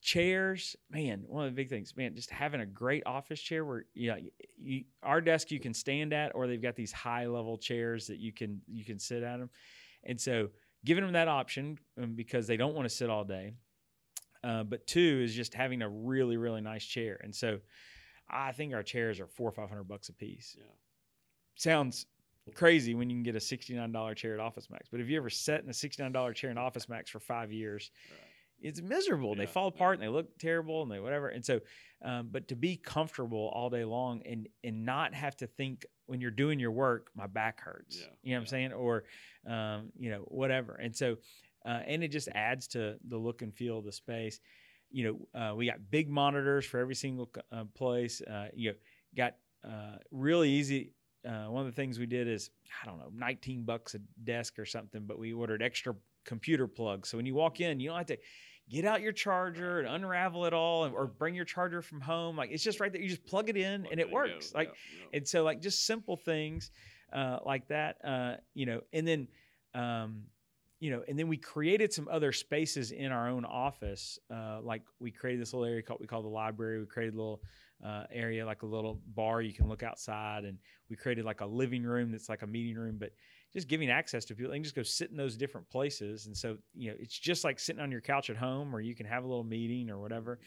chairs, 0.01 0.77
man, 0.91 1.25
one 1.27 1.47
of 1.47 1.53
the 1.53 1.57
big 1.57 1.69
things, 1.69 1.97
man, 1.97 2.15
just 2.15 2.31
having 2.31 2.61
a 2.61 2.67
great 2.67 3.03
office 3.07 3.41
chair 3.41 3.65
where 3.65 3.85
you 3.95 4.11
know 4.11 4.17
you, 4.59 4.85
our 5.03 5.21
desk 5.21 5.51
you 5.51 5.61
can 5.61 5.75
stand 5.75 6.13
at, 6.13 6.33
or 6.35 6.47
they've 6.47 6.63
got 6.63 6.77
these 6.77 6.93
high 6.93 7.27
level 7.27 7.59
chairs 7.59 8.07
that 8.07 8.19
you 8.19 8.33
can 8.33 8.61
you 8.67 8.85
can 8.85 8.99
sit 8.99 9.23
at 9.23 9.39
them, 9.39 9.51
and 10.05 10.21
so 10.21 10.49
giving 10.85 11.05
them 11.05 11.13
that 11.13 11.29
option 11.29 11.79
um, 12.03 12.15
because 12.15 12.47
they 12.47 12.57
don't 12.57 12.75
want 12.75 12.89
to 12.89 12.95
sit 12.95 13.11
all 13.11 13.25
day. 13.25 13.53
Uh, 14.43 14.63
but 14.63 14.87
two 14.87 15.21
is 15.23 15.35
just 15.35 15.53
having 15.53 15.83
a 15.83 15.89
really 15.89 16.37
really 16.39 16.63
nice 16.63 16.85
chair, 16.85 17.21
and 17.23 17.35
so 17.35 17.59
I 18.29 18.53
think 18.53 18.73
our 18.73 18.83
chairs 18.83 19.21
are 19.21 19.27
four 19.27 19.49
or 19.49 19.53
five 19.53 19.69
hundred 19.69 19.85
bucks 19.89 20.09
a 20.09 20.15
piece 20.15 20.57
Yeah. 20.59 20.65
sounds 21.57 22.07
crazy 22.55 22.95
when 22.95 23.11
you 23.11 23.17
can 23.17 23.23
get 23.23 23.37
a 23.37 23.39
$69 23.39 24.17
chair 24.17 24.35
at 24.35 24.41
Office 24.41 24.71
Max. 24.71 24.89
But 24.91 25.01
if 25.01 25.09
you 25.09 25.17
ever 25.19 25.31
sat 25.31 25.63
in 25.63 25.69
a 25.69 25.73
$69 25.73 26.35
chair 26.35 26.51
in 26.51 26.59
Office 26.59 26.89
Max 26.89 27.09
for 27.11 27.21
five 27.21 27.53
years, 27.53 27.91
Right. 28.11 28.19
It's 28.61 28.81
miserable. 28.83 29.35
They 29.35 29.45
Yeah, 29.45 29.49
fall 29.51 29.65
yeah. 29.65 29.77
apart 29.77 29.95
and 29.95 30.03
they 30.03 30.09
look 30.09 30.39
terrible 30.39 30.83
and 30.83 30.91
they 30.91 31.01
whatever. 31.01 31.29
And 31.29 31.45
so, 31.45 31.61
um, 32.03 32.29
but 32.31 32.49
to 32.49 32.57
be 32.57 32.77
comfortable 32.77 33.51
all 33.55 33.71
day 33.71 33.85
long 33.85 34.23
and 34.27 34.49
and 34.65 34.85
not 34.85 35.15
have 35.15 35.37
to 35.39 35.47
think 35.47 35.85
when 36.07 36.21
you're 36.21 36.31
doing 36.31 36.59
your 36.59 36.73
work, 36.73 37.11
my 37.15 37.27
back 37.27 37.61
hurts. 37.61 37.99
Yeah, 38.01 38.07
You 38.23 38.31
know 38.33 38.37
what 38.39 38.41
I'm 38.43 38.47
saying? 38.47 38.73
Or, 38.73 39.05
um, 39.47 39.93
you 39.99 40.11
know, 40.11 40.21
whatever. 40.29 40.75
And 40.75 40.95
so, 40.97 41.17
uh, 41.65 41.81
and 41.87 42.03
it 42.03 42.09
just 42.09 42.29
adds 42.35 42.67
to 42.69 42.97
the 43.07 43.17
look 43.17 43.43
and 43.43 43.55
feel 43.55 43.79
of 43.79 43.85
the 43.85 43.93
space. 43.93 44.41
You 44.91 45.05
know, 45.35 45.41
uh, 45.41 45.55
we 45.55 45.67
got 45.67 45.79
big 45.91 46.09
monitors 46.11 46.67
for 46.67 46.79
every 46.81 46.97
single 46.97 47.31
uh, 47.53 47.65
place. 47.75 48.21
Uh, 48.23 48.49
you 48.55 48.71
know, 48.71 48.77
got 49.17 49.37
uh, 49.65 49.97
really 50.11 50.51
easy. 50.51 50.95
Uh, 51.25 51.45
one 51.45 51.65
of 51.65 51.67
the 51.73 51.77
things 51.77 51.99
we 51.99 52.07
did 52.07 52.27
is 52.27 52.51
I 52.83 52.87
don't 52.87 52.99
know, 52.99 53.13
19 53.15 53.65
bucks 53.65 53.95
a 53.95 53.99
desk 54.25 54.59
or 54.59 54.65
something, 54.65 55.03
but 55.07 55.19
we 55.19 55.33
ordered 55.33 55.63
extra 55.63 55.95
computer 56.25 56.67
plugs. 56.67 57.09
So 57.09 57.19
when 57.19 57.27
you 57.27 57.35
walk 57.35 57.61
in, 57.61 57.79
you 57.79 57.89
don't 57.91 57.99
have 57.99 58.07
to 58.07 58.19
get 58.71 58.85
out 58.85 59.01
your 59.03 59.13
charger 59.13 59.81
and 59.81 59.89
unravel 59.89 60.47
it 60.47 60.53
all, 60.55 60.85
and, 60.85 60.95
or 60.95 61.07
bring 61.07 61.35
your 61.35 61.45
charger 61.45 61.83
from 61.83 62.01
home. 62.01 62.37
Like 62.37 62.51
it's 62.51 62.63
just 62.63 62.81
right 62.81 62.93
there. 62.93 63.03
You 63.03 63.09
just 63.09 63.27
plug 63.27 63.49
it 63.51 63.57
in 63.57 63.83
Plug 63.83 63.93
and 63.93 64.01
it 64.01 64.09
go. 64.09 64.15
works. 64.15 64.55
Like 64.55 64.69
Yeah, 64.69 65.01
yeah. 65.11 65.17
and 65.19 65.29
so 65.29 65.43
like 65.43 65.61
just 65.61 65.85
simple 65.87 66.17
things 66.17 66.71
uh, 67.13 67.39
like 67.45 67.69
that, 67.69 67.97
uh, 68.05 68.37
you 68.55 68.67
know, 68.67 68.81
and 68.93 69.07
then 69.07 69.29
um, 69.75 70.23
you 70.79 70.91
know, 70.91 71.03
and 71.07 71.19
then 71.19 71.29
we 71.29 71.37
created 71.37 71.93
some 71.93 72.09
other 72.11 72.33
spaces 72.33 72.91
in 72.91 73.13
our 73.13 73.29
own 73.29 73.45
office. 73.45 74.19
Uh, 74.33 74.61
like 74.63 74.83
we 74.99 75.11
created 75.11 75.41
this 75.43 75.53
little 75.53 75.67
area 75.69 75.83
called 75.83 76.01
we 76.01 76.07
call 76.07 76.23
the 76.23 76.29
library. 76.29 76.81
We 76.81 76.87
created 76.87 77.15
a 77.15 77.19
little 77.19 77.43
uh, 77.85 78.05
area 78.13 78.47
like 78.47 78.63
a 78.63 78.67
little 78.67 79.01
bar 79.15 79.43
you 79.43 79.53
can 79.53 79.69
look 79.69 79.83
outside, 79.83 80.45
and 80.45 80.59
we 80.89 80.97
created 80.97 81.25
like 81.25 81.41
a 81.41 81.47
living 81.47 81.83
room 81.83 82.11
that's 82.13 82.29
like 82.29 82.43
a 82.43 82.47
meeting 82.47 82.77
room, 82.77 82.97
but 82.99 83.11
just 83.53 83.69
giving 83.69 83.91
access 83.91 84.25
to 84.27 84.35
people. 84.35 84.51
They 84.51 84.57
can 84.57 84.65
just 84.65 84.77
go 84.77 84.83
sit 84.83 85.11
in 85.11 85.17
those 85.17 85.37
different 85.37 85.69
places, 85.71 86.27
and 86.27 86.37
so 86.37 86.57
you 86.75 86.91
know, 86.91 86.97
it's 86.99 87.19
just 87.19 87.45
like 87.45 87.59
sitting 87.59 87.83
on 87.83 87.91
your 87.91 88.01
couch 88.01 88.31
at 88.31 88.37
home, 88.37 88.75
or 88.75 88.81
you 88.81 88.95
can 88.95 89.07
have 89.07 89.25
a 89.25 89.27
little 89.27 89.45
meeting 89.45 89.91
or 89.91 89.99
whatever. 89.99 90.39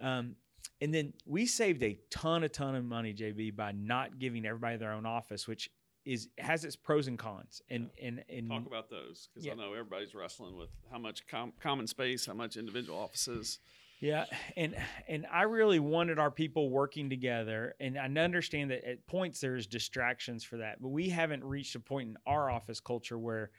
Um, 0.00 0.36
and 0.80 0.94
then 0.94 1.12
we 1.26 1.46
saved 1.46 1.82
a 1.82 1.98
ton, 2.10 2.44
a 2.44 2.48
ton 2.48 2.74
of 2.74 2.84
money, 2.84 3.12
JB, 3.12 3.56
by 3.56 3.72
not 3.72 4.18
giving 4.18 4.46
everybody 4.46 4.76
their 4.76 4.92
own 4.92 5.06
office, 5.06 5.48
which 5.48 5.70
is 6.04 6.28
has 6.38 6.64
its 6.64 6.76
pros 6.76 7.06
and 7.08 7.18
cons. 7.18 7.60
And 7.68 7.90
and 8.02 8.24
and 8.30 8.48
Talk 8.48 8.66
about 8.66 8.88
those 8.88 9.28
because 9.32 9.44
Yeah. 9.44 9.52
I 9.52 9.56
know 9.56 9.72
everybody's 9.72 10.14
wrestling 10.14 10.56
with 10.56 10.70
how 10.90 10.98
much 10.98 11.26
com- 11.26 11.52
common 11.60 11.86
space, 11.86 12.26
how 12.26 12.34
much 12.34 12.56
individual 12.56 12.98
offices. 12.98 13.58
Yeah, 14.00 14.26
and 14.56 14.76
and 15.08 15.26
I 15.32 15.42
really 15.42 15.80
wanted 15.80 16.18
our 16.18 16.30
people 16.30 16.70
working 16.70 17.10
together, 17.10 17.74
and 17.80 17.98
I 17.98 18.06
understand 18.06 18.70
that 18.70 18.88
at 18.88 19.06
points 19.06 19.40
there's 19.40 19.66
distractions 19.66 20.44
for 20.44 20.58
that, 20.58 20.80
but 20.80 20.88
we 20.88 21.08
haven't 21.08 21.42
reached 21.42 21.74
a 21.74 21.80
point 21.80 22.10
in 22.10 22.16
our 22.26 22.48
office 22.48 22.78
culture 22.78 23.18
where 23.18 23.50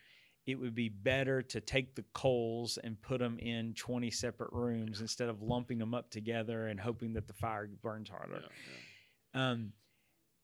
it 0.45 0.55
would 0.59 0.73
be 0.73 0.89
better 0.89 1.41
to 1.41 1.61
take 1.61 1.93
the 1.95 2.05
coals 2.13 2.79
and 2.83 2.99
put 3.01 3.19
them 3.19 3.37
in 3.39 3.73
20 3.75 4.09
separate 4.09 4.51
rooms 4.51 5.01
instead 5.01 5.29
of 5.29 5.41
lumping 5.43 5.77
them 5.77 5.93
up 5.93 6.09
together 6.09 6.67
and 6.67 6.79
hoping 6.79 7.13
that 7.13 7.27
the 7.27 7.33
fire 7.33 7.69
burns 7.83 8.09
harder. 8.09 8.41
Yeah, 8.41 8.47
yeah. 9.35 9.51
Um, 9.51 9.73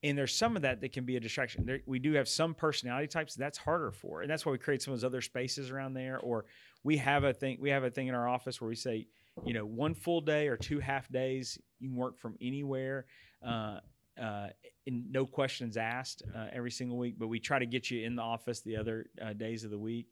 and 0.03 0.15
there's 0.15 0.35
some 0.35 0.55
of 0.55 0.61
that 0.61 0.81
that 0.81 0.93
can 0.93 1.05
be 1.05 1.15
a 1.15 1.19
distraction. 1.19 1.65
There, 1.65 1.79
we 1.87 1.97
do 1.97 2.13
have 2.13 2.27
some 2.27 2.53
personality 2.53 3.07
types 3.07 3.33
that's 3.33 3.57
harder 3.57 3.91
for, 3.91 4.21
and 4.21 4.29
that's 4.29 4.45
why 4.45 4.51
we 4.51 4.59
create 4.59 4.83
some 4.83 4.93
of 4.93 4.99
those 4.99 5.05
other 5.05 5.21
spaces 5.21 5.71
around 5.71 5.95
there. 5.95 6.19
Or 6.19 6.45
we 6.83 6.97
have 6.97 7.23
a 7.23 7.33
thing, 7.33 7.57
we 7.59 7.71
have 7.71 7.83
a 7.83 7.89
thing 7.89 8.07
in 8.07 8.13
our 8.13 8.27
office 8.27 8.61
where 8.61 8.67
we 8.67 8.75
say, 8.75 9.07
you 9.43 9.53
know, 9.53 9.65
one 9.65 9.93
full 9.93 10.21
day 10.21 10.47
or 10.47 10.55
two 10.55 10.79
half 10.79 11.11
days, 11.11 11.59
you 11.79 11.89
can 11.89 11.97
work 11.97 12.17
from 12.17 12.35
anywhere, 12.41 13.05
uh, 13.45 13.79
uh, 14.21 14.47
and 14.87 15.11
no 15.11 15.25
questions 15.25 15.75
asked 15.75 16.23
uh, 16.35 16.47
every 16.53 16.71
single 16.71 16.97
week. 16.97 17.15
But 17.19 17.27
we 17.27 17.39
try 17.39 17.59
to 17.59 17.65
get 17.65 17.91
you 17.91 18.05
in 18.05 18.15
the 18.15 18.21
office 18.21 18.61
the 18.61 18.77
other 18.77 19.07
uh, 19.21 19.33
days 19.33 19.63
of 19.63 19.71
the 19.71 19.77
week, 19.77 20.07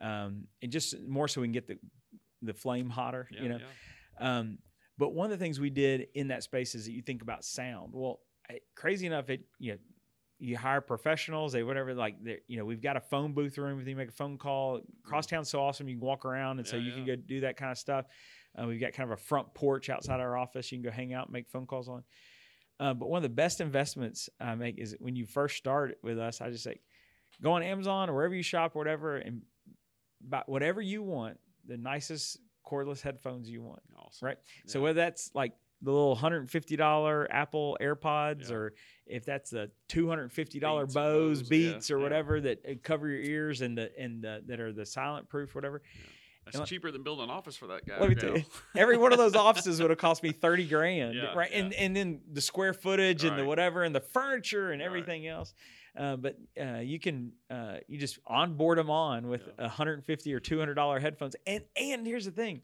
um, 0.00 0.44
and 0.62 0.70
just 0.70 1.00
more 1.08 1.26
so 1.26 1.40
we 1.40 1.48
can 1.48 1.52
get 1.52 1.66
the 1.66 1.78
the 2.42 2.54
flame 2.54 2.88
hotter. 2.88 3.28
Yeah, 3.32 3.42
you 3.42 3.48
know, 3.48 3.58
yeah. 4.20 4.38
um, 4.38 4.58
but 4.96 5.12
one 5.12 5.32
of 5.32 5.38
the 5.38 5.44
things 5.44 5.58
we 5.58 5.70
did 5.70 6.08
in 6.14 6.28
that 6.28 6.44
space 6.44 6.74
is 6.74 6.84
that 6.84 6.92
you 6.92 7.02
think 7.02 7.22
about 7.22 7.44
sound. 7.44 7.92
Well, 7.92 8.20
I- 8.48 8.60
crazy 8.76 9.06
enough, 9.06 9.28
it 9.28 9.40
you 9.58 9.72
know, 9.72 9.78
you 10.38 10.56
hire 10.56 10.80
professionals, 10.80 11.52
they 11.52 11.64
whatever 11.64 11.94
like 11.94 12.16
you 12.46 12.58
know 12.58 12.64
we've 12.64 12.82
got 12.82 12.96
a 12.96 13.00
phone 13.00 13.32
booth 13.32 13.58
room 13.58 13.80
if 13.80 13.88
you 13.88 13.96
make 13.96 14.08
a 14.08 14.12
phone 14.12 14.38
call. 14.38 14.80
Crosstown's 15.02 15.50
so 15.50 15.60
awesome 15.60 15.88
you 15.88 15.96
can 15.96 16.06
walk 16.06 16.24
around 16.24 16.58
and 16.58 16.66
so 16.66 16.76
Yeah, 16.76 16.82
you 16.82 16.92
can 16.92 17.06
go 17.06 17.16
do 17.16 17.40
that 17.40 17.56
kind 17.56 17.72
of 17.72 17.78
stuff. 17.78 18.06
Uh, 18.60 18.66
we've 18.66 18.80
got 18.80 18.92
kind 18.92 19.10
of 19.10 19.18
a 19.18 19.22
front 19.22 19.52
porch 19.54 19.88
outside 19.90 20.20
our 20.20 20.36
office 20.36 20.70
you 20.70 20.78
can 20.78 20.84
go 20.84 20.90
hang 20.90 21.14
out 21.14 21.26
and 21.26 21.32
make 21.32 21.48
phone 21.48 21.66
calls 21.66 21.88
on. 21.88 22.02
Uh, 22.80 22.92
but 22.94 23.08
one 23.08 23.18
of 23.18 23.22
the 23.22 23.28
best 23.28 23.60
investments 23.60 24.28
I 24.40 24.54
make 24.54 24.78
is 24.78 24.96
when 24.98 25.14
you 25.16 25.24
first 25.26 25.56
start 25.56 25.98
with 26.02 26.18
us, 26.18 26.40
I 26.40 26.50
just 26.50 26.64
say 26.64 26.80
go 27.42 27.52
on 27.52 27.62
Amazon 27.62 28.10
or 28.10 28.14
wherever 28.14 28.34
you 28.34 28.42
shop 28.42 28.74
or 28.74 28.78
whatever 28.80 29.16
and 29.16 29.42
buy 30.20 30.42
whatever 30.46 30.80
you 30.80 31.02
want, 31.02 31.38
the 31.66 31.76
nicest 31.76 32.38
cordless 32.66 33.00
headphones 33.00 33.48
you 33.48 33.62
want. 33.62 33.80
Awesome. 33.96 34.26
Right. 34.26 34.38
So 34.66 34.80
whether 34.80 34.94
that's 35.00 35.30
like 35.34 35.52
the 35.80 35.90
little 35.90 36.14
hundred 36.14 36.38
and 36.40 36.50
fifty 36.50 36.76
dollar 36.76 37.26
Apple 37.30 37.76
AirPods, 37.80 38.48
Yeah. 38.50 38.56
or 38.56 38.74
if 39.06 39.24
that's 39.24 39.50
the 39.50 39.70
two 39.88 40.08
hundred 40.08 40.22
and 40.24 40.32
fifty 40.32 40.60
dollar 40.60 40.84
Beats, 40.84 40.94
Bose 40.94 41.38
Bose, 41.42 41.50
yeah, 41.50 41.72
Beats 41.72 41.90
or 41.90 41.96
yeah. 41.98 42.02
whatever 42.02 42.40
that 42.40 42.58
uh, 42.68 42.74
cover 42.82 43.08
your 43.08 43.20
ears 43.20 43.62
and 43.62 43.76
the 43.76 43.90
and 43.98 44.22
the, 44.22 44.42
that 44.46 44.60
are 44.60 44.72
the 44.72 44.86
silent 44.86 45.28
proof, 45.28 45.54
whatever. 45.54 45.82
That's 46.44 46.56
And- 46.58 46.66
cheaper 46.66 46.90
than 46.90 47.02
building 47.02 47.24
an 47.24 47.30
office 47.30 47.56
for 47.56 47.68
that 47.68 47.86
guy. 47.86 48.00
Let 48.00 48.08
me 48.08 48.14
tell 48.16 48.36
you, 48.36 48.44
every 48.76 48.96
one 48.96 49.12
of 49.12 49.18
those 49.18 49.34
offices 49.36 49.80
would 49.80 49.90
have 49.90 49.98
cost 49.98 50.22
me 50.22 50.32
thirty 50.32 50.66
grand, 50.66 51.14
Yeah, 51.14 51.32
right? 51.34 51.50
And 51.52 51.72
yeah. 51.72 51.78
and 51.82 51.96
then 51.96 52.20
the 52.32 52.40
square 52.40 52.74
footage 52.74 53.24
and 53.24 53.38
the 53.38 53.44
whatever 53.44 53.84
and 53.84 53.94
the 53.94 54.00
furniture 54.00 54.72
and 54.72 54.80
Right. 54.80 54.86
everything 54.86 55.26
else. 55.26 55.54
Uh, 55.96 56.16
but 56.16 56.36
uh, 56.60 56.78
you 56.78 56.98
can 56.98 57.32
uh, 57.50 57.76
you 57.86 57.98
just 57.98 58.18
onboard 58.26 58.78
them 58.78 58.90
on 58.90 59.28
with 59.28 59.42
Yeah. 59.46 59.66
a 59.66 59.68
hundred 59.68 59.94
and 59.94 60.04
fifty 60.04 60.32
or 60.34 60.40
two 60.40 60.58
hundred 60.58 60.74
dollar 60.74 60.98
headphones. 60.98 61.36
And 61.46 61.64
and 61.76 62.06
here's 62.06 62.24
the 62.24 62.30
thing, 62.32 62.62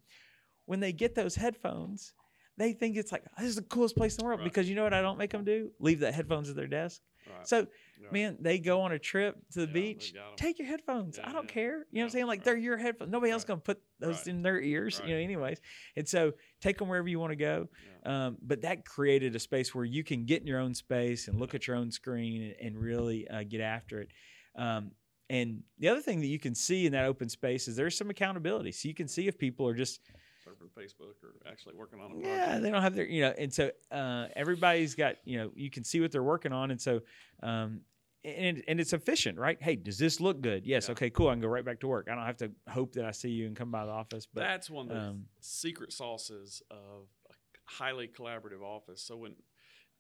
when 0.67 0.81
they 0.81 0.93
get 0.93 1.15
those 1.15 1.37
headphones, 1.37 2.15
they 2.57 2.73
think 2.73 2.97
it's 2.97 3.13
like 3.13 3.23
this 3.39 3.47
is 3.49 3.57
the 3.57 3.63
coolest 3.63 3.97
place 3.97 4.15
in 4.17 4.19
the 4.19 4.25
world 4.25 4.41
Right. 4.41 4.45
because 4.45 4.69
you 4.69 4.75
know 4.75 4.83
what 4.83 4.95
I 4.95 5.03
don't 5.03 5.19
make 5.19 5.31
them 5.31 5.45
do? 5.45 5.71
Leave 5.79 6.01
the 6.01 6.11
headphones 6.11 6.51
at 6.51 6.57
their 6.57 6.67
desk. 6.67 7.01
Right. 7.29 7.47
So 7.47 7.67
Right. 8.03 8.13
man, 8.13 8.37
they 8.41 8.59
go 8.59 8.81
on 8.83 8.93
a 8.93 8.99
trip 8.99 9.37
to 9.53 9.61
the 9.61 9.67
Yeah, 9.67 9.73
beach. 9.73 10.13
they 10.13 10.19
got 10.19 10.29
'em. 10.31 10.37
Take 10.37 10.59
your 10.59 10.69
headphones. 10.69 11.19
Yeah, 11.19 11.29
I 11.29 11.33
don't 11.33 11.45
yeah. 11.45 11.51
care. 11.53 11.73
You 11.91 11.99
know 11.99 12.01
what 12.01 12.05
I'm 12.05 12.11
saying? 12.11 12.27
Like 12.27 12.39
right. 12.41 12.45
they're 12.45 12.57
your 12.57 12.77
headphones. 12.77 13.11
Nobody 13.11 13.33
else 13.33 13.45
gonna 13.45 13.61
put 13.61 13.81
those 13.99 14.19
Right. 14.19 14.27
in 14.29 14.43
their 14.43 14.61
ears. 14.61 15.01
You 15.05 15.11
know, 15.15 15.21
anyways. 15.21 15.61
And 15.97 16.09
so 16.09 16.33
take 16.61 16.79
them 16.79 16.89
wherever 16.89 17.09
you 17.09 17.19
want 17.19 17.33
to 17.33 17.37
go. 17.37 17.69
Um, 18.05 18.39
but 18.41 18.63
that 18.63 18.85
created 18.85 19.35
a 19.37 19.39
space 19.39 19.75
where 19.75 19.85
you 19.85 20.05
can 20.05 20.25
get 20.25 20.41
in 20.41 20.47
your 20.47 20.61
own 20.61 20.75
space 20.75 21.29
and 21.29 21.39
look 21.39 21.55
at 21.55 21.67
your 21.67 21.77
own 21.77 21.91
screen 21.91 22.43
and, 22.43 22.55
and 22.75 22.79
really 22.79 23.27
uh, 23.29 23.43
get 23.43 23.61
after 23.61 24.01
it. 24.01 24.09
Um, 24.57 24.93
and 25.31 25.63
the 25.79 25.89
other 25.89 26.01
thing 26.01 26.21
that 26.21 26.27
you 26.29 26.39
can 26.39 26.55
see 26.55 26.87
in 26.87 26.93
that 26.93 27.05
open 27.05 27.29
space 27.29 27.69
is 27.69 27.77
there's 27.77 27.97
some 27.99 28.09
accountability. 28.09 28.73
So 28.73 28.89
you 28.89 28.95
can 28.95 29.09
see 29.09 29.29
if 29.29 29.37
people 29.37 29.69
are 29.69 29.75
just 29.75 30.01
Surfing 30.49 30.71
Facebook 30.83 31.15
or 31.23 31.35
actually 31.51 31.75
working 31.75 32.01
on 32.01 32.13
a 32.13 32.19
yeah, 32.21 32.59
they 32.59 32.71
don't 32.71 32.83
have 32.83 32.95
their, 32.95 33.07
you 33.07 33.23
know, 33.23 33.35
and 33.39 33.53
so 33.53 33.71
uh, 33.91 34.27
everybody's 34.35 34.95
got, 34.95 35.17
you 35.25 35.39
know, 35.39 35.51
you 35.55 35.71
can 35.71 35.85
see 35.85 36.01
what 36.01 36.13
they're 36.13 36.23
working 36.23 36.53
on, 36.53 36.71
and 36.71 36.81
so, 36.81 37.01
um, 37.43 37.83
and 38.25 38.63
and 38.67 38.81
it's 38.81 38.93
efficient, 38.93 39.39
right? 39.39 39.59
Hey, 39.61 39.77
does 39.77 39.99
this 39.99 40.21
look 40.21 40.41
good? 40.41 40.67
Yes. 40.67 40.89
Yeah. 40.89 40.93
Okay. 40.93 41.11
Cool. 41.11 41.29
I 41.29 41.33
can 41.33 41.41
go 41.41 41.49
right 41.49 41.65
back 41.65 41.81
to 41.81 41.89
work. 41.89 42.09
I 42.11 42.15
don't 42.15 42.25
have 42.25 42.37
to 42.39 42.51
hope 42.69 42.95
that 42.95 43.05
I 43.05 43.11
see 43.13 43.31
you 43.31 43.47
and 43.47 43.57
come 43.57 43.71
by 43.71 43.85
the 43.85 43.93
office. 43.93 44.27
But 44.27 44.41
That's 44.41 44.71
one 44.71 44.89
of 44.91 44.95
the 44.95 45.01
um, 45.01 45.25
secret 45.41 45.93
sauces 45.93 46.63
of 46.71 47.09
a 47.31 47.35
highly 47.65 48.09
collaborative 48.09 48.63
office. 48.63 49.03
So 49.03 49.17
when 49.17 49.35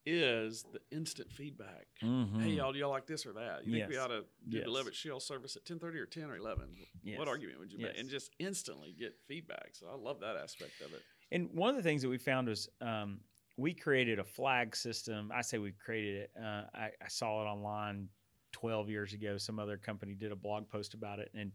is 0.09 0.65
the 0.73 0.81
instant 0.91 1.31
feedback. 1.31 1.87
mhm. 2.03 2.41
Hey 2.43 2.51
y'all, 2.51 2.73
do 2.73 2.79
y'all 2.79 2.91
like 2.91 3.07
this 3.07 3.27
or 3.27 3.33
that? 3.35 3.67
You 3.67 3.73
think 3.79 3.91
we 3.91 3.97
ought 3.99 4.09
to 4.09 4.25
do 4.49 4.57
Yes. 4.59 4.65
the 4.65 4.71
Levitt 4.71 4.95
Shell 4.95 5.21
service 5.21 5.57
at 5.57 5.65
ten 5.65 5.79
thirty 5.79 5.99
or 5.99 6.07
ten 6.07 6.25
or 6.31 6.37
eleven? 6.37 6.69
Yes. 7.03 7.19
What 7.19 7.29
argument 7.29 7.59
would 7.61 7.73
you 7.73 7.79
make? 7.79 7.99
And 7.99 8.09
just 8.09 8.31
instantly 8.39 8.95
get 8.99 9.15
feedback. 9.27 9.71
So 9.75 9.87
I 9.89 9.97
love 9.97 10.21
that 10.21 10.37
aspect 10.37 10.81
of 10.81 10.93
it. 10.95 11.03
And 11.31 11.51
one 11.53 11.71
of 11.71 11.77
the 11.77 11.83
things 11.83 12.03
that 12.03 12.09
we 12.09 12.19
found 12.19 12.49
was 12.49 12.69
um, 12.81 13.21
we 13.59 13.75
created 13.75 14.19
a 14.19 14.25
flag 14.25 14.75
system. 14.75 15.31
I 15.35 15.43
say 15.43 15.59
we 15.59 15.73
created 15.73 16.23
it. 16.23 16.31
Uh, 16.41 16.63
I, 16.75 16.91
I 17.03 17.09
saw 17.09 17.43
it 17.43 17.47
online 17.47 18.09
12 18.53 18.89
years 18.89 19.13
ago. 19.13 19.37
Some 19.37 19.59
other 19.59 19.77
company 19.77 20.15
did 20.15 20.33
a 20.33 20.37
blog 20.37 20.69
post 20.71 20.95
about 20.95 21.19
it. 21.19 21.31
And 21.35 21.53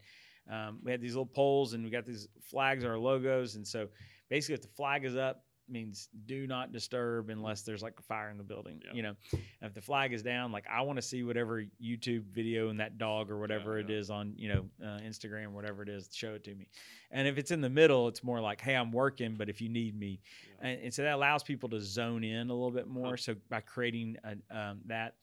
um, 0.50 0.78
we 0.82 0.90
had 0.92 1.00
these 1.00 1.14
little 1.14 1.26
poles 1.26 1.72
and 1.72 1.82
we 1.82 1.90
got 1.90 2.06
these 2.06 2.28
flags, 2.42 2.84
our 2.84 2.98
logos. 2.98 3.56
And 3.56 3.66
so 3.66 3.88
basically, 4.28 4.54
if 4.54 4.62
the 4.62 4.68
flag 4.68 5.04
is 5.04 5.16
up, 5.16 5.44
means 5.68 6.08
do 6.26 6.46
not 6.46 6.72
disturb 6.72 7.30
unless 7.30 7.62
there's 7.62 7.82
like 7.82 7.94
a 7.98 8.02
fire 8.02 8.30
in 8.30 8.36
the 8.38 8.44
building. 8.44 8.80
Yeah. 8.84 8.92
You 8.92 9.02
know, 9.02 9.14
if 9.62 9.74
the 9.74 9.80
flag 9.80 10.12
is 10.12 10.22
down, 10.22 10.52
like 10.52 10.64
I 10.70 10.82
want 10.82 10.96
to 10.96 11.02
see 11.02 11.22
whatever 11.22 11.64
YouTube 11.82 12.24
video 12.32 12.68
and 12.68 12.80
that 12.80 12.98
dog 12.98 13.30
or 13.30 13.38
whatever 13.38 13.78
it 13.78 13.88
yeah. 13.88 13.96
is 13.96 14.10
on, 14.10 14.34
you 14.36 14.48
know, 14.48 14.64
uh, 14.82 14.98
Instagram, 15.00 15.48
whatever 15.48 15.82
it 15.82 15.88
is, 15.88 16.08
show 16.12 16.34
it 16.34 16.44
to 16.44 16.54
me. 16.54 16.68
And 17.10 17.26
if 17.28 17.38
it's 17.38 17.50
in 17.50 17.60
the 17.60 17.70
middle, 17.70 18.08
it's 18.08 18.22
more 18.22 18.40
like, 18.40 18.60
hey, 18.60 18.74
I'm 18.74 18.92
working, 18.92 19.34
but 19.36 19.48
if 19.48 19.60
you 19.60 19.68
need 19.68 19.98
me, 19.98 20.20
Yeah. 20.48 20.68
and, 20.68 20.82
and 20.84 20.94
so 20.94 21.02
that 21.02 21.14
allows 21.14 21.42
people 21.42 21.68
to 21.70 21.80
zone 21.80 22.24
in 22.24 22.50
a 22.50 22.52
little 22.54 22.70
bit 22.70 22.88
more. 22.88 23.16
So 23.16 23.34
by 23.48 23.60
creating 23.60 24.16
a, 24.24 24.56
um, 24.56 24.80
that, 24.86 25.14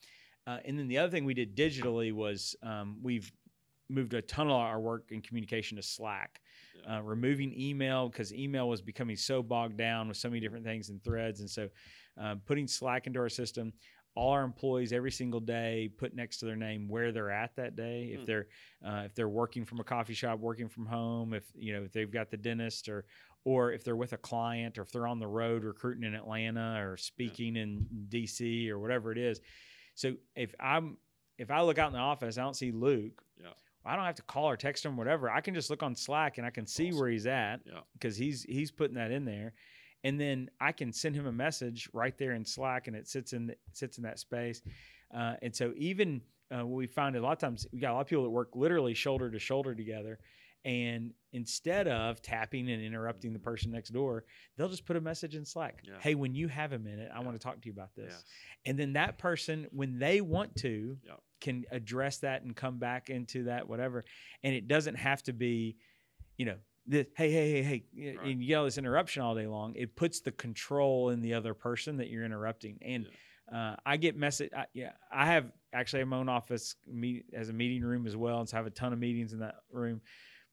uh, 0.46 0.58
and 0.64 0.78
then 0.78 0.88
the 0.88 0.98
other 0.98 1.10
thing 1.10 1.24
we 1.24 1.34
did 1.34 1.56
digitally 1.56 2.12
was 2.12 2.56
um, 2.62 2.98
we've 3.02 3.30
moved 3.88 4.14
a 4.14 4.22
ton 4.22 4.46
of 4.46 4.54
our 4.54 4.80
work 4.80 5.10
and 5.10 5.22
communication 5.22 5.76
to 5.76 5.82
Slack, 5.82 6.40
Yeah. 6.41 6.41
Uh, 6.90 7.02
removing 7.02 7.52
email 7.58 8.08
because 8.08 8.32
email 8.32 8.68
was 8.68 8.80
becoming 8.82 9.16
so 9.16 9.42
bogged 9.42 9.76
down 9.76 10.08
with 10.08 10.16
so 10.16 10.28
many 10.28 10.40
different 10.40 10.64
things 10.64 10.88
and 10.90 11.02
threads, 11.02 11.40
and 11.40 11.48
so 11.50 11.68
uh, 12.20 12.34
putting 12.46 12.66
Slack 12.66 13.06
into 13.06 13.18
our 13.20 13.28
system. 13.28 13.72
All 14.14 14.32
our 14.32 14.44
employees 14.44 14.92
every 14.92 15.10
single 15.10 15.40
day 15.40 15.90
put 15.96 16.14
next 16.14 16.36
to 16.38 16.44
their 16.44 16.54
name 16.54 16.86
where 16.86 17.12
they're 17.12 17.30
at 17.30 17.56
that 17.56 17.76
day. 17.76 18.10
If 18.12 18.20
Hmm. 18.20 18.26
they're 18.26 18.46
uh, 18.84 19.02
if 19.06 19.14
they're 19.14 19.28
working 19.30 19.64
from 19.64 19.80
a 19.80 19.84
coffee 19.84 20.12
shop, 20.12 20.38
working 20.38 20.68
from 20.68 20.84
home, 20.84 21.32
if 21.32 21.44
you 21.54 21.72
know 21.72 21.82
if 21.82 21.92
they've 21.92 22.10
got 22.12 22.30
the 22.30 22.36
dentist 22.36 22.90
or 22.90 23.06
or 23.44 23.72
if 23.72 23.84
they're 23.84 23.96
with 23.96 24.12
a 24.12 24.18
client 24.18 24.76
or 24.76 24.82
if 24.82 24.92
they're 24.92 25.06
on 25.06 25.18
the 25.18 25.26
road 25.26 25.64
recruiting 25.64 26.04
in 26.04 26.14
Atlanta 26.14 26.86
or 26.86 26.96
speaking 26.98 27.56
in 27.56 27.86
DC 28.10 28.68
or 28.68 28.78
whatever 28.78 29.12
it 29.12 29.18
is. 29.18 29.40
So 29.94 30.14
if 30.36 30.54
I'm 30.60 30.98
if 31.38 31.50
I 31.50 31.62
look 31.62 31.78
out 31.78 31.86
in 31.86 31.94
the 31.94 31.98
office, 31.98 32.36
I 32.36 32.42
don't 32.42 32.54
see 32.54 32.70
Luke. 32.70 33.22
Yeah. 33.40 33.48
I 33.84 33.96
don't 33.96 34.04
have 34.04 34.14
to 34.16 34.22
call 34.22 34.48
or 34.48 34.56
text 34.56 34.84
him, 34.84 34.92
or 34.94 34.96
whatever. 34.96 35.30
I 35.30 35.40
can 35.40 35.54
just 35.54 35.70
look 35.70 35.82
on 35.82 35.94
Slack 35.96 36.38
and 36.38 36.46
I 36.46 36.50
can 36.50 36.66
see 36.66 36.88
Awesome. 36.88 37.00
where 37.00 37.10
he's 37.10 37.26
at 37.26 37.60
Yeah. 37.66 37.80
because 37.94 38.16
he's 38.16 38.42
he's 38.44 38.70
putting 38.70 38.94
that 38.96 39.10
in 39.10 39.24
there, 39.24 39.52
and 40.04 40.20
then 40.20 40.50
I 40.60 40.72
can 40.72 40.92
send 40.92 41.14
him 41.16 41.26
a 41.26 41.32
message 41.32 41.88
right 41.92 42.16
there 42.16 42.32
in 42.32 42.44
Slack, 42.44 42.86
and 42.88 42.96
it 42.96 43.08
sits 43.08 43.32
in 43.32 43.54
sits 43.72 43.98
in 43.98 44.04
that 44.04 44.18
space. 44.18 44.62
Uh, 45.12 45.34
and 45.42 45.54
so 45.54 45.72
even 45.76 46.22
uh, 46.56 46.66
we 46.66 46.86
find 46.86 47.16
a 47.16 47.20
lot 47.20 47.32
of 47.32 47.38
times 47.38 47.66
we 47.72 47.80
got 47.80 47.92
a 47.92 47.94
lot 47.94 48.00
of 48.02 48.06
people 48.06 48.24
that 48.24 48.30
work 48.30 48.50
literally 48.54 48.94
shoulder 48.94 49.30
to 49.30 49.38
shoulder 49.38 49.74
together, 49.74 50.18
and 50.64 51.12
instead 51.32 51.88
of 51.88 52.22
tapping 52.22 52.70
and 52.70 52.82
interrupting 52.82 53.32
the 53.32 53.38
person 53.38 53.72
next 53.72 53.90
door, 53.90 54.24
they'll 54.56 54.68
just 54.68 54.84
put 54.86 54.96
a 54.96 55.00
message 55.00 55.34
in 55.34 55.44
Slack. 55.44 55.80
Yeah. 55.82 55.94
Hey, 56.00 56.14
when 56.14 56.34
you 56.34 56.46
have 56.48 56.72
a 56.72 56.78
minute, 56.78 57.10
I 57.12 57.18
Yeah. 57.18 57.24
want 57.24 57.40
to 57.40 57.42
talk 57.42 57.60
to 57.60 57.66
you 57.66 57.72
about 57.72 57.94
this. 57.96 58.12
Yeah. 58.12 58.70
And 58.70 58.78
then 58.78 58.92
that 58.92 59.18
person, 59.18 59.66
when 59.72 59.98
they 59.98 60.20
want 60.20 60.54
to, 60.56 60.98
Yeah. 61.04 61.14
Can 61.42 61.64
address 61.70 62.18
that 62.18 62.42
and 62.42 62.56
come 62.56 62.78
back 62.78 63.10
into 63.10 63.44
that 63.44 63.68
whatever. 63.68 64.04
And 64.42 64.54
it 64.54 64.68
doesn't 64.68 64.94
have 64.94 65.22
to 65.24 65.32
be, 65.32 65.76
you 66.38 66.46
know, 66.46 66.56
this, 66.86 67.06
hey, 67.16 67.30
hey, 67.30 67.62
hey, 67.62 67.62
hey, 67.62 68.16
Right. 68.16 68.26
and 68.26 68.40
you 68.42 68.48
get 68.48 68.62
this 68.62 68.78
interruption 68.78 69.22
all 69.22 69.34
day 69.34 69.46
long. 69.46 69.74
It 69.76 69.94
puts 69.94 70.20
the 70.20 70.32
control 70.32 71.10
in 71.10 71.20
the 71.20 71.34
other 71.34 71.52
person 71.54 71.98
that 71.98 72.08
you're 72.08 72.24
interrupting. 72.24 72.78
And 72.82 73.06
uh, 73.52 73.76
I 73.84 73.96
get 73.98 74.16
message. 74.16 74.50
I, 74.56 74.66
yeah, 74.72 74.92
I 75.12 75.26
have 75.26 75.52
actually 75.72 76.04
my 76.04 76.16
own 76.16 76.28
office 76.28 76.76
meet 76.86 77.26
as 77.34 77.48
a 77.50 77.52
meeting 77.52 77.82
room 77.82 78.06
as 78.06 78.16
well, 78.16 78.40
and 78.40 78.48
so 78.48 78.56
I 78.56 78.58
have 78.58 78.66
a 78.66 78.70
ton 78.70 78.92
of 78.92 78.98
meetings 78.98 79.32
in 79.32 79.40
that 79.40 79.56
room. 79.70 80.00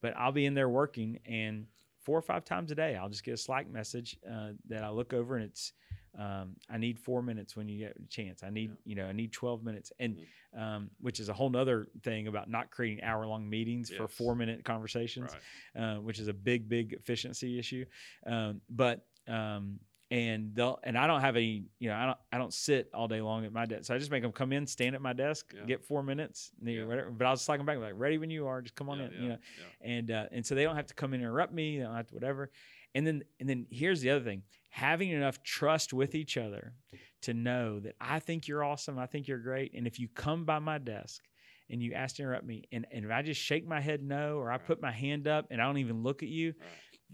But 0.02 0.16
I'll 0.18 0.32
be 0.32 0.46
in 0.46 0.54
there 0.54 0.70
working, 0.70 1.20
and 1.26 1.66
four 2.02 2.18
or 2.18 2.22
five 2.22 2.46
times 2.46 2.72
a 2.72 2.76
day, 2.76 2.96
I'll 2.96 3.10
just 3.10 3.24
get 3.24 3.36
a 3.36 3.38
Slack 3.38 3.70
message 3.70 4.18
uh, 4.30 4.52
that 4.68 4.84
I 4.84 4.90
look 4.90 5.14
over, 5.14 5.36
and 5.36 5.46
it's 5.46 5.74
um, 6.18 6.56
I 6.70 6.78
need 6.78 7.00
four 7.00 7.22
minutes 7.22 7.56
when 7.56 7.68
you 7.70 7.80
get 7.80 7.96
a 7.98 8.08
chance. 8.08 8.44
I 8.44 8.50
need 8.50 8.72
Yeah. 8.72 8.76
you 8.86 8.96
know 8.96 9.06
I 9.06 9.12
need 9.12 9.32
twelve 9.32 9.64
minutes, 9.64 9.92
and 10.00 10.16
Mhm. 10.18 10.60
um, 10.60 10.90
which 11.00 11.20
is 11.20 11.30
a 11.30 11.34
whole 11.34 11.50
nother 11.50 11.88
thing 12.04 12.28
about 12.28 12.50
not 12.50 12.72
creating 12.72 13.04
hour 13.04 13.26
long 13.28 13.48
meetings 13.50 13.90
for 13.92 14.08
four 14.08 14.36
minute 14.36 14.64
conversations 14.66 15.32
Right. 15.76 15.82
uh, 15.84 16.02
which 16.02 16.20
is 16.20 16.28
a 16.28 16.34
big, 16.34 16.68
big 16.68 16.94
efficiency 16.94 17.60
issue. 17.60 17.86
Um, 18.26 18.62
but 18.70 19.06
um, 19.28 19.80
and 20.12 20.56
they'll 20.56 20.80
and 20.84 20.98
I 20.98 21.06
don't 21.06 21.22
have 21.22 21.36
any, 21.36 21.66
you 21.78 21.88
know, 21.90 21.96
I 21.96 22.06
don't 22.08 22.18
I 22.32 22.38
don't 22.40 22.52
sit 22.54 22.90
all 22.96 23.08
day 23.08 23.22
long 23.22 23.46
at 23.46 23.54
my 23.54 23.68
desk, 23.68 23.86
so 23.86 23.94
I 23.94 24.00
just 24.00 24.10
make 24.10 24.24
them 24.24 24.32
come 24.32 24.52
in, 24.52 24.66
stand 24.66 24.96
at 24.96 25.02
my 25.04 25.14
desk, 25.14 25.54
Yeah. 25.56 25.66
get 25.66 25.86
four 25.86 26.02
minutes, 26.02 26.52
Yeah. 26.64 26.86
whatever. 26.86 27.12
But 27.12 27.28
I'll 27.28 27.36
just 27.36 27.48
like 27.48 27.60
them 27.60 27.68
back, 27.68 27.78
like 27.78 27.94
ready 27.96 28.18
when 28.18 28.32
you 28.32 28.48
are, 28.48 28.60
just 28.64 28.74
come 28.74 28.90
on 28.90 29.00
in, 29.02 29.12
you 29.22 29.30
know. 29.30 29.38
And 29.82 30.10
uh, 30.10 30.26
and 30.32 30.44
so 30.44 30.56
they 30.56 30.64
don't 30.64 30.76
have 30.76 30.88
to 30.88 30.96
come 30.96 31.14
in 31.14 31.20
and 31.20 31.26
interrupt 31.30 31.54
me, 31.54 31.78
they 31.78 31.84
don't 31.84 31.96
have 31.96 32.08
to 32.08 32.16
whatever. 32.16 32.50
And 32.96 33.06
then 33.06 33.24
and 33.40 33.48
then 33.48 33.68
here's 33.70 34.02
the 34.02 34.10
other 34.10 34.24
thing: 34.24 34.44
having 34.70 35.10
enough 35.12 35.44
trust 35.44 35.94
with 35.94 36.16
each 36.16 36.38
other 36.38 36.74
to 37.22 37.34
know 37.34 37.80
that 37.82 37.96
I 38.02 38.20
think 38.20 38.48
you're 38.48 38.64
awesome, 38.64 38.98
I 38.98 39.06
think 39.06 39.28
you're 39.28 39.38
great, 39.40 39.74
and 39.76 39.86
if 39.86 40.00
you 40.00 40.08
come 40.08 40.46
by 40.46 40.60
my 40.60 40.78
desk 40.78 41.24
and 41.70 41.84
you 41.84 41.94
ask 41.94 42.16
to 42.16 42.24
interrupt 42.24 42.46
me, 42.46 42.64
and, 42.72 42.88
and 42.92 43.06
if 43.06 43.12
I 43.12 43.22
just 43.22 43.40
shake 43.42 43.68
my 43.68 43.80
head 43.80 44.02
no, 44.02 44.38
or 44.38 44.52
I 44.52 44.58
put 44.58 44.82
my 44.82 44.92
hand 44.92 45.28
up 45.28 45.46
and 45.52 45.62
I 45.62 45.66
don't 45.66 45.78
even 45.78 46.02
look 46.02 46.24
at 46.24 46.30
you, 46.30 46.54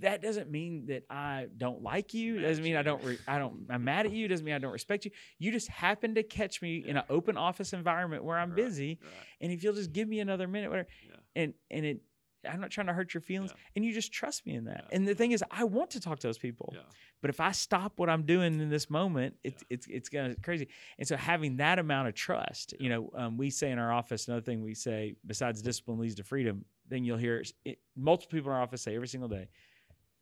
that 0.02 0.22
doesn't 0.22 0.50
mean 0.50 0.86
that 0.88 1.04
I 1.10 1.48
don't 1.58 1.82
like 1.82 2.14
you. 2.14 2.40
Doesn't 2.40 2.64
mean 2.64 2.76
I 2.78 2.82
don't. 2.82 3.04
Re- 3.04 3.18
I 3.28 3.38
don't. 3.38 3.66
I'm 3.70 3.84
mad 3.84 4.06
at 4.06 4.12
you. 4.14 4.28
Doesn't 4.28 4.46
mean 4.46 4.56
I 4.56 4.60
don't 4.60 4.72
respect 4.74 5.04
you. 5.06 5.12
You 5.40 5.52
just 5.52 5.68
happen 5.70 6.16
to 6.16 6.24
catch 6.24 6.62
me 6.62 6.84
in 6.88 6.96
an 6.98 7.04
open 7.10 7.36
office 7.38 7.74
environment 7.74 8.24
where 8.24 8.38
I'm 8.38 8.50
Right, 8.50 8.56
busy, 8.58 9.00
Right. 9.02 9.12
and 9.42 9.52
if 9.52 9.64
you'll 9.64 9.74
just 9.74 9.92
give 9.94 10.08
me 10.08 10.20
another 10.20 10.48
minute, 10.48 10.70
whatever, 10.70 10.88
Yeah. 11.10 11.16
and 11.36 11.54
and 11.72 11.86
it 11.86 12.02
I'm 12.48 12.60
not 12.62 12.72
trying 12.72 12.88
to 12.88 12.94
hurt 12.94 13.14
your 13.14 13.22
feelings, 13.22 13.52
Yeah. 13.52 13.62
and 13.76 13.86
you 13.86 13.94
just 13.94 14.12
trust 14.12 14.46
me 14.46 14.54
in 14.56 14.66
that. 14.66 14.86
Yeah. 14.90 14.96
And 14.96 15.08
the 15.08 15.16
thing 15.16 15.32
is, 15.32 15.44
I 15.52 15.64
want 15.64 15.90
to 15.92 16.00
talk 16.00 16.20
to 16.20 16.28
those 16.28 16.38
people. 16.38 16.72
Yeah. 16.74 16.82
But 17.22 17.30
if 17.30 17.40
I 17.40 17.52
stop 17.52 17.94
what 17.98 18.10
I'm 18.10 18.24
doing 18.24 18.60
in 18.60 18.70
this 18.70 18.90
moment, 18.90 19.36
it's 19.44 19.64
it's 19.70 19.88
it's 19.88 20.10
gonna 20.10 20.36
crazy. 20.44 20.68
And 21.00 21.08
so 21.08 21.16
having 21.18 21.58
that 21.58 21.80
amount 21.80 22.08
of 22.08 22.14
trust, 22.14 22.74
you 22.80 22.90
know, 22.90 23.10
um, 23.16 23.38
we 23.38 23.50
say 23.50 23.72
in 23.72 23.80
our 23.80 23.92
office 23.92 24.28
another 24.28 24.42
thing 24.44 24.62
we 24.62 24.76
say 24.76 25.16
besides 25.26 25.62
discipline 25.62 26.00
leads 26.00 26.16
to 26.16 26.24
freedom. 26.24 26.66
Then 26.88 27.04
you'll 27.04 27.18
hear 27.18 27.44
it, 27.66 27.80
multiple 27.96 28.38
people 28.38 28.52
in 28.52 28.58
our 28.58 28.62
office 28.62 28.82
say 28.84 28.96
every 28.96 29.08
single 29.08 29.30
day, 29.30 29.48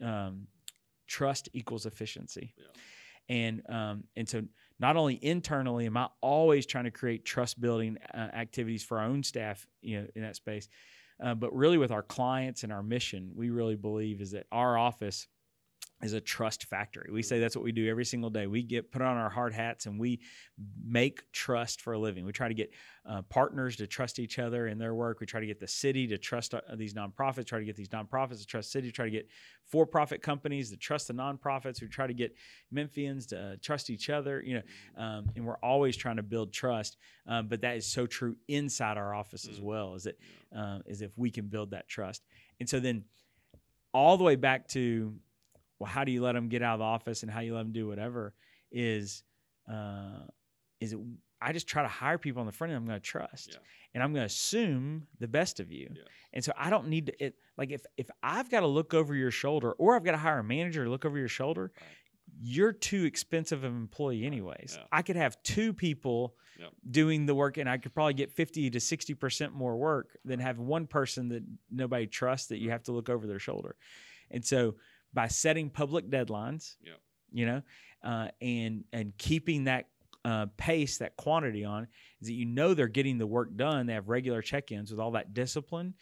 um, 0.01 0.47
trust 1.07 1.49
equals 1.53 1.85
efficiency. 1.85 2.53
And 3.29 3.61
um, 3.69 4.03
and 4.15 4.27
so 4.27 4.43
not 4.79 4.97
only 4.97 5.17
internally 5.23 5.85
am 5.85 5.95
I 5.97 6.09
always 6.21 6.65
trying 6.65 6.83
to 6.85 6.91
create 6.91 7.23
trust 7.23 7.59
building 7.61 7.97
uh, 8.13 8.17
activities 8.17 8.83
for 8.83 8.99
our 8.99 9.05
own 9.05 9.23
staff, 9.23 9.65
you 9.81 10.01
know, 10.01 10.07
in 10.15 10.21
that 10.23 10.35
space, 10.35 10.67
uh, 11.21 11.35
but 11.35 11.53
really 11.55 11.77
with 11.77 11.91
our 11.91 12.03
clients 12.03 12.63
and 12.63 12.71
our 12.71 12.83
mission, 12.83 13.31
we 13.35 13.49
really 13.49 13.75
believe 13.75 14.21
is 14.21 14.31
that 14.31 14.47
our 14.51 14.77
office 14.77 15.27
is 16.03 16.13
a 16.13 16.21
trust 16.21 16.65
factory. 16.65 17.09
We 17.11 17.23
say 17.23 17.39
that's 17.39 17.55
what 17.55 17.63
we 17.63 17.71
do 17.71 17.89
every 17.89 18.03
single 18.03 18.29
day. 18.29 18.45
We 18.45 18.61
get 18.61 18.91
put 18.91 19.01
on 19.01 19.15
our 19.15 19.29
hard 19.29 19.53
hats 19.53 19.85
and 19.85 19.97
we 19.97 20.19
make 20.83 21.31
trust 21.31 21.81
for 21.81 21.93
a 21.93 21.97
living. 21.99 22.25
We 22.25 22.33
try 22.33 22.49
to 22.49 22.53
get 22.53 22.71
uh, 23.05 23.21
partners 23.23 23.77
to 23.77 23.87
trust 23.87 24.19
each 24.19 24.37
other 24.37 24.67
in 24.67 24.77
their 24.77 24.93
work. 24.93 25.19
We 25.19 25.25
try 25.25 25.39
to 25.39 25.45
get 25.45 25.59
the 25.59 25.67
city 25.67 26.05
to 26.07 26.17
trust 26.17 26.53
uh, 26.53 26.59
these 26.75 26.93
nonprofits. 26.93 27.45
Try 27.45 27.59
to 27.59 27.65
get 27.65 27.75
these 27.75 27.89
nonprofits 27.89 28.39
to 28.39 28.45
trust 28.45 28.71
city. 28.71 28.91
Try 28.91 29.05
to 29.05 29.11
get 29.11 29.27
for-profit 29.65 30.21
companies 30.21 30.69
to 30.71 30.77
trust 30.77 31.07
the 31.07 31.13
nonprofits. 31.13 31.81
We 31.81 31.87
try 31.87 32.07
to 32.07 32.13
get 32.13 32.35
Memphians 32.73 33.27
to 33.27 33.39
uh, 33.39 33.55
trust 33.61 33.89
each 33.89 34.09
other. 34.09 34.41
You 34.45 34.55
know, 34.55 35.03
um, 35.03 35.29
and 35.35 35.45
we're 35.45 35.57
always 35.63 35.95
trying 35.95 36.17
to 36.17 36.23
build 36.23 36.51
trust. 36.51 36.97
Um, 37.27 37.47
but 37.47 37.61
that 37.61 37.77
is 37.77 37.85
so 37.85 38.05
true 38.05 38.35
inside 38.47 38.97
our 38.97 39.13
office 39.15 39.47
as 39.47 39.59
Mm. 39.59 39.63
well. 39.63 39.95
Is 39.95 40.03
that 40.03 40.19
uh, 40.55 40.79
is 40.85 41.01
if 41.01 41.17
we 41.17 41.31
can 41.31 41.47
build 41.47 41.71
that 41.71 41.87
trust. 41.87 42.23
And 42.59 42.67
so 42.69 42.79
then 42.79 43.05
all 43.93 44.17
the 44.17 44.23
way 44.23 44.35
back 44.35 44.67
to 44.69 45.15
well, 45.83 45.91
how 45.91 46.05
do 46.05 46.11
you 46.13 46.21
let 46.21 46.31
them 46.31 46.47
get 46.47 46.61
out 46.61 46.75
of 46.75 46.79
the 46.79 46.85
office 46.85 47.23
and 47.23 47.31
how 47.31 47.41
you 47.41 47.53
let 47.53 47.63
them 47.63 47.73
do 47.73 47.87
whatever 47.87 48.33
is 48.71 49.23
uh, 49.69 50.21
is 50.79 50.93
it 50.93 50.99
I 51.41 51.51
just 51.51 51.67
try 51.67 51.81
to 51.81 51.89
hire 51.89 52.17
people 52.17 52.39
on 52.39 52.45
the 52.45 52.53
front 52.53 52.71
end 52.71 52.77
I'm 52.77 52.85
going 52.87 53.01
to 53.01 53.05
trust. 53.05 53.49
Yeah. 53.51 53.57
And 53.93 54.01
I'm 54.01 54.13
going 54.13 54.21
to 54.21 54.27
assume 54.27 55.07
the 55.19 55.27
best 55.27 55.59
of 55.59 55.73
you. 55.73 55.89
Yeah. 55.93 56.03
And 56.31 56.41
so 56.43 56.53
I 56.57 56.69
don't 56.69 56.87
need 56.87 57.07
to 57.07 57.23
it 57.25 57.35
like 57.57 57.71
if 57.71 57.85
if 57.97 58.09
I've 58.23 58.49
got 58.49 58.61
to 58.61 58.67
look 58.67 58.93
over 58.93 59.13
your 59.13 59.29
shoulder 59.29 59.73
or 59.73 59.95
I've 59.95 60.05
got 60.05 60.11
to 60.13 60.17
hire 60.17 60.39
a 60.39 60.43
manager 60.43 60.85
to 60.85 60.89
look 60.89 61.03
over 61.03 61.17
your 61.17 61.27
shoulder, 61.27 61.73
Right. 61.75 61.89
you're 62.41 62.71
too 62.71 63.03
expensive 63.03 63.65
of 63.65 63.71
an 63.71 63.77
employee 63.77 64.25
anyways. 64.25 64.77
Yeah. 64.79 64.85
I 64.89 65.01
could 65.01 65.17
have 65.17 65.41
two 65.43 65.73
people 65.73 66.35
doing 66.89 67.25
the 67.25 67.35
work 67.35 67.57
and 67.57 67.69
I 67.69 67.77
could 67.77 67.93
probably 67.93 68.13
get 68.13 68.31
50 68.31 68.69
to 68.69 68.79
60% 68.79 69.51
more 69.51 69.75
work 69.75 70.17
than 70.23 70.39
have 70.39 70.59
one 70.59 70.87
person 70.87 71.27
that 71.29 71.43
nobody 71.69 72.07
trusts 72.07 72.47
that 72.47 72.59
you 72.59 72.69
have 72.69 72.83
to 72.83 72.93
look 72.93 73.09
over 73.09 73.27
their 73.27 73.39
shoulder. 73.39 73.75
And 74.31 74.45
so 74.45 74.75
by 75.13 75.27
setting 75.27 75.69
public 75.69 76.09
deadlines, 76.09 76.75
Yep. 76.83 76.99
you 77.31 77.45
know, 77.45 77.61
uh, 78.03 78.27
and 78.41 78.83
and 78.93 79.17
keeping 79.17 79.65
that 79.65 79.87
uh, 80.25 80.45
pace, 80.57 80.97
that 80.99 81.15
quantity 81.17 81.63
on, 81.65 81.87
is 82.21 82.27
that 82.27 82.33
you 82.33 82.45
know 82.45 82.73
they're 82.73 82.87
getting 82.87 83.17
the 83.17 83.27
work 83.27 83.55
done. 83.55 83.85
They 83.87 83.93
have 83.93 84.09
regular 84.09 84.41
check-ins 84.41 84.89
with 84.91 84.99
all 84.99 85.11
that 85.11 85.33
discipline, 85.33 85.93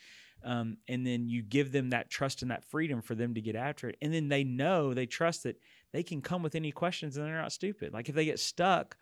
um, 0.43 0.77
and 0.87 1.05
then 1.05 1.27
you 1.27 1.41
give 1.41 1.71
them 1.71 1.89
that 1.89 2.09
trust 2.09 2.41
and 2.41 2.51
that 2.51 2.63
freedom 2.65 3.01
for 3.01 3.15
them 3.15 3.33
to 3.33 3.41
get 3.41 3.55
after 3.55 3.89
it. 3.89 3.97
And 4.01 4.13
then 4.13 4.29
they 4.29 4.43
know 4.43 4.93
they 4.93 5.05
trust 5.07 5.43
that 5.43 5.57
they 5.91 6.03
can 6.03 6.21
come 6.21 6.41
with 6.43 6.55
any 6.55 6.71
questions 6.71 7.17
and 7.17 7.25
they're 7.25 7.41
not 7.41 7.51
stupid. 7.51 7.93
Like 7.93 8.09
if 8.09 8.15
they 8.15 8.25
get 8.25 8.39
stuck. 8.39 8.95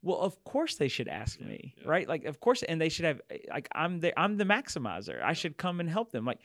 Well, 0.00 0.18
of 0.18 0.44
course 0.44 0.76
they 0.76 0.86
should 0.86 1.08
ask 1.08 1.40
Yeah, 1.40 1.48
me, 1.48 1.74
yeah. 1.76 1.88
right? 1.88 2.06
Like, 2.08 2.24
of 2.24 2.38
course, 2.38 2.62
and 2.62 2.80
they 2.80 2.88
should 2.88 3.04
have 3.04 3.20
like 3.50 3.68
I'm 3.74 3.98
the 3.98 4.16
I'm 4.16 4.36
the 4.36 4.44
maximizer. 4.44 5.20
I 5.20 5.32
should 5.32 5.56
come 5.56 5.80
and 5.80 5.90
help 5.90 6.12
them. 6.12 6.24
Like, 6.24 6.38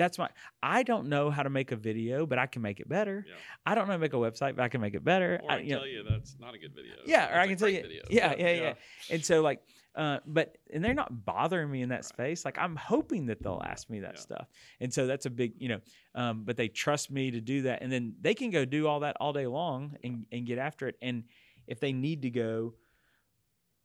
that's 0.00 0.18
my. 0.18 0.28
I 0.62 0.82
don't 0.82 1.08
know 1.08 1.30
how 1.30 1.42
to 1.42 1.50
make 1.50 1.70
a 1.72 1.76
video, 1.76 2.24
but 2.26 2.38
I 2.38 2.46
can 2.46 2.62
make 2.62 2.80
it 2.80 2.88
better. 2.88 3.24
Yeah. 3.28 3.34
I 3.66 3.74
don't 3.74 3.84
know 3.86 3.92
how 3.92 3.96
to 3.98 4.00
make 4.00 4.14
a 4.14 4.16
website, 4.16 4.56
but 4.56 4.62
I 4.62 4.68
can 4.68 4.80
make 4.80 4.94
it 4.94 5.04
better. 5.04 5.38
Or 5.44 5.52
I, 5.52 5.58
you 5.58 5.72
know, 5.72 5.80
tell 5.80 5.86
you 5.86 6.02
that's 6.08 6.36
not 6.40 6.54
a 6.54 6.58
good 6.58 6.74
video. 6.74 6.94
Yeah, 7.04 7.36
or 7.36 7.38
I 7.38 7.46
can 7.46 7.56
tell 7.58 7.68
you- 7.68 7.82
Video. 7.82 8.02
yeah, 8.08 8.34
yeah, 8.38 8.52
yeah. 8.52 8.74
and 9.10 9.22
so 9.24 9.42
like, 9.42 9.60
uh, 9.94 10.18
but 10.26 10.56
and 10.72 10.82
they're 10.82 10.94
not 10.94 11.24
bothering 11.26 11.70
me 11.70 11.82
in 11.82 11.90
that 11.90 11.96
Right. 11.96 12.04
space. 12.06 12.44
Like 12.46 12.56
I'm 12.58 12.76
hoping 12.76 13.26
that 13.26 13.42
they'll 13.42 13.62
ask 13.64 13.90
me 13.90 14.00
that 14.00 14.14
Yeah. 14.14 14.20
stuff, 14.20 14.48
and 14.80 14.92
so 14.92 15.06
that's 15.06 15.26
a 15.26 15.30
big, 15.30 15.52
you 15.58 15.68
know. 15.68 15.80
Um, 16.14 16.44
but 16.44 16.56
they 16.56 16.68
trust 16.68 17.10
me 17.10 17.30
to 17.32 17.40
do 17.42 17.62
that, 17.62 17.82
and 17.82 17.92
then 17.92 18.14
they 18.22 18.34
can 18.34 18.50
go 18.50 18.64
do 18.64 18.86
all 18.86 19.00
that 19.00 19.16
all 19.20 19.32
day 19.34 19.46
long 19.46 19.96
and 20.02 20.24
and 20.32 20.46
get 20.46 20.58
after 20.58 20.88
it. 20.88 20.96
And 21.02 21.24
if 21.66 21.78
they 21.78 21.92
need 21.92 22.22
to 22.22 22.30
go, 22.30 22.74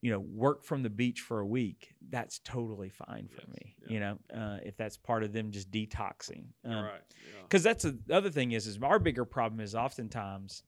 you 0.06 0.12
know, 0.12 0.20
work 0.20 0.64
from 0.64 0.84
the 0.84 0.89
beach 0.89 1.22
for 1.22 1.39
a 1.39 1.45
week, 1.45 1.95
that's 2.10 2.38
totally 2.39 2.89
fine 2.89 3.28
for 3.28 3.41
Yes, 3.41 3.49
me. 3.56 3.76
yeah. 3.82 3.93
You 3.93 3.99
know, 4.01 4.18
uh, 4.39 4.58
if 4.64 4.78
that's 4.78 4.97
part 4.97 5.24
of 5.24 5.34
them 5.34 5.49
just 5.51 5.72
detoxing. 5.72 6.43
Um, 6.64 6.84
right. 6.84 7.01
Yeah. 7.12 7.41
because 7.43 7.64
that's 7.64 7.84
the 7.84 7.97
other 8.12 8.30
thing 8.30 8.51
is 8.51 8.68
is 8.68 8.78
our 8.84 8.99
bigger 8.99 9.26
problem 9.26 9.60
is 9.62 9.74
oftentimes 9.74 10.62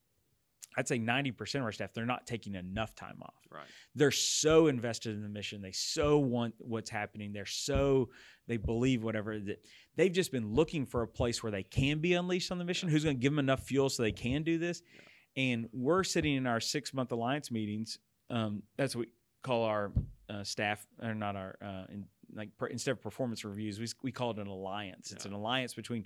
i'd 0.77 0.87
say 0.87 0.99
90% 0.99 1.55
of 1.55 1.63
our 1.63 1.71
staff 1.71 1.93
they're 1.93 2.05
not 2.05 2.27
taking 2.27 2.53
enough 2.55 2.93
time 2.95 3.17
off 3.21 3.33
Right. 3.51 3.65
they're 3.95 4.11
so 4.11 4.67
invested 4.67 5.15
in 5.15 5.21
the 5.23 5.29
mission 5.29 5.61
they 5.61 5.71
so 5.71 6.17
want 6.19 6.53
what's 6.59 6.89
happening 6.89 7.31
they're 7.33 7.45
so 7.45 8.09
they 8.47 8.57
believe 8.57 9.03
whatever 9.03 9.39
that 9.39 9.59
they've 9.95 10.11
just 10.11 10.31
been 10.31 10.53
looking 10.53 10.85
for 10.85 11.01
a 11.03 11.07
place 11.07 11.41
where 11.43 11.51
they 11.51 11.63
can 11.63 11.99
be 11.99 12.13
unleashed 12.13 12.51
on 12.51 12.57
the 12.59 12.65
mission 12.65 12.89
who's 12.89 13.03
going 13.03 13.15
to 13.17 13.21
give 13.21 13.31
them 13.33 13.39
enough 13.39 13.63
fuel 13.63 13.89
so 13.89 14.03
they 14.03 14.11
can 14.11 14.43
do 14.43 14.57
this 14.57 14.81
and 15.35 15.67
we're 15.73 16.03
sitting 16.03 16.35
in 16.35 16.45
our 16.47 16.59
six 16.59 16.93
month 16.93 17.11
alliance 17.11 17.49
meetings 17.51 17.99
um, 18.29 18.61
that's 18.77 18.95
what 18.95 19.05
we 19.07 19.11
call 19.43 19.63
our 19.63 19.91
uh, 20.29 20.43
staff 20.43 20.85
or 21.01 21.13
not 21.13 21.35
our 21.35 21.57
uh, 21.61 21.85
in, 21.91 22.05
like 22.33 22.55
per, 22.57 22.67
instead 22.67 22.91
of 22.91 23.01
performance 23.01 23.45
reviews 23.45 23.79
we, 23.79 23.87
we 24.03 24.11
call 24.11 24.31
it 24.31 24.37
an 24.39 24.47
alliance 24.47 25.11
it's 25.11 25.25
Yeah. 25.25 25.29
an 25.31 25.35
alliance 25.35 25.73
between 25.73 26.05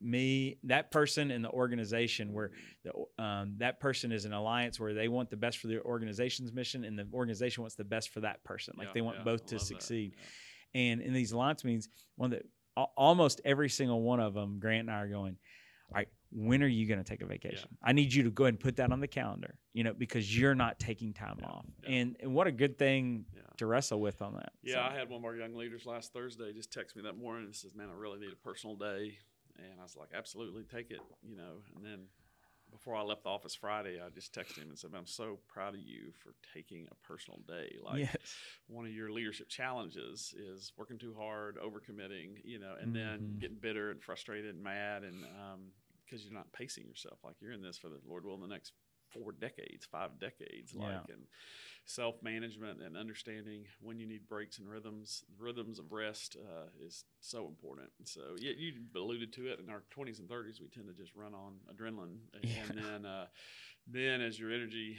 me 0.00 0.58
that 0.64 0.90
person 0.90 1.30
and 1.30 1.44
the 1.44 1.50
organization 1.50 2.32
where 2.32 2.50
the, 2.84 3.22
um, 3.22 3.54
that 3.58 3.80
person 3.80 4.12
is 4.12 4.24
an 4.24 4.32
alliance 4.32 4.78
where 4.78 4.94
they 4.94 5.08
want 5.08 5.30
the 5.30 5.36
best 5.36 5.58
for 5.58 5.66
the 5.66 5.80
organization's 5.82 6.52
mission 6.52 6.84
and 6.84 6.98
the 6.98 7.06
organization 7.12 7.62
wants 7.62 7.74
the 7.74 7.84
best 7.84 8.10
for 8.10 8.20
that 8.20 8.44
person 8.44 8.74
like 8.76 8.88
Yeah, 8.88 8.92
they 8.94 9.00
want 9.00 9.18
yeah, 9.18 9.24
both 9.24 9.42
I 9.44 9.46
to 9.46 9.58
succeed 9.58 10.14
Yeah. 10.16 10.80
and 10.80 11.00
in 11.00 11.12
these 11.12 11.32
alliance 11.32 11.64
meetings, 11.64 11.88
one 12.16 12.30
that 12.30 12.42
almost 12.96 13.40
every 13.44 13.68
single 13.68 14.02
one 14.02 14.20
of 14.20 14.34
them, 14.34 14.58
Grant 14.60 14.82
and 14.82 14.90
I 14.90 15.00
are 15.00 15.08
going, 15.08 15.36
all 15.90 15.96
right, 15.96 16.08
when 16.30 16.62
are 16.62 16.66
you 16.68 16.86
going 16.86 16.98
to 16.98 17.04
take 17.04 17.22
a 17.22 17.26
vacation? 17.26 17.76
I 17.82 17.92
need 17.92 18.12
you 18.12 18.22
to 18.24 18.30
go 18.30 18.44
ahead 18.44 18.54
and 18.54 18.60
put 18.60 18.76
that 18.76 18.92
on 18.92 19.00
the 19.00 19.08
calendar, 19.08 19.58
you 19.72 19.84
know, 19.84 19.94
because 19.94 20.38
you're 20.38 20.54
not 20.54 20.78
taking 20.78 21.12
time 21.12 21.38
Yeah, 21.40 21.46
off. 21.46 21.66
yeah. 21.82 21.90
And, 21.90 22.16
and 22.20 22.34
what 22.34 22.46
a 22.46 22.52
good 22.52 22.78
thing 22.78 23.24
Yeah. 23.34 23.42
to 23.56 23.66
wrestle 23.66 24.00
with 24.00 24.20
on 24.22 24.34
that. 24.34 24.52
Yeah, 24.62 24.74
So, 24.74 24.80
I 24.82 24.94
had 24.94 25.08
one 25.08 25.20
of 25.20 25.24
our 25.24 25.36
young 25.36 25.54
leaders 25.54 25.86
last 25.86 26.12
Thursday 26.12 26.52
just 26.52 26.72
text 26.72 26.96
me 26.96 27.02
that 27.02 27.16
morning 27.16 27.44
and 27.46 27.54
says, 27.54 27.74
"Man, 27.74 27.88
I 27.88 27.92
really 27.94 28.18
need 28.18 28.32
a 28.32 28.36
personal 28.36 28.76
day," 28.76 29.18
and 29.56 29.80
I 29.80 29.82
was 29.82 29.96
like, 29.96 30.10
"Absolutely, 30.12 30.64
take 30.64 30.90
it," 30.90 31.00
you 31.22 31.36
know. 31.36 31.62
And 31.74 31.84
then 31.84 32.08
before 32.70 32.94
I 32.94 33.02
left 33.02 33.22
the 33.22 33.30
office 33.30 33.54
Friday, 33.54 34.00
I 34.00 34.10
just 34.10 34.34
texted 34.34 34.58
him 34.58 34.68
and 34.68 34.78
said, 34.78 34.90
"I'm 34.94 35.06
so 35.06 35.38
proud 35.48 35.74
of 35.74 35.80
you 35.80 36.12
for 36.12 36.34
taking 36.52 36.86
a 36.90 36.94
personal 36.96 37.40
day. 37.46 37.76
Like 37.82 38.00
yes. 38.00 38.36
one 38.66 38.84
of 38.84 38.92
your 38.92 39.10
leadership 39.10 39.48
challenges 39.48 40.34
is 40.36 40.72
working 40.76 40.98
too 40.98 41.14
hard, 41.14 41.56
overcommitting, 41.56 42.40
you 42.44 42.58
know, 42.58 42.74
and 42.80 42.94
then 42.94 43.20
Mhm. 43.20 43.40
getting 43.40 43.56
bitter 43.58 43.90
and 43.90 44.02
frustrated 44.02 44.54
and 44.54 44.62
mad, 44.62 45.04
and 45.04 45.24
because 46.08 46.24
you're 46.24 46.34
not 46.34 46.52
pacing 46.52 46.86
yourself. 46.86 47.18
Like 47.24 47.36
you're 47.40 47.52
in 47.52 47.62
this 47.62 47.78
for 47.78 47.88
the 47.88 47.98
Lord 48.08 48.24
will 48.24 48.34
in 48.34 48.40
the 48.40 48.46
next 48.48 48.72
four 49.10 49.32
decades, 49.32 49.86
five 49.86 50.18
decades, 50.20 50.72
Yeah. 50.74 50.82
like 50.84 51.08
and 51.08 51.26
self 51.86 52.22
management 52.22 52.82
and 52.82 52.96
understanding 52.96 53.64
when 53.80 53.98
you 53.98 54.06
need 54.06 54.28
breaks 54.28 54.58
and 54.58 54.68
rhythms. 54.68 55.24
Rhythms 55.38 55.78
of 55.78 55.92
rest 55.92 56.36
uh, 56.38 56.68
is 56.86 57.04
so 57.20 57.46
important. 57.46 57.90
So 58.04 58.36
yeah, 58.38 58.52
you 58.56 58.72
alluded 58.94 59.32
to 59.34 59.46
it. 59.46 59.60
In 59.60 59.70
our 59.70 59.82
20s 59.96 60.18
and 60.18 60.28
30s, 60.28 60.60
we 60.60 60.68
tend 60.68 60.86
to 60.88 60.92
just 60.94 61.14
run 61.14 61.34
on 61.34 61.54
adrenaline, 61.74 62.18
and, 62.34 62.44
Yeah. 62.44 62.62
and 62.68 62.78
then 62.78 63.06
uh, 63.06 63.26
then 63.86 64.20
as 64.20 64.38
your 64.38 64.52
energy 64.52 64.98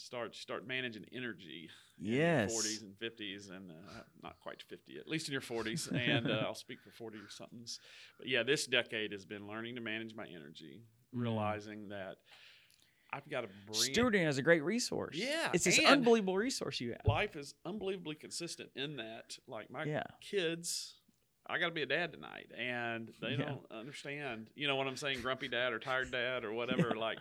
starts, 0.00 0.38
start 0.38 0.66
managing 0.66 1.04
energy 1.12 1.68
Yes. 2.02 2.50
40s 2.50 2.82
and 2.82 2.94
50s, 2.98 3.50
and 3.50 3.70
uh, 3.70 3.74
not 4.22 4.38
quite 4.40 4.62
50, 4.62 4.96
at 4.98 5.06
least 5.06 5.28
in 5.28 5.32
your 5.32 5.42
40s. 5.42 5.92
and 5.94 6.30
uh, 6.30 6.44
I'll 6.46 6.54
speak 6.54 6.78
for 6.82 6.90
40 6.90 7.18
or 7.18 7.28
somethings. 7.28 7.78
But 8.18 8.26
yeah, 8.28 8.42
this 8.42 8.66
decade 8.66 9.12
has 9.12 9.26
been 9.26 9.46
learning 9.46 9.74
to 9.74 9.80
manage 9.82 10.14
my 10.14 10.24
energy, 10.26 10.82
Mm. 11.14 11.20
realizing 11.22 11.88
that 11.88 12.16
I've 13.12 13.28
got 13.28 13.40
to 13.40 13.48
bring 13.66 13.92
Stewarding 13.92 14.28
is 14.28 14.38
a 14.38 14.42
great 14.42 14.62
resource. 14.62 15.16
Yeah, 15.16 15.50
It's 15.52 15.64
this 15.64 15.80
unbelievable 15.80 16.36
resource 16.36 16.80
you 16.80 16.90
have. 16.92 17.00
life 17.04 17.34
is 17.36 17.54
unbelievably 17.66 18.14
consistent 18.14 18.70
in 18.76 18.96
that 18.98 19.36
like 19.48 19.68
my 19.70 19.82
Yeah. 19.84 20.04
kids 20.20 20.94
i 21.48 21.58
got 21.58 21.66
to 21.66 21.72
be 21.74 21.82
a 21.82 21.86
dad 21.86 22.12
tonight 22.12 22.50
and 22.56 23.12
they 23.20 23.30
Yeah. 23.30 23.38
don't 23.46 23.66
understand 23.72 24.50
you 24.54 24.68
know 24.68 24.76
what 24.76 24.86
i'm 24.86 24.96
saying 24.96 25.20
grumpy 25.20 25.48
dad 25.48 25.72
or 25.72 25.80
tired 25.80 26.12
dad 26.12 26.44
or 26.44 26.52
whatever 26.52 26.94
like 26.96 27.18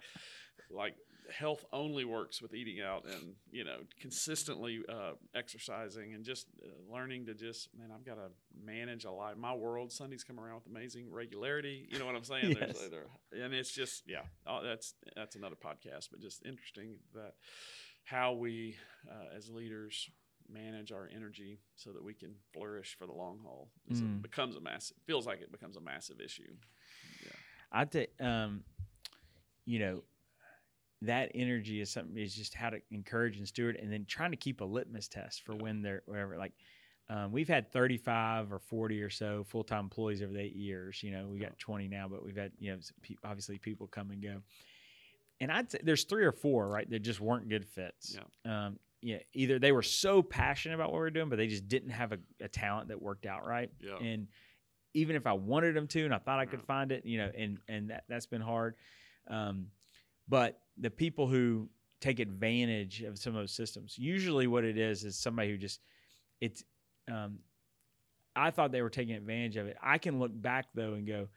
like 0.69 0.95
health 1.31 1.65
only 1.71 2.05
works 2.05 2.41
with 2.41 2.53
eating 2.53 2.81
out 2.81 3.05
and 3.05 3.33
you 3.51 3.63
know 3.63 3.77
consistently 3.99 4.79
uh, 4.89 5.11
exercising 5.35 6.13
and 6.13 6.23
just 6.23 6.47
uh, 6.63 6.67
learning 6.93 7.25
to 7.25 7.33
just 7.33 7.69
man 7.77 7.89
i've 7.93 8.05
got 8.05 8.15
to 8.15 8.29
manage 8.63 9.05
a 9.05 9.11
life 9.11 9.37
my 9.37 9.53
world 9.53 9.91
sundays 9.91 10.23
come 10.23 10.39
around 10.39 10.55
with 10.55 10.67
amazing 10.67 11.11
regularity 11.11 11.87
you 11.89 11.99
know 11.99 12.05
what 12.05 12.15
i'm 12.15 12.23
saying 12.23 12.55
Yes. 12.59 12.79
There's, 12.79 12.91
there, 12.91 13.43
and 13.43 13.53
it's 13.53 13.71
just 13.71 14.03
yeah 14.07 14.21
oh, 14.47 14.61
that's 14.63 14.93
that's 15.15 15.35
another 15.35 15.55
podcast 15.55 16.09
but 16.11 16.19
just 16.19 16.45
interesting 16.45 16.95
that 17.13 17.33
how 18.03 18.33
we 18.33 18.75
uh, 19.09 19.35
as 19.35 19.49
leaders 19.49 20.09
manage 20.51 20.91
our 20.91 21.09
energy 21.15 21.59
so 21.75 21.91
that 21.91 22.03
we 22.03 22.13
can 22.13 22.33
flourish 22.53 22.95
for 22.97 23.05
the 23.05 23.13
long 23.13 23.39
haul. 23.43 23.69
Mm. 23.91 24.17
It 24.17 24.21
becomes 24.21 24.55
a 24.55 24.61
massive. 24.61 24.97
Feels 25.05 25.27
like 25.27 25.41
it 25.41 25.51
becomes 25.51 25.77
a 25.77 25.81
massive 25.81 26.19
issue. 26.19 26.53
Yeah. 27.23 27.31
I 27.71 27.85
think, 27.85 28.09
um, 28.19 28.63
you 29.65 29.79
know, 29.79 30.03
that 31.01 31.31
energy 31.33 31.79
is 31.81 31.89
something 31.89 32.17
is 32.17 32.35
just 32.35 32.53
how 32.53 32.69
to 32.69 32.79
encourage 32.91 33.37
and 33.37 33.47
steward, 33.47 33.75
and 33.77 33.91
then 33.91 34.05
trying 34.05 34.31
to 34.31 34.37
keep 34.37 34.61
a 34.61 34.65
litmus 34.65 35.07
test 35.07 35.43
for 35.43 35.53
Yeah. 35.53 35.61
when 35.61 35.81
they're 35.81 36.01
whatever. 36.05 36.37
Like, 36.37 36.53
um, 37.09 37.31
we've 37.31 37.47
had 37.47 37.71
thirty 37.71 37.97
five 37.97 38.51
or 38.51 38.59
forty 38.59 39.01
or 39.01 39.09
so 39.09 39.43
full 39.45 39.63
time 39.63 39.85
employees 39.85 40.21
over 40.21 40.33
the 40.33 40.41
eight 40.41 40.55
years. 40.55 41.01
You 41.01 41.11
know, 41.11 41.27
we 41.27 41.39
Yeah. 41.39 41.47
got 41.49 41.57
twenty 41.59 41.87
now, 41.87 42.07
but 42.07 42.23
we've 42.23 42.35
had 42.35 42.51
you 42.59 42.71
know 42.73 42.79
obviously 43.23 43.57
people 43.57 43.87
come 43.87 44.11
and 44.11 44.21
go. 44.21 44.41
And 45.41 45.51
I'd 45.51 45.71
say 45.71 45.79
there's 45.81 46.03
three 46.03 46.25
or 46.25 46.33
four 46.33 46.67
right 46.67 46.89
that 46.89 46.99
just 46.99 47.21
weren't 47.21 47.47
good 47.47 47.65
fits. 47.65 48.17
Yeah. 48.45 48.65
Um, 48.67 48.79
yeah, 49.01 49.19
either 49.31 49.57
they 49.57 49.71
were 49.71 49.81
so 49.81 50.21
passionate 50.21 50.75
about 50.75 50.87
what 50.91 50.95
we 50.97 50.99
were 50.99 51.09
doing, 51.11 51.29
but 51.29 51.37
they 51.37 51.47
just 51.47 51.69
didn't 51.69 51.91
have 51.91 52.11
a, 52.11 52.19
a 52.41 52.49
talent 52.49 52.89
that 52.89 53.01
worked 53.01 53.25
out 53.25 53.45
right 53.45 53.71
Yeah. 53.79 53.95
and 53.99 54.27
even 54.93 55.15
if 55.15 55.25
I 55.25 55.31
wanted 55.33 55.75
them 55.75 55.87
to, 55.87 56.03
and 56.03 56.13
I 56.13 56.17
thought 56.17 56.39
I 56.39 56.45
could 56.45 56.59
Yeah. 56.59 56.65
find 56.65 56.91
it, 56.91 57.05
you 57.05 57.17
know, 57.19 57.31
and 57.37 57.59
and 57.69 57.89
that 57.91 58.03
that's 58.09 58.25
been 58.25 58.41
hard. 58.41 58.75
Um, 59.27 59.71
but 60.29 60.61
the 60.77 60.89
people 60.91 61.27
who 61.27 61.69
take 61.99 62.19
advantage 62.19 63.01
of 63.01 63.17
some 63.17 63.35
of 63.35 63.41
those 63.41 63.51
systems, 63.51 63.97
usually 63.97 64.47
what 64.47 64.63
it 64.63 64.77
is 64.77 65.03
is 65.03 65.17
somebody 65.17 65.49
who 65.49 65.57
just 65.57 65.81
it's. 66.39 66.63
Um, 67.11 67.39
I 68.35 68.51
thought 68.51 68.71
they 68.71 68.81
were 68.83 68.89
taking 68.91 69.15
advantage 69.15 69.57
of 69.57 69.65
it. 69.67 69.75
I 69.81 69.97
can 69.97 70.19
look 70.19 70.31
back 70.33 70.67
though 70.73 70.93
and 70.93 71.05
go, 71.05 71.27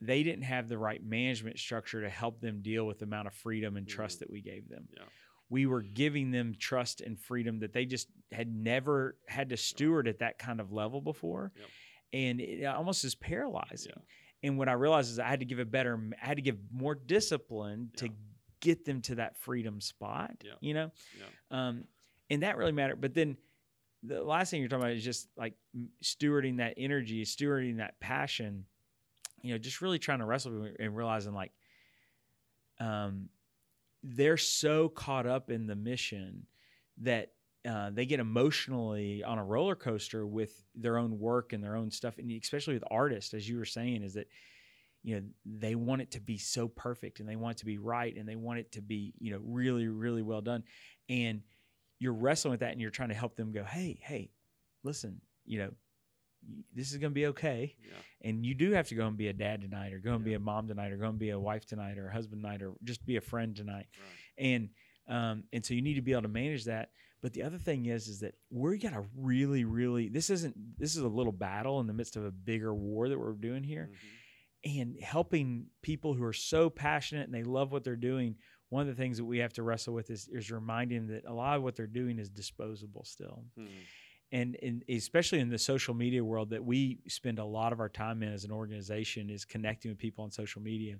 they 0.00 0.22
didn't 0.22 0.44
have 0.44 0.68
the 0.68 0.78
right 0.78 1.04
management 1.04 1.58
structure 1.58 2.00
to 2.02 2.08
help 2.08 2.40
them 2.40 2.62
deal 2.62 2.86
with 2.86 3.00
the 3.00 3.04
amount 3.04 3.26
of 3.26 3.34
freedom 3.34 3.76
and 3.76 3.86
trust 3.86 4.16
Mhm. 4.16 4.20
that 4.20 4.30
we 4.30 4.40
gave 4.40 4.68
them. 4.68 4.88
Yeah. 4.96 5.02
We 5.50 5.66
were 5.66 5.82
giving 5.82 6.30
them 6.30 6.54
trust 6.58 7.00
and 7.00 7.18
freedom 7.20 7.58
that 7.60 7.72
they 7.72 7.84
just 7.84 8.08
had 8.30 8.54
never 8.54 9.18
had 9.26 9.48
to 9.50 9.56
steward 9.56 10.06
at 10.06 10.20
that 10.20 10.38
kind 10.38 10.60
of 10.60 10.72
level 10.72 11.00
before. 11.00 11.52
Yep. 11.56 11.68
And 12.12 12.40
it 12.40 12.64
almost 12.64 13.04
is 13.04 13.14
paralyzing. 13.16 13.92
Yeah. 13.96 14.02
And 14.42 14.56
what 14.58 14.68
I 14.68 14.72
realized 14.72 15.10
is 15.10 15.18
I 15.18 15.26
had 15.26 15.40
to 15.40 15.46
give 15.46 15.58
a 15.58 15.64
better, 15.64 15.98
I 16.22 16.26
had 16.26 16.36
to 16.36 16.42
give 16.42 16.56
more 16.72 16.94
discipline 16.94 17.90
to 17.96 18.08
get 18.60 18.84
them 18.84 19.00
to 19.02 19.16
that 19.16 19.36
freedom 19.36 19.80
spot, 19.80 20.32
Yeah. 20.44 20.52
you 20.60 20.74
know? 20.74 20.90
Yeah. 21.18 21.68
Um, 21.68 21.84
and 22.30 22.42
that 22.42 22.56
really 22.56 22.72
mattered. 22.72 23.00
But 23.00 23.14
then 23.14 23.36
the 24.02 24.22
last 24.22 24.50
thing 24.50 24.60
you're 24.60 24.68
talking 24.68 24.84
about 24.84 24.96
is 24.96 25.02
just 25.04 25.28
like 25.36 25.54
stewarding 26.04 26.58
that 26.58 26.74
energy, 26.76 27.24
stewarding 27.24 27.78
that 27.78 27.98
passion, 28.00 28.64
you 29.42 29.52
know, 29.52 29.58
just 29.58 29.80
really 29.80 29.98
trying 29.98 30.18
to 30.20 30.24
wrestle 30.24 30.52
with 30.52 30.76
and 30.78 30.96
realizing 30.96 31.32
like, 31.34 31.52
um, 32.80 33.28
they're 34.04 34.36
so 34.36 34.88
caught 34.88 35.26
up 35.26 35.50
in 35.50 35.66
the 35.66 35.74
mission 35.74 36.46
that 36.98 37.32
uh, 37.68 37.90
they 37.92 38.06
get 38.06 38.20
emotionally 38.20 39.22
on 39.22 39.38
a 39.38 39.44
roller 39.44 39.74
coaster 39.76 40.26
with 40.26 40.64
their 40.74 40.96
own 40.96 41.18
work 41.18 41.52
and 41.52 41.62
their 41.62 41.76
own 41.76 41.90
stuff, 41.90 42.18
and 42.18 42.30
especially 42.32 42.74
with 42.74 42.84
artists, 42.90 43.34
as 43.34 43.48
you 43.48 43.58
were 43.58 43.64
saying, 43.66 44.02
is 44.02 44.14
that 44.14 44.28
you 45.04 45.14
know 45.16 45.22
they 45.44 45.74
want 45.74 46.02
it 46.02 46.10
to 46.12 46.20
be 46.20 46.38
so 46.38 46.66
perfect 46.68 47.20
and 47.20 47.28
they 47.28 47.36
want 47.36 47.56
it 47.56 47.58
to 47.58 47.66
be 47.66 47.78
right 47.78 48.16
and 48.16 48.28
they 48.28 48.34
want 48.36 48.58
it 48.58 48.72
to 48.72 48.80
be 48.82 49.14
you 49.20 49.30
know 49.32 49.40
really 49.44 49.86
really 49.88 50.22
well 50.22 50.40
done, 50.40 50.62
and 51.08 51.42
you're 52.00 52.12
wrestling 52.14 52.50
with 52.52 52.60
that 52.60 52.72
and 52.72 52.80
you're 52.80 52.90
trying 52.90 53.08
to 53.10 53.14
help 53.14 53.36
them 53.36 53.52
go, 53.52 53.64
hey 53.64 53.98
hey, 54.02 54.30
listen, 54.82 55.20
you 55.44 55.58
know. 55.58 55.70
This 56.72 56.92
is 56.92 56.98
going 56.98 57.10
to 57.10 57.14
be 57.14 57.26
okay 57.26 57.74
Yeah. 57.82 57.90
and 58.22 58.46
you 58.46 58.54
do 58.54 58.70
have 58.70 58.86
to 58.88 58.94
go 58.94 59.06
and 59.08 59.16
be 59.16 59.26
a 59.26 59.32
dad 59.32 59.60
tonight 59.60 59.92
or 59.92 59.98
go 59.98 60.14
and 60.14 60.24
be 60.24 60.34
a 60.34 60.38
mom 60.38 60.68
tonight 60.68 60.92
or 60.92 60.96
go 60.96 61.08
and 61.08 61.18
be 61.18 61.30
a 61.30 61.38
wife 61.38 61.66
tonight 61.66 61.98
or 61.98 62.08
a 62.08 62.12
husband 62.12 62.42
tonight 62.42 62.62
or 62.62 62.74
just 62.84 63.04
be 63.04 63.16
a 63.16 63.20
friend 63.20 63.56
tonight 63.56 63.86
Right. 63.98 64.46
and 64.46 64.68
um, 65.08 65.44
and 65.52 65.66
so 65.66 65.74
you 65.74 65.82
need 65.82 65.94
to 65.94 66.00
be 66.00 66.12
able 66.12 66.22
to 66.22 66.28
manage 66.28 66.66
that 66.66 66.90
but 67.20 67.32
the 67.32 67.42
other 67.42 67.58
thing 67.58 67.86
is 67.86 68.08
is 68.08 68.20
that 68.20 68.34
we 68.50 68.78
got 68.78 68.92
to 68.92 69.04
really 69.16 69.64
really 69.64 70.08
this 70.08 70.30
isn't 70.30 70.54
this 70.78 70.96
is 70.96 71.02
a 71.02 71.08
little 71.08 71.32
battle 71.32 71.80
in 71.80 71.86
the 71.86 71.92
midst 71.92 72.16
of 72.16 72.24
a 72.24 72.30
bigger 72.30 72.74
war 72.74 73.08
that 73.08 73.18
we're 73.18 73.32
doing 73.32 73.62
here 73.64 73.90
Mhm. 73.92 74.74
and 74.76 75.00
helping 75.00 75.66
people 75.82 76.14
who 76.14 76.24
are 76.24 76.32
so 76.32 76.68
passionate 76.70 77.24
and 77.26 77.34
they 77.34 77.44
love 77.44 77.72
what 77.72 77.84
they're 77.84 77.96
doing 77.96 78.36
one 78.70 78.82
of 78.82 78.88
the 78.94 79.00
things 79.02 79.16
that 79.16 79.24
we 79.24 79.38
have 79.38 79.52
to 79.54 79.62
wrestle 79.62 79.94
with 79.94 80.10
is, 80.10 80.28
is 80.28 80.50
reminding 80.50 81.06
them 81.06 81.14
that 81.16 81.24
a 81.24 81.32
lot 81.32 81.56
of 81.56 81.62
what 81.62 81.74
they're 81.74 81.86
doing 81.86 82.18
is 82.18 82.28
disposable 82.28 83.04
still 83.04 83.44
Mhm. 83.56 83.68
and, 84.30 84.56
and 84.62 84.84
especially 84.90 85.40
in 85.40 85.48
the 85.48 85.58
social 85.58 85.94
media 85.94 86.22
world 86.22 86.50
that 86.50 86.62
we 86.62 87.00
spend 87.08 87.38
a 87.38 87.44
lot 87.44 87.72
of 87.72 87.80
our 87.80 87.88
time 87.88 88.22
in 88.22 88.30
as 88.30 88.44
an 88.44 88.50
organization 88.52 89.30
is 89.30 89.44
connecting 89.46 89.90
with 89.90 89.98
people 89.98 90.22
on 90.24 90.30
social 90.30 90.60
media 90.60 90.98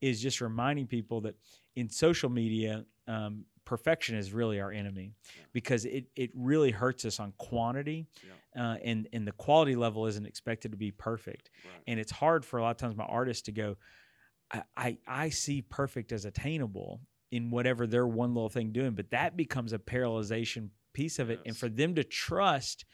is 0.00 0.20
just 0.20 0.40
reminding 0.40 0.86
people 0.86 1.20
that 1.20 1.36
in 1.76 1.88
social 1.88 2.28
media 2.30 2.84
um, 3.06 3.44
perfection 3.70 4.16
is 4.16 4.32
really 4.32 4.60
our 4.60 4.72
enemy 4.72 5.14
Yeah. 5.36 5.44
because 5.52 5.84
it, 5.84 6.06
it 6.16 6.30
really 6.34 6.72
hurts 6.72 7.04
us 7.04 7.20
on 7.20 7.32
quantity 7.38 8.08
uh, 8.56 8.76
and, 8.82 9.08
and 9.12 9.24
the 9.28 9.32
quality 9.32 9.76
level 9.76 10.06
isn't 10.06 10.26
expected 10.26 10.72
to 10.72 10.76
be 10.76 10.90
perfect 10.90 11.50
Right. 11.64 11.82
and 11.86 12.00
it's 12.00 12.10
hard 12.10 12.44
for 12.44 12.58
a 12.58 12.62
lot 12.62 12.72
of 12.72 12.76
times 12.78 12.96
my 12.96 13.04
artists 13.04 13.42
to 13.42 13.52
go 13.52 13.76
I, 14.52 14.62
I, 14.76 14.98
I 15.06 15.28
see 15.28 15.62
perfect 15.62 16.10
as 16.10 16.24
attainable 16.24 17.00
in 17.30 17.52
whatever 17.52 17.86
their 17.86 18.08
one 18.08 18.34
little 18.34 18.48
thing 18.48 18.72
doing 18.72 18.94
but 18.94 19.10
that 19.12 19.36
becomes 19.36 19.72
a 19.72 19.78
paralyzation 19.78 20.70
piece 20.92 21.20
of 21.20 21.30
it 21.30 21.38
and 21.46 21.56
for 21.56 21.68
them 21.68 21.94
to 21.94 22.02
trust 22.02 22.84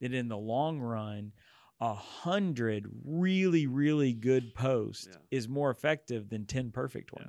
that 0.00 0.14
in 0.14 0.28
the 0.28 0.38
long 0.38 0.80
run 0.80 1.32
a 1.78 1.92
hundred 1.94 2.86
really 3.04 3.66
really 3.66 4.14
good 4.14 4.54
posts 4.54 5.08
Yeah. 5.10 5.18
is 5.30 5.46
more 5.46 5.70
effective 5.70 6.30
than 6.30 6.46
10 6.46 6.70
perfect 6.70 7.10
Yeah. 7.14 7.26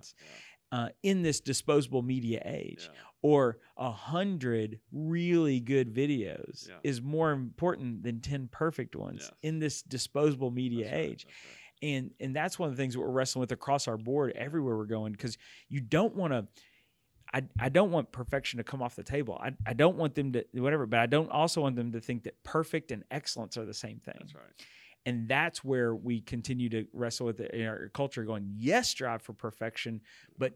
Uh, 0.74 0.90
in 1.04 1.22
this 1.22 1.40
disposable 1.40 2.02
media 2.02 2.42
age 2.46 2.90
Yeah. 2.92 3.00
or 3.22 3.60
a 3.78 3.92
hundred 3.92 4.80
really 4.92 5.60
good 5.60 5.94
videos 5.94 6.68
Yeah. 6.68 6.80
is 6.84 7.00
more 7.02 7.32
important 7.32 8.02
than 8.04 8.22
10 8.22 8.48
perfect 8.48 8.96
ones 8.96 9.20
Yes. 9.22 9.32
in 9.44 9.60
this 9.60 9.84
disposable 9.84 10.50
media 10.52 10.86
That's 10.86 10.94
right, 10.96 11.10
age 11.12 11.26
that's 11.26 11.36
right. 11.46 11.90
and 11.90 12.12
and 12.20 12.36
that's 12.36 12.58
one 12.58 12.70
of 12.70 12.76
the 12.76 12.82
things 12.82 12.94
that 12.96 13.02
we're 13.02 13.12
wrestling 13.12 13.42
with 13.42 13.52
across 13.52 13.88
our 13.88 13.98
board 13.98 14.32
everywhere 14.36 14.76
we're 14.76 14.86
going 14.86 15.12
because 15.12 15.38
you 15.70 15.80
don't 15.80 16.16
want 16.16 16.34
to 16.34 16.48
I, 17.36 17.44
I 17.60 17.70
don't 17.70 17.92
want 17.92 18.12
perfection 18.12 18.58
to 18.58 18.64
come 18.64 18.84
off 18.84 18.96
the 18.96 19.02
table. 19.04 19.40
I, 19.44 19.54
I 19.66 19.74
don't 19.74 19.98
want 19.98 20.14
them 20.14 20.34
to 20.34 20.46
whatever, 20.54 20.86
but 20.86 21.00
I 21.00 21.08
don't 21.08 21.32
also 21.32 21.62
want 21.62 21.76
them 21.76 21.92
to 21.94 22.00
think 22.00 22.24
that 22.26 22.36
perfect 22.44 22.92
and 22.92 23.04
excellence 23.10 23.58
are 23.58 23.66
the 23.66 23.74
same 23.74 24.00
thing. 24.00 24.14
That's 24.20 24.36
right. 24.36 24.44
And 25.08 25.28
that's 25.28 25.64
where 25.64 25.96
we 25.96 26.22
continue 26.22 26.70
to 26.70 26.86
wrestle 26.94 27.26
with 27.26 27.40
it 27.40 27.52
in 27.52 27.66
our 27.66 27.90
culture 27.90 28.24
going, 28.24 28.54
yes, 28.56 28.88
strive 28.90 29.22
for 29.24 29.34
perfection, 29.34 30.02
but 30.38 30.54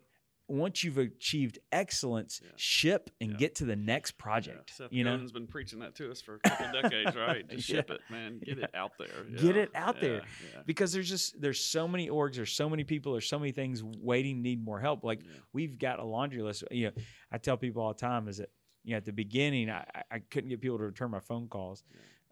once 0.48 0.84
you've 0.84 0.98
achieved 0.98 1.60
excellence, 1.72 2.40
Yeah. 2.44 2.50
ship 2.56 3.10
and 3.20 3.32
Yeah. 3.32 3.38
get 3.38 3.56
to 3.56 3.66
the 3.66 3.76
next 3.76 4.16
Yeah. 4.18 4.24
project. 4.24 4.70
Seth 4.76 4.92
you 4.94 5.04
know, 5.04 5.12
Godin's 5.12 5.32
been 5.32 5.48
preaching 5.48 5.80
that 5.80 5.96
to 5.96 6.10
us 6.12 6.22
for 6.22 6.36
a 6.36 6.40
couple 6.40 6.82
decades, 6.82 7.16
right? 7.16 7.48
Just 7.50 7.68
ship 7.68 7.90
it, 7.90 8.02
man. 8.10 8.40
Get 8.40 8.58
Yeah. 8.58 8.64
it 8.66 8.72
out 8.76 8.92
there. 8.98 9.24
Get 9.42 9.58
it 9.58 9.72
out 9.76 10.00
there. 10.00 10.16
Yeah. 10.18 10.22
Yeah. 10.56 10.62
because 10.66 10.94
there's 10.94 11.10
just 11.10 11.40
there's 11.42 11.60
so 11.60 11.88
many 11.88 12.10
orgs, 12.10 12.36
there's 12.36 12.52
so 12.54 12.70
many 12.70 12.84
people, 12.84 13.12
there's 13.14 13.28
so 13.28 13.40
many 13.40 13.52
things 13.52 13.84
waiting, 13.84 14.42
need 14.42 14.64
more 14.64 14.80
help. 14.80 15.04
Like 15.04 15.24
Yeah. 15.24 15.32
we've 15.54 15.78
got 15.78 16.00
a 16.00 16.04
laundry 16.04 16.42
list. 16.42 16.64
You 16.72 16.88
know, 16.88 17.02
I 17.32 17.38
tell 17.38 17.58
people 17.58 17.82
all 17.84 17.94
the 17.94 18.00
time 18.00 18.28
is 18.28 18.38
that 18.38 18.50
you 18.84 18.92
know 18.92 18.98
at 18.98 19.06
the 19.06 19.12
beginning 19.14 19.70
I, 19.70 19.86
I- 20.10 20.20
couldn't 20.20 20.50
get 20.50 20.62
people 20.62 20.78
to 20.78 20.84
return 20.86 21.12
my 21.12 21.20
phone 21.20 21.50
calls, 21.50 21.84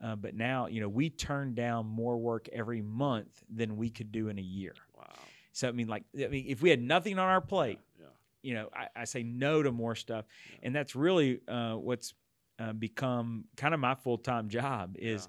uh, 0.02 0.16
but 0.16 0.36
now 0.36 0.68
you 0.68 0.80
know 0.80 0.88
we 0.90 1.10
turn 1.10 1.54
down 1.54 1.86
more 1.86 2.18
work 2.18 2.48
every 2.54 2.82
month 2.82 3.44
than 3.50 3.76
we 3.76 3.90
could 3.90 4.12
do 4.14 4.30
in 4.30 4.40
a 4.40 4.42
year. 4.42 4.74
Wow. 4.96 5.04
So 5.52 5.68
I 5.68 5.72
mean, 5.72 5.88
like 5.88 6.04
I 6.18 6.28
mean, 6.28 6.46
if 6.48 6.62
we 6.62 6.70
had 6.70 6.82
nothing 6.82 7.18
on 7.20 7.28
our 7.28 7.42
plate, 7.42 7.80
Yeah. 7.95 7.95
You 8.46 8.54
know, 8.54 8.70
I, 8.74 9.02
I 9.02 9.06
say 9.06 9.24
no 9.24 9.64
to 9.64 9.72
more 9.72 9.96
stuff, 9.96 10.26
Yeah. 10.52 10.58
and 10.64 10.76
that's 10.76 10.96
really 10.96 11.42
uh, 11.48 11.74
what's 11.74 12.14
uh, 12.60 12.74
become 12.74 13.46
kind 13.58 13.74
of 13.74 13.80
my 13.80 13.96
full 13.96 14.18
time 14.18 14.50
job 14.50 14.96
Yeah. 15.00 15.14
is 15.14 15.28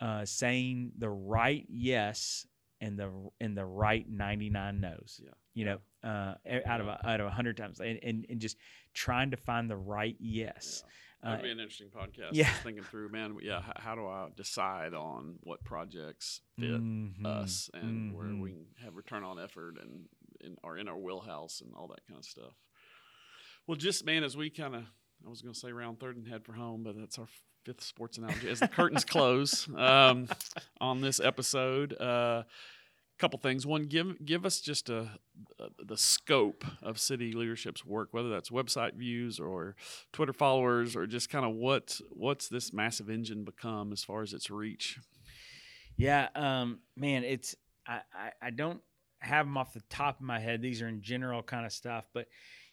uh, 0.00 0.24
saying 0.24 0.92
the 0.98 1.08
right 1.08 1.64
yes 1.68 2.46
and 2.80 2.98
the 2.98 3.10
and 3.40 3.56
the 3.56 3.64
right 3.64 4.06
ninety 4.08 4.50
nine 4.50 4.80
no's. 4.80 5.20
Yeah. 5.22 5.30
You 5.54 5.64
know, 5.64 5.78
uh, 6.04 6.34
out 6.66 6.80
of 6.82 6.88
a, 6.88 7.00
out 7.08 7.20
of 7.20 7.26
a 7.26 7.30
hundred 7.30 7.56
times, 7.56 7.80
and, 7.80 7.98
and 8.02 8.26
and 8.28 8.40
just 8.40 8.58
trying 8.92 9.30
to 9.30 9.36
find 9.38 9.70
the 9.70 9.76
right 9.76 10.16
yes. 10.18 10.82
Yeah. 10.84 10.90
Uh, 11.22 11.30
That'd 11.30 11.44
be 11.44 11.50
an 11.50 11.60
interesting 11.60 11.88
podcast. 11.88 12.30
yeah. 12.32 12.44
Just 12.44 12.62
thinking 12.62 12.84
through, 12.84 13.08
man. 13.08 13.36
Yeah. 13.42 13.62
How, 13.62 13.72
how 13.76 13.94
do 13.94 14.06
I 14.06 14.28
decide 14.36 14.92
on 14.92 15.36
what 15.42 15.64
projects 15.64 16.42
fit 16.58 16.70
mhm, 16.70 17.24
us 17.24 17.70
and 17.72 18.14
where 18.14 18.26
mhm. 18.26 18.42
we 18.42 18.54
have 18.84 18.94
return 18.94 19.24
on 19.24 19.40
effort 19.40 19.76
and 19.80 20.04
in, 20.46 20.56
are 20.64 20.78
in 20.78 20.88
our 20.88 20.96
wheelhouse 20.96 21.60
and 21.60 21.72
all 21.76 21.88
that 21.88 22.06
kind 22.06 22.18
of 22.18 22.24
stuff. 22.24 22.54
Well, 23.66 23.76
just 23.76 24.04
man, 24.04 24.24
as 24.24 24.36
we 24.36 24.50
kind 24.50 24.74
of, 24.74 24.82
I 25.26 25.28
was 25.28 25.42
going 25.42 25.54
to 25.54 25.58
say 25.58 25.72
round 25.72 26.00
third 26.00 26.16
and 26.16 26.26
head 26.26 26.44
for 26.44 26.52
home, 26.52 26.82
but 26.82 26.96
that's 26.96 27.18
our 27.18 27.28
fifth 27.64 27.82
sports 27.82 28.16
analogy. 28.16 28.48
As 28.48 28.60
the 28.60 28.68
curtains 28.68 29.04
close 29.04 29.68
um, 29.76 30.28
on 30.80 31.00
this 31.00 31.18
episode, 31.18 31.92
a 31.92 32.46
couple 33.18 33.38
things. 33.38 33.66
One, 33.66 33.84
give 33.84 34.24
give 34.24 34.46
us 34.46 34.60
just 34.60 34.88
a, 34.88 35.10
a 35.58 35.84
the 35.84 35.96
scope 35.96 36.64
of 36.82 36.98
city 36.98 37.32
leadership's 37.32 37.84
work, 37.84 38.08
whether 38.12 38.28
that's 38.28 38.50
website 38.50 38.94
views 38.94 39.40
or 39.40 39.74
Twitter 40.12 40.32
followers, 40.32 40.94
or 40.94 41.06
just 41.06 41.30
kind 41.30 41.44
of 41.44 41.54
what 41.54 42.00
what's 42.10 42.48
this 42.48 42.72
massive 42.72 43.10
engine 43.10 43.44
become 43.44 43.92
as 43.92 44.04
far 44.04 44.22
as 44.22 44.32
its 44.32 44.50
reach. 44.50 44.98
Yeah, 45.96 46.28
um, 46.34 46.80
man, 46.96 47.24
it's 47.24 47.56
I, 47.86 48.00
I, 48.14 48.32
I 48.42 48.50
don't 48.50 48.80
have 49.26 49.46
them 49.46 49.56
off 49.56 49.72
the 49.74 49.82
top 49.90 50.16
of 50.20 50.22
my 50.26 50.38
head. 50.38 50.62
These 50.62 50.80
are 50.82 50.88
in 50.88 51.02
general 51.02 51.42
kind 51.42 51.66
of 51.66 51.72
stuff, 51.72 52.06
but 52.14 52.26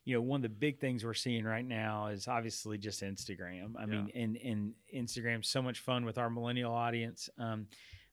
you 0.05 0.13
know, 0.13 0.21
one 0.21 0.39
of 0.39 0.43
the 0.43 0.49
big 0.49 0.79
things 0.79 1.05
we're 1.05 1.13
seeing 1.13 1.45
right 1.45 1.63
now 1.65 2.07
is 2.07 2.27
obviously 2.27 2.77
just 2.77 3.01
Instagram. 3.01 3.75
I 3.77 3.81
Yeah. 3.81 3.85
mean, 3.85 4.11
and 4.13 4.37
and 4.37 4.73
Instagram's 4.93 5.47
so 5.47 5.61
much 5.61 5.79
fun 5.79 6.03
with 6.05 6.17
our 6.17 6.29
millennial 6.29 6.73
audience, 6.73 7.29
um, 7.37 7.67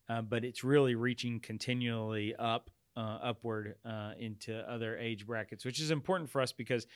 uh, 0.08 0.22
but 0.22 0.44
it's 0.44 0.62
really 0.62 0.94
reaching 0.94 1.40
continually 1.40 2.34
up, 2.36 2.70
uh, 2.96 3.18
upward 3.22 3.74
uh, 3.84 4.12
into 4.18 4.56
other 4.70 4.96
age 4.98 5.26
brackets, 5.26 5.64
which 5.64 5.80
is 5.80 5.90
important 5.90 6.30
for 6.30 6.40
us 6.40 6.52
because 6.52 6.86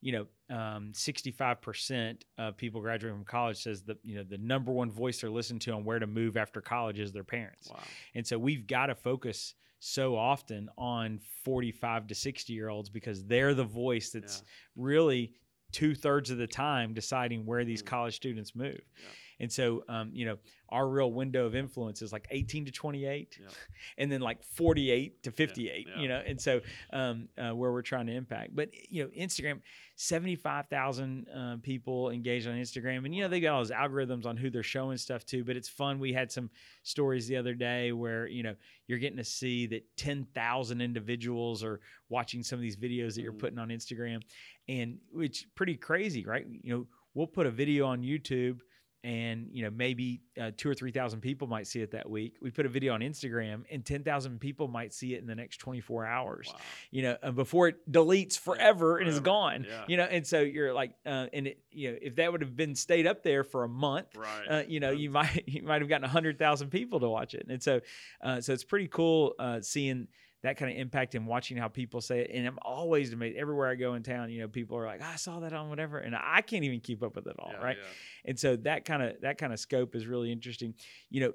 you 0.00 0.12
know, 0.12 0.56
um, 0.56 0.92
65% 0.94 2.22
of 2.38 2.56
people 2.56 2.80
graduating 2.80 3.18
from 3.18 3.24
college 3.24 3.56
says 3.56 3.82
that, 3.82 3.98
you 4.04 4.14
know, 4.14 4.22
the 4.22 4.38
number 4.38 4.70
one 4.70 4.92
voice 4.92 5.20
they're 5.20 5.28
listening 5.30 5.58
to 5.58 5.72
on 5.72 5.84
where 5.84 5.98
to 5.98 6.06
move 6.06 6.36
after 6.36 6.60
college 6.60 7.00
is 7.00 7.10
their 7.12 7.24
parents. 7.24 7.68
Wow. 7.68 7.80
And 8.14 8.24
so 8.24 8.38
we've 8.38 8.66
got 8.66 8.86
to 8.86 8.94
focus 8.94 9.54
so 9.80 10.16
often 10.16 10.68
on 10.76 11.20
45 11.44 12.06
to 12.08 12.14
60 12.14 12.52
year 12.52 12.68
olds 12.68 12.90
because 12.90 13.24
they're 13.24 13.54
the 13.54 13.64
voice 13.64 14.10
that's 14.10 14.42
really 14.76 15.32
two 15.72 15.94
thirds 15.94 16.30
of 16.30 16.38
the 16.38 16.46
time 16.46 16.94
deciding 16.94 17.44
where 17.44 17.64
these 17.64 17.82
Mm. 17.82 17.86
college 17.86 18.16
students 18.16 18.54
move. 18.56 18.80
Yeah. 18.96 19.08
And 19.40 19.52
so, 19.52 19.84
um, 19.88 20.10
you 20.12 20.26
know, 20.26 20.36
our 20.70 20.88
real 20.88 21.12
window 21.12 21.46
of 21.46 21.54
influence 21.54 22.02
is 22.02 22.12
like 22.12 22.26
18 22.30 22.64
to 22.66 22.72
28 22.72 23.38
Yeah. 23.40 23.46
and 23.98 24.10
then 24.10 24.20
like 24.20 24.42
48 24.42 25.22
to 25.22 25.30
58, 25.30 25.86
yeah. 25.88 26.00
you 26.02 26.08
know, 26.08 26.22
and 26.26 26.40
so 26.40 26.60
um, 26.92 27.28
uh, 27.38 27.54
where 27.54 27.72
we're 27.72 27.82
trying 27.82 28.06
to 28.08 28.12
impact. 28.12 28.54
But, 28.54 28.70
you 28.90 29.04
know, 29.04 29.10
Instagram, 29.10 29.60
75,000 29.96 31.26
uh, 31.28 31.56
people 31.62 32.10
engaged 32.10 32.46
on 32.46 32.54
Instagram. 32.54 33.04
And, 33.04 33.14
you 33.14 33.22
know, 33.22 33.28
they 33.28 33.40
got 33.40 33.54
all 33.54 33.60
those 33.60 33.70
algorithms 33.70 34.26
on 34.26 34.36
who 34.36 34.50
they're 34.50 34.62
showing 34.62 34.96
stuff 34.98 35.24
to, 35.26 35.44
but 35.44 35.56
it's 35.56 35.68
fun. 35.68 35.98
We 35.98 36.12
had 36.12 36.30
some 36.30 36.50
stories 36.82 37.26
the 37.26 37.36
other 37.36 37.54
day 37.54 37.92
where, 37.92 38.26
you 38.26 38.42
know, 38.42 38.54
you're 38.86 38.98
getting 38.98 39.16
to 39.18 39.24
see 39.24 39.66
that 39.68 39.84
10,000 39.96 40.80
individuals 40.80 41.62
are 41.64 41.80
watching 42.08 42.42
some 42.42 42.58
of 42.58 42.62
these 42.62 42.76
videos 42.76 43.14
that 43.14 43.22
you're 43.22 43.32
Mhm. 43.32 43.38
putting 43.38 43.58
on 43.58 43.68
Instagram. 43.68 44.22
And 44.68 44.98
which 45.12 45.46
pretty 45.54 45.76
crazy, 45.76 46.24
right? 46.24 46.46
You 46.62 46.72
know, 46.72 46.86
we'll 47.14 47.26
put 47.26 47.46
a 47.46 47.50
video 47.50 47.86
on 47.86 48.02
YouTube 48.02 48.60
and 49.08 49.48
you 49.52 49.62
know 49.64 49.70
maybe 49.70 50.20
uh, 50.38 50.50
two 50.56 50.68
or 50.68 50.74
three 50.74 50.90
thousand 50.90 51.20
people 51.20 51.48
might 51.48 51.66
see 51.66 51.80
it 51.80 51.92
that 51.92 52.08
week. 52.08 52.36
We 52.42 52.50
put 52.50 52.66
a 52.66 52.68
video 52.68 52.92
on 52.92 53.00
Instagram, 53.00 53.62
and 53.70 53.84
ten 53.84 54.04
thousand 54.04 54.38
people 54.38 54.68
might 54.68 54.92
see 54.92 55.14
it 55.14 55.20
in 55.22 55.26
the 55.26 55.34
next 55.34 55.56
twenty 55.58 55.80
four 55.80 56.04
hours. 56.04 56.48
Wow. 56.52 56.60
You 56.90 57.02
know, 57.02 57.32
before 57.32 57.68
it 57.68 57.90
deletes 57.90 58.38
forever 58.38 58.98
and 58.98 59.08
is 59.08 59.20
gone. 59.20 59.64
yeah. 59.68 59.84
You 59.88 59.96
know, 59.96 60.04
and 60.04 60.26
so 60.26 60.40
you're 60.40 60.74
like, 60.74 60.92
uh, 61.06 61.26
and 61.32 61.46
it, 61.46 61.60
you 61.70 61.92
know, 61.92 61.98
if 62.02 62.16
that 62.16 62.30
would 62.30 62.42
have 62.42 62.54
been 62.54 62.74
stayed 62.74 63.06
up 63.06 63.22
there 63.22 63.44
for 63.44 63.64
a 63.64 63.68
month, 63.68 64.14
Right. 64.16 64.44
uh, 64.50 64.62
you 64.68 64.78
know, 64.80 64.88
That's- 64.88 65.00
you 65.02 65.10
might 65.18 65.44
you 65.48 65.62
might 65.62 65.80
have 65.80 65.88
gotten 65.88 66.08
hundred 66.08 66.38
thousand 66.38 66.68
people 66.68 67.00
to 67.00 67.08
watch 67.08 67.32
it, 67.34 67.46
and 67.48 67.62
so 67.62 67.80
uh, 68.22 68.42
so 68.42 68.52
it's 68.52 68.64
pretty 68.64 68.88
cool 68.88 69.34
uh, 69.38 69.62
seeing 69.62 70.08
that 70.42 70.56
kind 70.56 70.70
of 70.70 70.78
impact 70.78 71.14
and 71.14 71.26
watching 71.26 71.56
how 71.56 71.68
people 71.68 72.00
say 72.00 72.20
it. 72.20 72.30
And 72.32 72.46
I'm 72.46 72.58
always 72.62 73.12
amazed 73.12 73.36
everywhere 73.36 73.68
I 73.68 73.74
go 73.74 73.94
in 73.94 74.02
town. 74.02 74.30
You 74.30 74.42
know, 74.42 74.48
people 74.48 74.78
are 74.78 74.86
like, 74.86 75.00
"Ah, 75.02 75.12
I 75.14 75.16
saw 75.16 75.40
that 75.40 75.52
on 75.52 75.68
whatever, 75.68 75.98
and 75.98 76.14
I 76.14 76.42
can't 76.42 76.64
even 76.64 76.80
keep 76.80 77.02
up 77.02 77.16
with 77.16 77.26
it 77.26 77.36
all, 77.38 77.50
yeah, 77.52 77.64
right? 77.64 77.76
yeah. 77.76 78.30
And 78.30 78.38
so 78.38 78.56
that 78.56 78.84
kind 78.84 79.02
of 79.02 79.20
that 79.22 79.38
kind 79.38 79.52
of 79.52 79.58
scope 79.58 79.96
is 79.96 80.06
really 80.06 80.30
interesting. 80.30 80.74
You 81.10 81.20
know, 81.20 81.32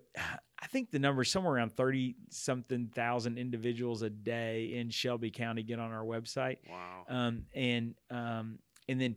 I 0.62 0.68
think 0.68 0.92
the 0.92 1.00
number 1.00 1.24
is 1.24 1.32
somewhere 1.32 1.56
around 1.56 1.74
thirty 1.74 2.16
something 2.30 2.92
thousand 2.96 3.38
individuals 3.38 4.02
a 4.02 4.10
day 4.10 4.74
in 4.76 4.90
Shelby 4.90 5.32
County 5.32 5.64
get 5.64 5.80
on 5.80 5.92
our 5.92 6.06
website. 6.06 6.58
Wow. 6.70 7.06
Um, 7.10 7.46
and 7.54 7.96
um, 8.10 8.60
and 8.88 9.00
then 9.00 9.16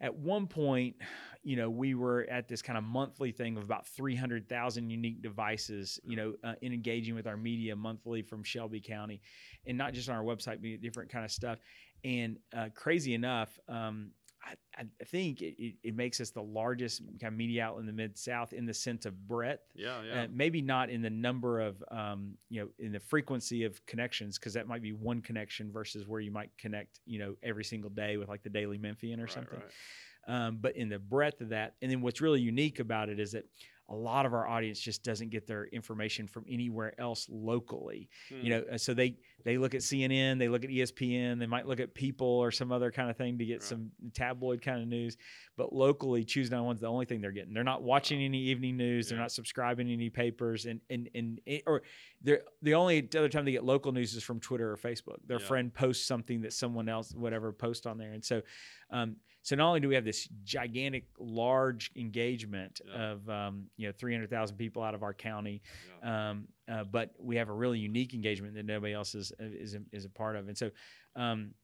at 0.00 0.14
one 0.14 0.46
point, 0.46 0.96
you 1.42 1.56
know, 1.56 1.70
we 1.70 1.94
were 1.94 2.26
at 2.30 2.48
this 2.48 2.60
kind 2.60 2.76
of 2.76 2.84
monthly 2.84 3.32
thing 3.32 3.56
of 3.56 3.62
about 3.62 3.86
300,000 3.86 4.90
unique 4.90 5.22
devices, 5.22 6.00
you 6.04 6.16
know, 6.16 6.34
uh, 6.44 6.54
in 6.60 6.72
engaging 6.72 7.14
with 7.14 7.26
our 7.26 7.36
media 7.36 7.74
monthly 7.76 8.22
from 8.22 8.42
Shelby 8.42 8.80
County 8.80 9.20
and 9.66 9.78
not 9.78 9.94
just 9.94 10.08
on 10.08 10.16
our 10.16 10.24
website, 10.24 10.60
but 10.60 10.82
different 10.82 11.10
kind 11.10 11.24
of 11.24 11.30
stuff. 11.30 11.58
And 12.04 12.38
uh, 12.56 12.68
crazy 12.74 13.14
enough, 13.14 13.58
um, 13.68 14.10
I, 14.46 14.82
I 15.00 15.04
think 15.04 15.42
it, 15.42 15.74
it, 15.82 15.96
makes 15.96 16.20
us 16.20 16.30
the 16.30 16.42
largest 16.42 17.02
kind 17.20 17.32
of 17.32 17.34
media 17.34 17.64
outlet 17.64 17.80
in 17.80 17.86
the 17.86 17.92
Mid 17.92 18.16
South 18.16 18.52
in 18.52 18.66
the 18.66 18.74
sense 18.74 19.06
of 19.06 19.26
breadth 19.26 19.62
yeah. 19.74 20.02
Yeah. 20.02 20.22
uh, 20.22 20.26
maybe 20.32 20.62
not 20.62 20.90
in 20.90 21.02
the 21.02 21.10
number 21.10 21.60
of 21.60 21.82
um, 21.90 22.34
you 22.48 22.60
know 22.60 22.68
in 22.78 22.92
the 22.92 23.00
frequency 23.00 23.64
of 23.64 23.84
connections 23.86 24.38
because 24.38 24.54
that 24.54 24.68
might 24.68 24.82
be 24.82 24.92
one 24.92 25.20
connection 25.20 25.72
versus 25.72 26.06
where 26.06 26.20
you 26.20 26.30
might 26.30 26.50
connect 26.58 27.00
you 27.06 27.18
know 27.18 27.34
every 27.42 27.64
single 27.64 27.90
day 27.90 28.16
with 28.16 28.28
like 28.28 28.42
the 28.42 28.50
daily 28.50 28.78
memphian 28.78 29.18
or 29.18 29.24
right, 29.24 29.32
something 29.32 29.58
right. 29.58 30.46
um, 30.46 30.58
but 30.60 30.76
in 30.76 30.88
the 30.88 30.98
breadth 30.98 31.40
of 31.40 31.48
that 31.48 31.74
and 31.82 31.90
then 31.90 32.00
what's 32.00 32.20
really 32.20 32.40
unique 32.40 32.78
about 32.78 33.08
it 33.08 33.18
is 33.18 33.32
that 33.32 33.44
a 33.88 33.94
lot 33.94 34.26
of 34.26 34.34
our 34.34 34.48
audience 34.48 34.80
just 34.80 35.04
doesn't 35.04 35.30
get 35.30 35.46
their 35.46 35.66
information 35.66 36.26
from 36.26 36.44
anywhere 36.48 36.92
else 37.00 37.28
locally 37.30 38.08
Hmm. 38.28 38.40
you 38.42 38.50
know 38.50 38.64
uh, 38.72 38.78
so 38.78 38.94
they 38.94 39.16
they 39.44 39.58
look 39.58 39.74
at 39.74 39.80
cnn 39.80 40.38
they 40.38 40.48
look 40.48 40.64
at 40.64 40.70
espn 40.70 41.38
they 41.38 41.46
might 41.46 41.66
look 41.66 41.78
at 41.78 41.94
people 41.94 42.26
or 42.26 42.50
some 42.50 42.72
other 42.72 42.90
kind 42.90 43.08
of 43.10 43.16
thing 43.16 43.38
to 43.38 43.44
get 43.44 43.54
Right. 43.60 43.62
some 43.62 43.90
tabloid 44.12 44.60
kind 44.60 44.82
of 44.82 44.88
news 44.88 45.16
but 45.56 45.72
locally 45.72 46.24
choose 46.24 46.50
91's 46.50 46.80
the 46.80 46.86
only 46.88 47.06
thing 47.06 47.20
they're 47.20 47.30
getting 47.30 47.54
they're 47.54 47.62
not 47.64 47.82
watching 47.82 48.20
any 48.20 48.38
evening 48.38 48.76
news 48.76 49.08
they're 49.08 49.18
not 49.18 49.30
subscribing 49.32 49.86
to 49.86 49.92
any 49.92 50.10
papers 50.10 50.66
and 50.66 50.80
and 50.90 51.08
and 51.14 51.40
or 51.66 51.82
they're 52.22 52.42
the 52.62 52.74
only 52.74 53.08
other 53.16 53.28
time 53.28 53.44
they 53.44 53.52
get 53.52 53.64
local 53.64 53.92
news 53.92 54.14
is 54.14 54.22
from 54.24 54.40
twitter 54.40 54.72
or 54.72 54.76
facebook 54.76 55.18
their 55.26 55.38
Yeah. 55.40 55.46
friend 55.46 55.72
posts 55.72 56.06
something 56.06 56.40
that 56.42 56.52
someone 56.52 56.88
else 56.88 57.14
whatever 57.14 57.52
post 57.52 57.86
on 57.86 57.98
there 57.98 58.12
and 58.12 58.24
so 58.24 58.42
um 58.90 59.16
so 59.46 59.54
not 59.54 59.68
only 59.68 59.78
do 59.78 59.86
we 59.88 59.94
have 59.94 60.04
this 60.04 60.28
gigantic 60.42 61.04
large 61.20 61.92
engagement 61.94 62.80
Yeah. 62.84 63.10
of 63.12 63.30
um, 63.30 63.66
you 63.76 63.86
know 63.86 63.92
300000 63.96 64.56
people 64.56 64.82
out 64.82 64.92
of 64.94 65.04
our 65.04 65.14
county 65.14 65.62
Yeah. 66.02 66.30
um, 66.30 66.48
uh, 66.68 66.82
but 66.82 67.12
we 67.20 67.36
have 67.36 67.48
a 67.48 67.52
really 67.52 67.78
unique 67.78 68.12
engagement 68.12 68.54
that 68.54 68.66
nobody 68.66 68.92
else 68.92 69.14
is 69.14 69.32
is 69.38 69.76
is 69.92 70.04
a 70.04 70.10
part 70.10 70.34
of, 70.36 70.48
and 70.48 70.58
so. 70.58 70.70
Um, 71.14 71.54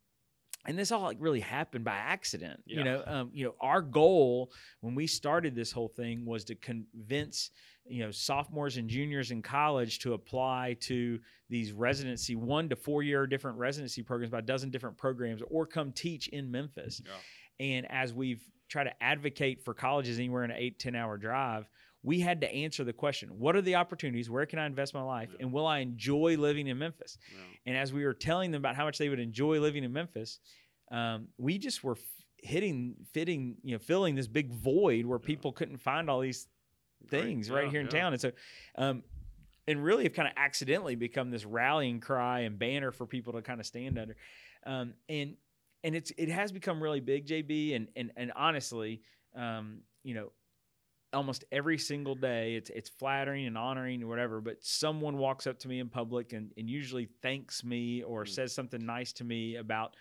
and 0.64 0.78
this 0.78 0.92
all 0.92 1.02
like 1.02 1.16
really 1.18 1.40
happened 1.40 1.84
by 1.84 1.96
accident, 1.96 2.62
you 2.66 2.84
know. 2.84 3.02
Um, 3.04 3.30
you 3.32 3.44
know, 3.46 3.56
our 3.60 3.82
goal 3.82 4.52
when 4.80 4.94
we 4.94 5.08
started 5.08 5.56
this 5.56 5.72
whole 5.72 5.88
thing 5.88 6.24
was 6.24 6.44
to 6.44 6.54
convince, 6.54 7.50
you 7.84 8.04
know, 8.04 8.12
sophomores 8.12 8.76
and 8.76 8.88
juniors 8.88 9.32
in 9.32 9.42
college 9.42 9.98
to 10.00 10.12
apply 10.14 10.76
to 10.82 11.18
these 11.50 11.72
residency 11.72 12.36
one 12.36 12.68
to 12.68 12.76
four 12.76 13.02
year 13.02 13.26
different 13.26 13.58
residency 13.58 14.04
programs, 14.04 14.28
about 14.30 14.44
a 14.44 14.46
dozen 14.46 14.70
different 14.70 14.96
programs, 14.96 15.42
or 15.50 15.66
come 15.66 15.90
teach 15.90 16.28
in 16.28 16.48
Memphis. 16.48 17.02
Yeah. 17.04 17.10
And 17.60 17.90
as 17.90 18.12
we've 18.12 18.42
tried 18.68 18.84
to 18.84 19.02
advocate 19.02 19.62
for 19.64 19.74
colleges 19.74 20.18
anywhere 20.18 20.44
in 20.44 20.50
an 20.50 20.56
eight, 20.58 20.78
10 20.78 20.94
hour 20.94 21.16
drive, 21.18 21.68
we 22.02 22.18
had 22.18 22.40
to 22.40 22.52
answer 22.52 22.82
the 22.84 22.92
question 22.92 23.28
what 23.38 23.54
are 23.54 23.60
the 23.62 23.76
opportunities? 23.76 24.28
Where 24.28 24.46
can 24.46 24.58
I 24.58 24.66
invest 24.66 24.92
my 24.94 25.02
life? 25.02 25.28
Yeah. 25.32 25.38
And 25.44 25.52
will 25.52 25.66
I 25.66 25.78
enjoy 25.78 26.36
living 26.36 26.66
in 26.66 26.78
Memphis? 26.78 27.18
Yeah. 27.32 27.38
And 27.66 27.76
as 27.76 27.92
we 27.92 28.04
were 28.04 28.14
telling 28.14 28.50
them 28.50 28.60
about 28.60 28.74
how 28.76 28.84
much 28.84 28.98
they 28.98 29.08
would 29.08 29.20
enjoy 29.20 29.60
living 29.60 29.84
in 29.84 29.92
Memphis, 29.92 30.40
um, 30.90 31.28
we 31.38 31.58
just 31.58 31.84
were 31.84 31.92
f- 31.92 31.98
hitting, 32.38 32.96
fitting, 33.12 33.56
you 33.62 33.72
know, 33.72 33.78
filling 33.78 34.14
this 34.16 34.26
big 34.26 34.50
void 34.52 35.06
where 35.06 35.18
Yeah. 35.22 35.26
people 35.26 35.52
couldn't 35.52 35.78
find 35.78 36.10
all 36.10 36.20
these 36.20 36.48
Great. 37.06 37.22
things 37.22 37.50
right 37.50 37.70
here 37.70 37.80
in 37.80 37.88
town. 37.88 38.12
And 38.14 38.20
so, 38.20 38.32
um, 38.76 39.04
and 39.68 39.84
really 39.84 40.02
have 40.04 40.12
kind 40.12 40.26
of 40.26 40.34
accidentally 40.36 40.96
become 40.96 41.30
this 41.30 41.44
rallying 41.44 42.00
cry 42.00 42.40
and 42.40 42.58
banner 42.58 42.90
for 42.90 43.06
people 43.06 43.34
to 43.34 43.42
kind 43.42 43.60
of 43.60 43.66
stand 43.66 43.96
under. 43.96 44.16
Um, 44.66 44.94
and 45.08 45.36
and 45.84 45.94
it's 45.94 46.12
it 46.16 46.28
has 46.28 46.52
become 46.52 46.82
really 46.82 47.00
big, 47.00 47.26
JB. 47.26 47.74
And 47.76 47.88
and 47.96 48.10
and 48.16 48.32
honestly, 48.36 49.02
um, 49.36 49.80
you 50.04 50.14
know, 50.14 50.32
almost 51.12 51.44
every 51.52 51.78
single 51.78 52.14
day, 52.14 52.54
it's 52.54 52.70
it's 52.70 52.88
flattering 52.88 53.46
and 53.46 53.58
honoring 53.58 54.02
or 54.02 54.06
whatever. 54.06 54.40
But 54.40 54.56
someone 54.62 55.16
walks 55.18 55.46
up 55.46 55.58
to 55.60 55.68
me 55.68 55.78
in 55.80 55.88
public 55.88 56.32
and 56.32 56.52
and 56.56 56.68
usually 56.70 57.08
thanks 57.22 57.64
me 57.64 58.02
or 58.02 58.24
Mm. 58.24 58.28
says 58.28 58.54
something 58.54 58.84
nice 58.84 59.12
to 59.14 59.24
me 59.24 59.56
about 59.56 59.94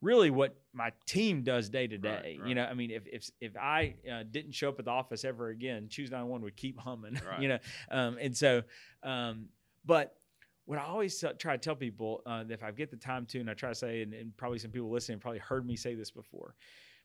really 0.00 0.30
what 0.30 0.56
my 0.72 0.90
team 1.06 1.42
does 1.44 1.68
day 1.68 1.86
to 1.86 1.96
day. 1.96 2.40
You 2.48 2.54
know, 2.56 2.64
I 2.64 2.74
mean, 2.74 2.90
if 2.90 3.06
if 3.06 3.30
if 3.40 3.56
I 3.56 3.94
uh, 4.12 4.24
didn't 4.28 4.52
show 4.52 4.68
up 4.68 4.78
at 4.80 4.84
the 4.84 4.90
office 4.90 5.24
ever 5.24 5.48
again, 5.50 5.88
Choose 5.88 6.10
Nine 6.10 6.26
One 6.26 6.42
would 6.42 6.56
keep 6.56 6.78
humming. 6.78 7.20
Right. 7.30 7.40
You 7.40 7.48
know, 7.48 7.58
um, 7.90 8.18
and 8.20 8.36
so, 8.36 8.62
um, 9.04 9.46
but 9.84 10.16
what 10.64 10.78
I 10.78 10.82
always 10.84 11.22
try 11.38 11.56
to 11.56 11.58
tell 11.60 11.74
people 11.76 12.22
uh, 12.26 12.44
if 12.48 12.62
I 12.62 12.70
get 12.70 12.90
the 12.90 12.96
time 12.96 13.26
to, 13.26 13.40
and 13.40 13.50
I 13.50 13.54
try 13.54 13.68
to 13.70 13.74
say, 13.74 14.02
and, 14.02 14.14
and 14.14 14.36
probably 14.36 14.58
some 14.58 14.70
people 14.70 14.90
listening 14.90 15.18
probably 15.18 15.40
heard 15.40 15.66
me 15.66 15.76
say 15.76 15.94
this 15.94 16.10
before, 16.10 16.54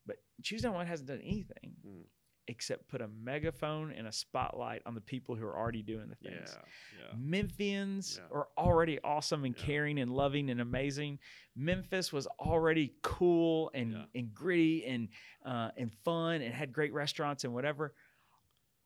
but 0.05 0.17
Choose 0.43 0.63
Nine 0.63 0.73
One 0.73 0.87
hasn't 0.87 1.09
done 1.09 1.21
anything 1.23 1.73
Mm. 1.85 2.03
except 2.49 2.87
put 2.87 3.01
a 3.01 3.07
megaphone 3.09 3.91
and 3.91 4.07
a 4.07 4.11
spotlight 4.11 4.81
on 4.85 4.95
the 4.95 5.01
people 5.01 5.35
who 5.35 5.45
are 5.45 5.57
already 5.57 5.81
doing 5.81 6.07
the 6.07 6.15
Yeah. 6.21 6.29
things. 6.37 6.57
Yeah. 6.97 7.17
Memphians 7.17 8.17
Yeah. 8.17 8.23
are 8.31 8.47
already 8.57 8.99
awesome 9.03 9.43
and 9.43 9.53
Yeah. 9.57 9.65
caring 9.65 9.99
and 9.99 10.11
loving 10.11 10.49
and 10.49 10.61
amazing. 10.61 11.19
Memphis 11.55 12.13
was 12.13 12.25
already 12.39 12.95
cool 13.01 13.69
and, 13.73 13.91
Yeah. 13.91 14.05
and 14.15 14.33
gritty 14.33 14.85
and 14.85 15.09
uh, 15.45 15.71
and 15.77 15.91
fun 16.05 16.41
and 16.41 16.53
had 16.53 16.71
great 16.71 16.93
restaurants 16.93 17.43
and 17.43 17.53
whatever. 17.53 17.93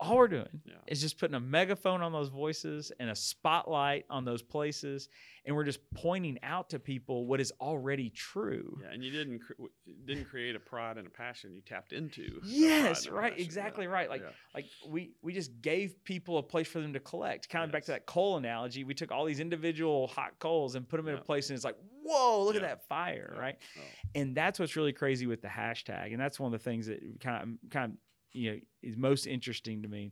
All 0.02 0.18
we're 0.18 0.28
doing 0.28 0.62
Yeah. 0.66 0.74
is 0.88 1.00
just 1.00 1.20
putting 1.20 1.36
a 1.36 1.40
megaphone 1.40 2.02
on 2.02 2.12
those 2.12 2.30
voices 2.30 2.92
and 3.00 3.10
a 3.10 3.16
spotlight 3.16 4.06
on 4.10 4.26
those 4.26 4.42
places, 4.42 5.08
and 5.46 5.56
we're 5.56 5.64
just 5.64 5.80
pointing 5.94 6.40
out 6.42 6.72
to 6.72 6.80
people 6.80 7.28
what 7.28 7.40
is 7.40 7.54
already 7.62 8.10
true. 8.10 8.80
Yeah, 8.82 8.90
and 8.94 9.04
you 9.04 9.12
didn't 9.12 9.40
cr- 9.40 9.54
w- 9.54 9.72
didn't 10.06 10.26
create 10.26 10.56
a 10.56 10.60
pride 10.60 10.98
and 10.98 11.06
a 11.06 11.10
passion. 11.12 11.54
You 11.54 11.62
tapped 11.62 11.94
into. 11.94 12.42
Yes, 12.44 13.08
right, 13.08 13.32
passion. 13.34 13.46
exactly 13.46 13.86
Yeah, 13.86 13.92
right. 13.92 14.10
Like, 14.10 14.22
yeah. 14.22 14.30
like 14.56 14.66
we 14.88 15.12
we 15.22 15.34
just 15.34 15.62
gave 15.62 16.04
people 16.04 16.40
a 16.40 16.44
place 16.44 16.68
for 16.68 16.82
them 16.82 16.94
to 16.94 17.00
collect. 17.00 17.48
Kind 17.50 17.64
of 17.64 17.72
back 17.72 17.84
to 17.86 17.92
that 17.92 18.08
coal 18.08 18.38
analogy. 18.38 18.84
We 18.84 18.96
took 18.96 19.12
all 19.12 19.26
these 19.26 19.40
individual 19.40 20.08
hot 20.08 20.40
coals 20.40 20.76
and 20.76 20.90
put 20.90 20.98
them 20.98 21.08
in 21.10 21.16
a 21.16 21.22
place, 21.22 21.50
and 21.50 21.56
it's 21.56 21.64
like, 21.66 21.78
whoa, 22.04 22.44
look 22.44 22.56
at 22.56 22.64
that 22.64 22.88
fire, 22.88 23.36
right? 23.40 23.58
Oh, 23.78 23.82
And 24.16 24.36
that's 24.36 24.60
what's 24.60 24.76
really 24.76 24.94
crazy 24.94 25.28
with 25.28 25.42
the 25.44 25.48
hashtag, 25.48 26.12
and 26.12 26.20
that's 26.20 26.40
one 26.40 26.52
of 26.52 26.60
the 26.60 26.64
things 26.64 26.88
that 26.88 27.00
kind 27.20 27.44
of 27.64 27.70
kind 27.70 27.92
of 27.94 27.98
you 28.34 28.52
know 28.52 28.58
is 28.82 28.98
most 28.98 29.28
interesting 29.28 29.82
to 29.84 29.88
me. 29.88 30.12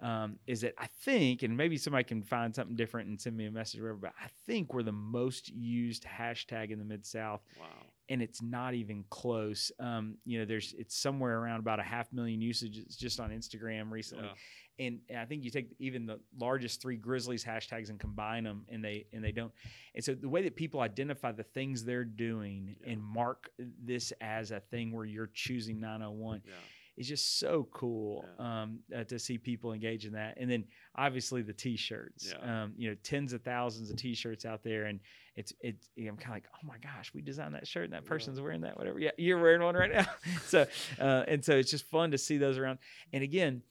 Um, 0.00 0.38
is 0.48 0.62
that 0.62 0.74
I 0.78 0.88
think, 1.04 1.44
and 1.44 1.56
maybe 1.56 1.76
somebody 1.76 2.02
can 2.02 2.24
find 2.24 2.52
something 2.52 2.74
different 2.74 3.08
and 3.08 3.20
send 3.20 3.36
me 3.36 3.46
a 3.46 3.52
message 3.52 3.78
or 3.78 3.84
whatever, 3.94 3.98
but 4.00 4.12
I 4.20 4.26
think 4.46 4.74
we're 4.74 4.82
the 4.82 4.90
most 4.90 5.48
used 5.48 6.04
hashtag 6.04 6.72
in 6.72 6.80
the 6.80 6.84
Mid 6.84 7.06
South 7.06 7.40
wow. 7.60 7.66
and 8.08 8.20
it's 8.20 8.42
not 8.42 8.74
even 8.74 9.04
close. 9.10 9.70
Um, 9.78 10.16
you 10.24 10.40
know, 10.40 10.44
there's 10.44 10.74
it's 10.76 10.96
somewhere 10.96 11.38
around 11.38 11.60
about 11.60 11.78
a 11.78 11.84
half 11.84 12.12
million 12.12 12.40
usages 12.40 12.96
just 12.96 13.20
on 13.20 13.30
Instagram 13.30 13.92
recently, 13.92 14.24
Yeah. 14.24 14.86
and, 14.86 14.98
and 15.08 15.18
I 15.18 15.24
think 15.24 15.44
you 15.44 15.50
take 15.50 15.68
even 15.78 16.06
the 16.06 16.18
largest 16.36 16.82
three 16.82 16.96
Grizzlies 16.96 17.44
hashtags 17.44 17.88
and 17.88 18.00
combine 18.00 18.42
them, 18.42 18.64
and 18.70 18.84
they 18.84 19.06
and 19.12 19.22
they 19.22 19.30
don't. 19.30 19.52
And 19.94 20.02
so 20.02 20.14
the 20.14 20.28
way 20.28 20.42
that 20.42 20.56
people 20.56 20.80
identify 20.80 21.30
the 21.30 21.44
things 21.44 21.84
they're 21.84 22.02
doing 22.04 22.74
Yeah. 22.84 22.94
and 22.94 23.02
mark 23.04 23.50
this 23.84 24.12
as 24.20 24.50
a 24.50 24.58
thing 24.58 24.90
where 24.90 25.04
you're 25.04 25.30
choosing 25.32 25.78
901 25.78 26.42
Yeah. 26.44 26.54
Is 26.96 27.08
just 27.08 27.38
so 27.38 27.66
cool 27.72 28.24
Yeah. 28.38 28.62
um, 28.62 28.78
uh, 28.94 29.04
to 29.04 29.18
see 29.18 29.38
people 29.38 29.72
engage 29.72 30.04
in 30.04 30.12
that. 30.12 30.36
And 30.38 30.50
then 30.50 30.64
obviously 30.94 31.40
the 31.42 31.52
t-shirts, 31.54 32.32
Yeah. 32.38 32.64
um, 32.64 32.74
you 32.76 32.90
know, 32.90 32.96
tens 33.02 33.32
of 33.32 33.42
thousands 33.42 33.90
of 33.90 33.96
t-shirts 33.96 34.44
out 34.44 34.62
there. 34.62 34.84
And 34.84 35.00
it's, 35.34 35.52
it's, 35.60 35.88
you 35.96 36.04
know, 36.04 36.10
I'm 36.10 36.16
kind 36.18 36.30
of 36.30 36.34
like, 36.36 36.46
oh 36.54 36.66
my 36.66 36.76
gosh, 36.78 37.12
we 37.14 37.22
designed 37.22 37.54
that 37.54 37.66
shirt 37.66 37.84
and 37.84 37.92
that 37.94 38.02
Yeah. 38.04 38.08
person's 38.08 38.40
wearing 38.40 38.60
that, 38.62 38.76
whatever. 38.76 38.98
Yeah. 38.98 39.12
You're 39.16 39.40
wearing 39.40 39.62
one 39.62 39.74
right 39.74 39.90
now. 39.92 40.06
so, 40.46 40.66
uh, 41.00 41.24
and 41.26 41.42
so 41.44 41.56
it's 41.56 41.70
just 41.70 41.86
fun 41.86 42.10
to 42.10 42.18
see 42.18 42.36
those 42.36 42.58
around. 42.58 42.78
And 43.12 43.22
again, 43.24 43.62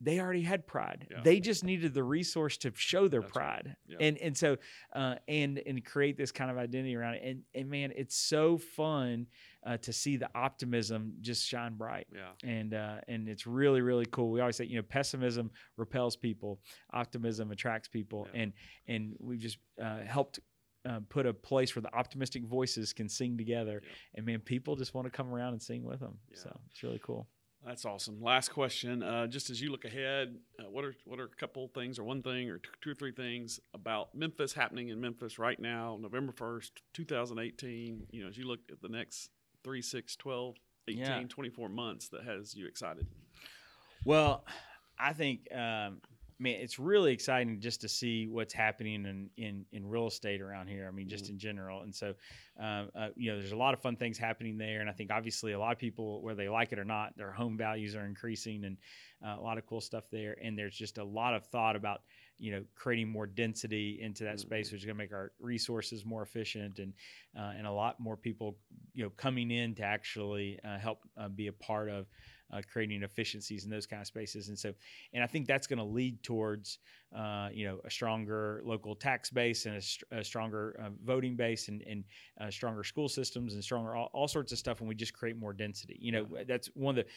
they 0.00 0.20
already 0.20 0.42
had 0.42 0.66
pride. 0.66 1.06
Yeah. 1.10 1.20
They 1.22 1.40
just 1.40 1.64
needed 1.64 1.94
the 1.94 2.02
resource 2.02 2.56
to 2.58 2.72
show 2.74 3.08
their 3.08 3.20
That's 3.22 3.36
right. 3.36 3.62
pride, 3.64 3.76
Yeah. 3.86 3.96
and 4.00 4.18
and 4.18 4.36
so 4.36 4.56
uh, 4.94 5.16
and 5.28 5.58
and 5.66 5.84
create 5.84 6.16
this 6.16 6.32
kind 6.32 6.50
of 6.50 6.58
identity 6.58 6.94
around 6.96 7.14
it. 7.14 7.22
And 7.24 7.42
and 7.54 7.70
man, 7.70 7.92
it's 7.96 8.16
so 8.16 8.58
fun 8.58 9.26
uh, 9.64 9.76
to 9.78 9.92
see 9.92 10.16
the 10.16 10.28
optimism 10.34 11.14
just 11.20 11.46
shine 11.46 11.74
bright 11.74 12.06
Yeah. 12.12 12.32
and 12.42 12.74
uh, 12.74 12.96
and 13.08 13.28
it's 13.28 13.46
really 13.46 13.80
really 13.82 14.06
cool. 14.06 14.30
We 14.30 14.40
always 14.40 14.56
say 14.56 14.64
you 14.64 14.76
know 14.76 14.82
pessimism 14.82 15.50
repels 15.76 16.16
people, 16.16 16.60
optimism 16.92 17.50
attracts 17.50 17.88
people, 17.88 18.28
Yeah. 18.34 18.42
and 18.42 18.52
and 18.88 19.16
we've 19.20 19.40
just 19.40 19.58
uh, 19.82 20.00
helped. 20.00 20.40
Uh, 20.86 21.00
put 21.08 21.24
a 21.24 21.32
place 21.32 21.74
where 21.74 21.80
the 21.80 21.94
optimistic 21.94 22.44
voices 22.44 22.92
can 22.92 23.08
sing 23.08 23.38
together, 23.38 23.80
Yeah. 23.82 23.90
and 24.16 24.26
man, 24.26 24.40
people 24.40 24.76
just 24.76 24.92
want 24.92 25.06
to 25.06 25.10
come 25.10 25.32
around 25.32 25.54
and 25.54 25.62
sing 25.62 25.82
with 25.82 25.98
them. 26.00 26.18
Yeah. 26.30 26.36
So 26.42 26.60
it's 26.70 26.82
really 26.82 27.00
cool. 27.02 27.26
That's 27.64 27.86
awesome. 27.86 28.20
Last 28.20 28.50
question. 28.50 29.02
Uh, 29.02 29.26
just 29.26 29.48
as 29.48 29.60
you 29.62 29.70
look 29.70 29.86
ahead, 29.86 30.36
uh, 30.60 30.64
what 30.70 30.84
are 30.84 30.94
what 31.06 31.18
are 31.18 31.24
a 31.24 31.28
couple 31.28 31.66
things, 31.68 31.98
or 31.98 32.04
one 32.04 32.22
thing, 32.22 32.50
or 32.50 32.60
two 32.82 32.90
or 32.90 32.94
three 32.94 33.12
things 33.12 33.58
about 33.72 34.14
Memphis 34.14 34.52
happening 34.52 34.90
in 34.90 35.00
Memphis 35.00 35.38
right 35.38 35.58
now, 35.58 35.96
November 35.98 36.32
first, 36.32 36.82
2018? 36.92 38.06
You 38.10 38.22
know, 38.22 38.28
as 38.28 38.36
you 38.36 38.46
look 38.46 38.60
at 38.70 38.82
the 38.82 38.88
next 38.90 39.30
three, 39.62 39.80
six, 39.80 40.14
12, 40.16 40.56
18, 40.88 40.98
Yeah. 41.00 41.22
24 41.26 41.70
months, 41.70 42.08
that 42.08 42.24
has 42.24 42.54
you 42.54 42.66
excited. 42.66 43.06
Well, 44.04 44.44
I 44.98 45.14
think, 45.14 45.48
um, 45.54 46.02
man, 46.38 46.56
it's 46.60 46.78
really 46.78 47.12
exciting 47.12 47.60
just 47.60 47.80
to 47.80 47.88
see 47.88 48.26
what's 48.26 48.52
happening 48.52 49.04
in, 49.06 49.30
in, 49.36 49.64
in 49.72 49.88
real 49.88 50.08
estate 50.08 50.40
around 50.40 50.68
here. 50.68 50.86
I 50.88 50.90
mean, 50.90 51.08
just 51.08 51.30
in 51.30 51.38
general. 51.38 51.82
And 51.82 51.94
so, 51.94 52.14
um, 52.58 52.90
uh, 52.94 53.08
you 53.16 53.30
know, 53.30 53.38
there's 53.38 53.52
a 53.52 53.56
lot 53.56 53.74
of 53.74 53.80
fun 53.80 53.96
things 53.96 54.18
happening 54.18 54.58
there. 54.58 54.80
And 54.80 54.90
I 54.90 54.92
think 54.92 55.10
obviously 55.10 55.52
a 55.52 55.58
lot 55.58 55.72
of 55.72 55.78
people, 55.78 56.22
whether 56.22 56.36
they 56.36 56.48
like 56.48 56.72
it 56.72 56.78
or 56.78 56.84
not, 56.84 57.16
their 57.16 57.30
home 57.30 57.56
values 57.56 57.94
are 57.94 58.04
increasing 58.04 58.64
and 58.64 58.76
uh, 59.24 59.38
a 59.38 59.42
lot 59.42 59.58
of 59.58 59.66
cool 59.66 59.80
stuff 59.80 60.04
there. 60.10 60.36
And 60.42 60.58
there's 60.58 60.76
just 60.76 60.98
a 60.98 61.04
lot 61.04 61.34
of 61.34 61.46
thought 61.46 61.76
about, 61.76 62.02
you 62.38 62.50
know, 62.50 62.64
creating 62.74 63.08
more 63.08 63.26
density 63.26 64.00
into 64.02 64.24
that 64.24 64.40
space, 64.40 64.72
which 64.72 64.80
is 64.80 64.84
going 64.84 64.96
to 64.96 65.02
make 65.02 65.12
our 65.12 65.32
resources 65.38 66.04
more 66.04 66.22
efficient 66.22 66.80
and, 66.80 66.92
uh, 67.38 67.52
and 67.56 67.66
a 67.66 67.72
lot 67.72 68.00
more 68.00 68.16
people, 68.16 68.56
you 68.92 69.04
know, 69.04 69.10
coming 69.10 69.52
in 69.52 69.74
to 69.76 69.82
actually 69.84 70.58
uh, 70.64 70.78
help 70.78 70.98
uh, 71.16 71.28
be 71.28 71.46
a 71.46 71.52
part 71.52 71.88
of 71.88 72.06
uh, 72.54 72.60
creating 72.70 73.02
efficiencies 73.02 73.64
in 73.64 73.70
those 73.70 73.86
kind 73.86 74.00
of 74.00 74.06
spaces. 74.06 74.48
And 74.48 74.58
so, 74.58 74.72
and 75.12 75.22
I 75.22 75.26
think 75.26 75.46
that's 75.46 75.66
going 75.66 75.78
to 75.78 75.84
lead 75.84 76.22
towards, 76.22 76.78
uh, 77.16 77.48
you 77.52 77.66
know, 77.66 77.80
a 77.84 77.90
stronger 77.90 78.62
local 78.64 78.94
tax 78.94 79.30
base 79.30 79.66
and 79.66 79.76
a, 79.76 80.18
a 80.18 80.24
stronger 80.24 80.78
uh, 80.82 80.90
voting 81.04 81.36
base 81.36 81.68
and, 81.68 81.82
and 81.82 82.04
uh, 82.40 82.50
stronger 82.50 82.84
school 82.84 83.08
systems 83.08 83.54
and 83.54 83.62
stronger 83.62 83.94
all, 83.94 84.10
all 84.12 84.28
sorts 84.28 84.52
of 84.52 84.58
stuff. 84.58 84.80
when 84.80 84.88
we 84.88 84.94
just 84.94 85.12
create 85.12 85.36
more 85.36 85.52
density. 85.52 85.98
You 86.00 86.12
know, 86.12 86.26
that's 86.46 86.68
one 86.74 86.98
of 86.98 87.04
the, 87.04 87.10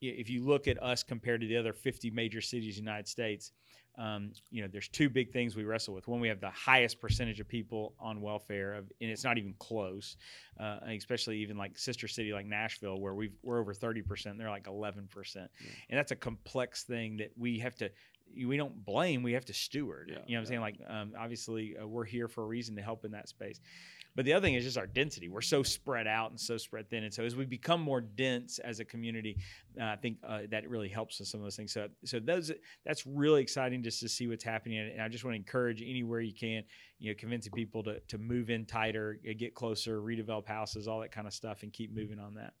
if 0.00 0.28
you 0.28 0.44
look 0.44 0.68
at 0.68 0.82
us 0.82 1.02
compared 1.02 1.40
to 1.40 1.46
the 1.46 1.56
other 1.56 1.72
50 1.72 2.10
major 2.10 2.40
cities 2.40 2.78
in 2.78 2.84
the 2.84 2.90
United 2.90 3.08
States, 3.08 3.52
um, 3.98 4.32
you 4.50 4.62
know, 4.62 4.68
there's 4.70 4.88
two 4.88 5.08
big 5.08 5.32
things 5.32 5.56
we 5.56 5.64
wrestle 5.64 5.94
with. 5.94 6.06
One, 6.06 6.20
we 6.20 6.28
have 6.28 6.40
the 6.40 6.50
highest 6.50 7.00
percentage 7.00 7.40
of 7.40 7.48
people 7.48 7.94
on 7.98 8.20
welfare, 8.20 8.74
of, 8.74 8.92
and 9.00 9.10
it's 9.10 9.24
not 9.24 9.38
even 9.38 9.54
close. 9.58 10.16
Uh, 10.60 10.78
especially 10.88 11.38
even 11.38 11.56
like 11.56 11.78
sister 11.78 12.08
city 12.08 12.32
like 12.32 12.46
Nashville, 12.46 12.98
where 13.00 13.14
we've 13.14 13.34
we're 13.42 13.58
over 13.58 13.74
30 13.74 14.02
percent, 14.02 14.38
they're 14.38 14.50
like 14.50 14.66
11 14.66 15.08
percent, 15.08 15.50
and 15.88 15.98
that's 15.98 16.12
a 16.12 16.16
complex 16.16 16.84
thing 16.84 17.18
that 17.18 17.32
we 17.36 17.58
have 17.58 17.74
to. 17.76 17.90
We 18.44 18.56
don't 18.56 18.84
blame. 18.84 19.22
We 19.22 19.32
have 19.32 19.44
to 19.46 19.54
steward. 19.54 20.08
Yeah, 20.10 20.18
you 20.26 20.34
know 20.34 20.40
what 20.40 20.40
I'm 20.40 20.46
saying? 20.46 20.60
Like, 20.60 20.76
um, 20.88 21.12
obviously, 21.18 21.76
uh, 21.80 21.86
we're 21.86 22.04
here 22.04 22.26
for 22.28 22.42
a 22.42 22.46
reason 22.46 22.76
to 22.76 22.82
help 22.82 23.04
in 23.04 23.12
that 23.12 23.28
space. 23.28 23.60
But 24.16 24.24
the 24.24 24.32
other 24.32 24.44
thing 24.44 24.54
is 24.54 24.64
just 24.64 24.78
our 24.78 24.86
density. 24.86 25.28
We're 25.28 25.42
so 25.42 25.62
spread 25.62 26.06
out 26.06 26.30
and 26.30 26.40
so 26.40 26.56
spread 26.56 26.88
thin. 26.88 27.04
And 27.04 27.12
so 27.12 27.22
as 27.22 27.36
we 27.36 27.44
become 27.44 27.82
more 27.82 28.00
dense 28.00 28.58
as 28.58 28.80
a 28.80 28.84
community, 28.84 29.36
uh, 29.80 29.84
I 29.84 29.96
think 29.96 30.16
uh, 30.26 30.40
that 30.50 30.68
really 30.68 30.88
helps 30.88 31.18
with 31.18 31.28
some 31.28 31.40
of 31.40 31.44
those 31.44 31.56
things. 31.56 31.72
So, 31.72 31.88
so 32.04 32.18
those 32.18 32.50
that's 32.84 33.06
really 33.06 33.42
exciting 33.42 33.82
just 33.82 34.00
to 34.00 34.08
see 34.08 34.26
what's 34.26 34.42
happening. 34.42 34.78
And 34.78 35.02
I 35.02 35.08
just 35.08 35.22
want 35.22 35.34
to 35.34 35.38
encourage 35.38 35.82
anywhere 35.82 36.20
you 36.20 36.34
can, 36.34 36.64
you 36.98 37.10
know, 37.12 37.16
convincing 37.18 37.52
people 37.52 37.82
to 37.84 38.00
to 38.00 38.18
move 38.18 38.48
in 38.48 38.64
tighter, 38.64 39.18
get 39.38 39.54
closer, 39.54 40.00
redevelop 40.00 40.48
houses, 40.48 40.88
all 40.88 41.00
that 41.00 41.12
kind 41.12 41.26
of 41.26 41.34
stuff, 41.34 41.62
and 41.62 41.72
keep 41.72 41.94
moving 41.94 42.18
on 42.18 42.34
that. 42.34 42.54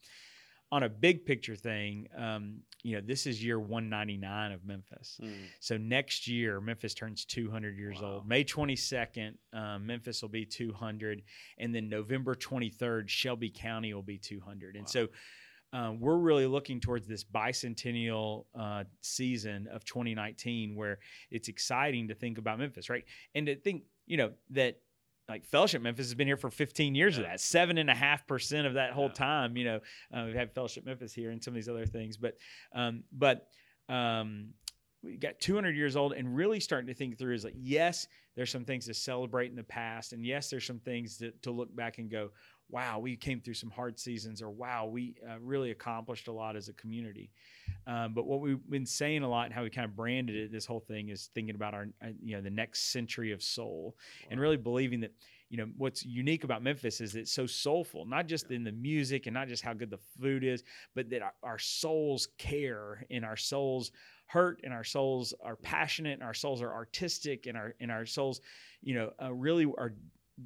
On 0.72 0.82
a 0.82 0.88
big 0.88 1.24
picture 1.24 1.54
thing, 1.54 2.08
um, 2.16 2.58
you 2.82 2.96
know, 2.96 3.02
this 3.04 3.26
is 3.26 3.42
year 3.42 3.58
199 3.58 4.52
of 4.52 4.64
Memphis. 4.64 5.18
Mm. 5.22 5.32
So 5.60 5.76
next 5.76 6.26
year, 6.26 6.60
Memphis 6.60 6.92
turns 6.94 7.24
200 7.24 7.76
years 7.76 8.00
Wow. 8.00 8.14
old. 8.14 8.28
May 8.28 8.44
22nd, 8.44 9.34
um, 9.52 9.86
Memphis 9.86 10.22
will 10.22 10.28
be 10.28 10.44
200, 10.44 11.22
and 11.58 11.74
then 11.74 11.88
November 11.88 12.34
23rd, 12.34 13.08
Shelby 13.08 13.50
County 13.50 13.94
will 13.94 14.02
be 14.02 14.18
200. 14.18 14.76
And 14.76 14.88
so 14.88 15.08
um, 15.72 16.00
we're 16.00 16.16
really 16.18 16.46
looking 16.46 16.80
towards 16.80 17.06
this 17.06 17.24
bicentennial 17.24 18.46
uh, 18.58 18.84
season 19.02 19.68
of 19.68 19.84
2019, 19.84 20.74
where 20.74 20.98
it's 21.30 21.48
exciting 21.48 22.08
to 22.08 22.14
think 22.14 22.38
about 22.38 22.58
Memphis, 22.58 22.88
right? 22.88 23.04
And 23.34 23.46
to 23.46 23.56
think, 23.56 23.82
you 24.06 24.16
know, 24.16 24.32
that 24.50 24.80
like 25.28 25.44
Fellowship 25.44 25.82
Memphis 25.82 26.06
has 26.06 26.14
been 26.14 26.26
here 26.28 26.36
for 26.36 26.50
15 26.50 26.94
years 26.94 27.18
of 27.18 27.24
that, 27.24 27.40
seven 27.40 27.78
and 27.78 27.90
a 27.90 27.94
half 27.94 28.26
percent 28.26 28.66
of 28.66 28.74
that 28.74 28.92
whole 28.92 29.06
Yeah. 29.06 29.12
time. 29.12 29.56
You 29.56 29.64
know, 29.64 29.80
uh, 30.14 30.24
we've 30.26 30.34
had 30.34 30.52
Fellowship 30.54 30.84
Memphis 30.86 31.12
here 31.12 31.30
and 31.30 31.42
some 31.42 31.52
of 31.52 31.56
these 31.56 31.68
other 31.68 31.86
things, 31.86 32.16
but 32.16 32.36
um, 32.72 33.02
but 33.12 33.48
um, 33.88 34.50
we 35.02 35.16
got 35.16 35.38
200 35.40 35.76
years 35.76 35.96
old 35.96 36.12
and 36.12 36.34
really 36.34 36.60
starting 36.60 36.88
to 36.88 36.94
think 36.94 37.18
through 37.18 37.34
is 37.34 37.44
like 37.44 37.54
yes 37.56 38.06
there's 38.34 38.50
some 38.50 38.64
things 38.64 38.86
to 38.86 38.94
celebrate 38.94 39.50
in 39.50 39.54
the 39.56 39.62
past 39.62 40.12
and 40.12 40.24
yes 40.26 40.50
there's 40.50 40.66
some 40.66 40.80
things 40.80 41.18
to, 41.18 41.30
to 41.42 41.52
look 41.52 41.74
back 41.76 41.98
and 41.98 42.10
go 42.10 42.30
wow 42.68 42.98
we 42.98 43.16
came 43.16 43.40
through 43.40 43.54
some 43.54 43.70
hard 43.70 43.98
seasons 43.98 44.42
or 44.42 44.50
wow 44.50 44.86
we 44.86 45.14
uh, 45.28 45.38
really 45.40 45.70
accomplished 45.70 46.28
a 46.28 46.32
lot 46.32 46.56
as 46.56 46.68
a 46.68 46.72
community. 46.74 47.30
Um, 47.86 48.14
but 48.14 48.26
what 48.26 48.40
we've 48.40 48.58
been 48.68 48.86
saying 48.86 49.22
a 49.22 49.28
lot 49.28 49.46
and 49.46 49.54
how 49.54 49.62
we 49.62 49.70
kind 49.70 49.84
of 49.84 49.94
branded 49.94 50.36
it 50.36 50.52
this 50.52 50.66
whole 50.66 50.80
thing 50.80 51.08
is 51.08 51.30
thinking 51.34 51.54
about 51.54 51.74
our 51.74 51.88
uh, 52.02 52.08
you 52.22 52.36
know 52.36 52.42
the 52.42 52.50
next 52.50 52.92
century 52.92 53.32
of 53.32 53.42
soul 53.42 53.96
and 54.30 54.40
really 54.40 54.56
believing 54.56 55.00
that 55.00 55.12
you 55.48 55.56
know 55.56 55.68
what's 55.76 56.04
unique 56.04 56.44
about 56.44 56.62
memphis 56.62 57.00
is 57.00 57.14
it's 57.14 57.32
so 57.32 57.46
soulful 57.46 58.04
not 58.04 58.26
just 58.26 58.50
in 58.50 58.64
the 58.64 58.72
music 58.72 59.26
and 59.26 59.34
not 59.34 59.46
just 59.48 59.62
how 59.62 59.72
good 59.72 59.90
the 59.90 59.98
food 60.20 60.42
is 60.42 60.64
but 60.94 61.08
that 61.08 61.22
our, 61.22 61.32
our 61.42 61.58
souls 61.58 62.28
care 62.38 63.04
and 63.10 63.24
our 63.24 63.36
souls 63.36 63.92
hurt 64.26 64.60
and 64.64 64.72
our 64.72 64.82
souls 64.82 65.32
are 65.44 65.56
passionate 65.56 66.14
and 66.14 66.22
our 66.22 66.34
souls 66.34 66.60
are 66.60 66.72
artistic 66.72 67.46
and 67.46 67.56
our 67.56 67.74
and 67.80 67.92
our 67.92 68.04
souls 68.04 68.40
you 68.82 68.94
know 68.94 69.10
uh, 69.22 69.32
really 69.32 69.64
are 69.78 69.94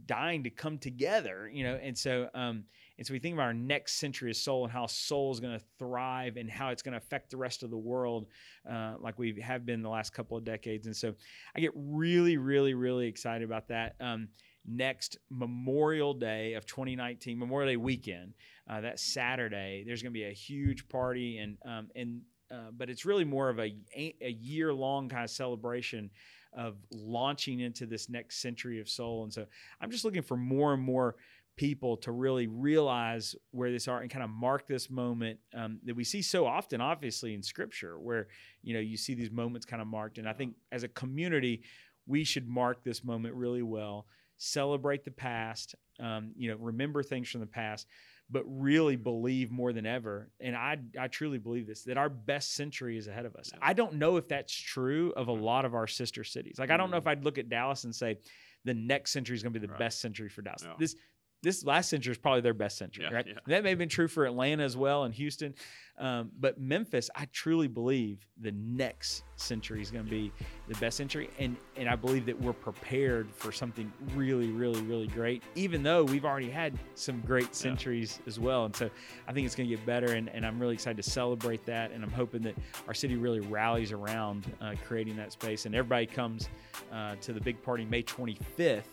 dying 0.06 0.44
to 0.44 0.50
come 0.50 0.78
together 0.78 1.50
you 1.52 1.64
know 1.64 1.74
and 1.82 1.98
so 1.98 2.28
um 2.34 2.64
and 2.96 3.06
so 3.06 3.14
we 3.14 3.18
think 3.18 3.34
about 3.34 3.46
our 3.46 3.54
next 3.54 3.94
century 3.94 4.30
of 4.30 4.36
soul 4.36 4.64
and 4.64 4.72
how 4.72 4.86
soul 4.86 5.32
is 5.32 5.40
going 5.40 5.58
to 5.58 5.64
thrive 5.78 6.36
and 6.36 6.50
how 6.50 6.68
it's 6.68 6.82
going 6.82 6.92
to 6.92 6.98
affect 6.98 7.30
the 7.30 7.36
rest 7.36 7.62
of 7.62 7.70
the 7.70 7.78
world 7.78 8.26
uh, 8.70 8.94
like 9.00 9.18
we 9.18 9.40
have 9.40 9.64
been 9.64 9.80
the 9.80 9.88
last 9.88 10.12
couple 10.12 10.36
of 10.36 10.44
decades. 10.44 10.86
And 10.86 10.94
so 10.94 11.14
i 11.56 11.60
get 11.60 11.72
really 11.74 12.36
really 12.36 12.74
really 12.74 13.06
excited 13.08 13.44
about 13.44 13.68
that 13.68 13.96
um, 14.00 14.28
next 14.66 15.18
memorial 15.30 16.14
day 16.14 16.54
of 16.54 16.66
2019 16.66 17.38
memorial 17.38 17.72
day 17.72 17.76
weekend 17.76 18.34
uh, 18.68 18.80
that 18.80 19.00
saturday 19.00 19.82
there's 19.86 20.02
going 20.02 20.12
to 20.12 20.18
be 20.18 20.24
a 20.24 20.32
huge 20.32 20.88
party 20.88 21.38
and 21.38 21.56
um, 21.64 21.88
and 21.96 22.20
uh, 22.52 22.70
but 22.76 22.90
it's 22.90 23.04
really 23.04 23.24
more 23.24 23.48
of 23.48 23.58
a 23.58 23.74
a 23.96 24.30
year 24.40 24.72
long 24.72 25.08
kind 25.08 25.24
of 25.24 25.30
celebration 25.30 26.10
of 26.52 26.76
launching 26.92 27.60
into 27.60 27.86
this 27.86 28.08
next 28.08 28.40
century 28.40 28.80
of 28.80 28.88
soul. 28.88 29.24
And 29.24 29.32
so 29.32 29.46
I'm 29.80 29.90
just 29.90 30.04
looking 30.04 30.22
for 30.22 30.36
more 30.36 30.74
and 30.74 30.82
more 30.82 31.16
people 31.56 31.96
to 31.98 32.10
really 32.10 32.46
realize 32.46 33.36
where 33.50 33.70
this 33.70 33.86
are 33.86 34.00
and 34.00 34.10
kind 34.10 34.24
of 34.24 34.30
mark 34.30 34.66
this 34.66 34.88
moment 34.88 35.38
um, 35.54 35.78
that 35.84 35.94
we 35.94 36.04
see 36.04 36.22
so 36.22 36.46
often, 36.46 36.80
obviously 36.80 37.34
in 37.34 37.42
Scripture, 37.42 37.98
where 37.98 38.28
you 38.62 38.72
know 38.72 38.80
you 38.80 38.96
see 38.96 39.14
these 39.14 39.30
moments 39.30 39.66
kind 39.66 39.82
of 39.82 39.88
marked. 39.88 40.18
And 40.18 40.28
I 40.28 40.32
think 40.32 40.54
as 40.72 40.84
a 40.84 40.88
community, 40.88 41.62
we 42.06 42.24
should 42.24 42.48
mark 42.48 42.82
this 42.82 43.04
moment 43.04 43.34
really 43.34 43.62
well, 43.62 44.06
celebrate 44.38 45.04
the 45.04 45.10
past, 45.10 45.74
um, 46.00 46.32
you 46.34 46.50
know, 46.50 46.56
remember 46.56 47.02
things 47.02 47.28
from 47.28 47.40
the 47.40 47.46
past, 47.46 47.86
but 48.30 48.44
really 48.46 48.96
believe 48.96 49.50
more 49.50 49.72
than 49.72 49.86
ever. 49.86 50.30
And 50.40 50.54
I, 50.54 50.78
I 50.98 51.08
truly 51.08 51.38
believe 51.38 51.66
this 51.66 51.82
that 51.84 51.98
our 51.98 52.08
best 52.08 52.54
century 52.54 52.96
is 52.96 53.08
ahead 53.08 53.26
of 53.26 53.34
us. 53.36 53.50
I 53.60 53.72
don't 53.72 53.94
know 53.94 54.16
if 54.16 54.28
that's 54.28 54.54
true 54.54 55.12
of 55.16 55.28
a 55.28 55.32
lot 55.32 55.64
of 55.64 55.74
our 55.74 55.86
sister 55.86 56.24
cities. 56.24 56.56
Like, 56.58 56.70
I 56.70 56.76
don't 56.76 56.90
know 56.90 56.96
if 56.96 57.04
mm. 57.04 57.10
I'd 57.10 57.24
look 57.24 57.38
at 57.38 57.48
Dallas 57.48 57.84
and 57.84 57.94
say, 57.94 58.18
the 58.64 58.74
next 58.74 59.12
century 59.12 59.34
is 59.34 59.42
going 59.42 59.54
to 59.54 59.58
be 59.58 59.66
the 59.66 59.72
right. 59.72 59.78
best 59.78 60.00
century 60.00 60.28
for 60.28 60.42
Dallas. 60.42 60.62
Yeah. 60.64 60.74
This 60.78 60.94
this 61.42 61.64
last 61.64 61.88
century 61.88 62.12
is 62.12 62.18
probably 62.18 62.42
their 62.42 62.54
best 62.54 62.76
century, 62.76 63.04
yeah, 63.08 63.14
right? 63.14 63.26
Yeah. 63.26 63.34
That 63.46 63.62
may 63.62 63.70
have 63.70 63.78
been 63.78 63.88
true 63.88 64.08
for 64.08 64.26
Atlanta 64.26 64.62
as 64.62 64.76
well 64.76 65.04
and 65.04 65.14
Houston. 65.14 65.54
Um, 65.98 66.30
but 66.40 66.58
Memphis, 66.58 67.10
I 67.14 67.26
truly 67.26 67.68
believe 67.68 68.26
the 68.40 68.52
next 68.52 69.22
century 69.36 69.82
is 69.82 69.90
going 69.90 70.04
to 70.04 70.10
be 70.10 70.32
the 70.66 70.74
best 70.76 70.96
century. 70.96 71.28
And, 71.38 71.56
and 71.76 71.90
I 71.90 71.96
believe 71.96 72.24
that 72.26 72.40
we're 72.40 72.54
prepared 72.54 73.30
for 73.30 73.52
something 73.52 73.92
really, 74.14 74.50
really, 74.50 74.80
really 74.82 75.08
great, 75.08 75.42
even 75.56 75.82
though 75.82 76.04
we've 76.04 76.24
already 76.24 76.48
had 76.48 76.78
some 76.94 77.20
great 77.20 77.54
centuries 77.54 78.18
yeah. 78.18 78.28
as 78.28 78.40
well. 78.40 78.64
And 78.64 78.74
so 78.74 78.90
I 79.28 79.32
think 79.32 79.44
it's 79.44 79.54
going 79.54 79.68
to 79.68 79.76
get 79.76 79.84
better. 79.84 80.14
And, 80.14 80.30
and 80.30 80.46
I'm 80.46 80.58
really 80.58 80.74
excited 80.74 81.02
to 81.02 81.10
celebrate 81.10 81.66
that. 81.66 81.90
And 81.90 82.02
I'm 82.02 82.12
hoping 82.12 82.42
that 82.42 82.54
our 82.88 82.94
city 82.94 83.16
really 83.16 83.40
rallies 83.40 83.92
around 83.92 84.50
uh, 84.62 84.74
creating 84.86 85.16
that 85.16 85.32
space. 85.32 85.66
And 85.66 85.74
everybody 85.74 86.06
comes 86.06 86.48
uh, 86.90 87.16
to 87.16 87.34
the 87.34 87.40
big 87.40 87.62
party 87.62 87.84
May 87.84 88.02
25th 88.02 88.84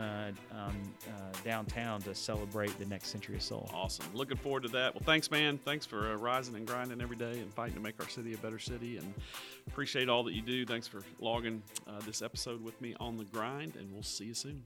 uh, 0.00 0.32
um, 0.52 0.74
uh, 1.06 1.38
downtown 1.44 2.00
to 2.02 2.14
celebrate 2.14 2.76
the 2.78 2.86
next 2.86 3.08
century 3.08 3.36
of 3.36 3.42
soul. 3.42 3.70
Awesome. 3.74 4.06
Looking 4.14 4.36
forward 4.36 4.62
to 4.62 4.68
that. 4.70 4.94
Well, 4.94 5.02
thanks, 5.04 5.30
man. 5.30 5.58
Thanks 5.64 5.84
for 5.84 6.12
uh, 6.12 6.16
rising 6.16 6.54
and 6.56 6.66
grinding 6.66 7.00
every 7.00 7.16
day 7.16 7.40
and 7.40 7.52
fighting 7.52 7.74
to 7.74 7.80
make 7.80 8.00
our 8.00 8.08
city 8.08 8.34
a 8.34 8.38
better 8.38 8.58
city. 8.58 8.96
And 8.96 9.12
appreciate 9.68 10.08
all 10.08 10.22
that 10.24 10.34
you 10.34 10.42
do. 10.42 10.64
Thanks 10.64 10.88
for 10.88 11.02
logging 11.20 11.62
uh, 11.86 12.00
this 12.06 12.22
episode 12.22 12.62
with 12.64 12.80
me 12.80 12.94
on 12.98 13.16
the 13.16 13.24
grind, 13.24 13.76
and 13.76 13.92
we'll 13.92 14.02
see 14.02 14.26
you 14.26 14.34
soon. 14.34 14.62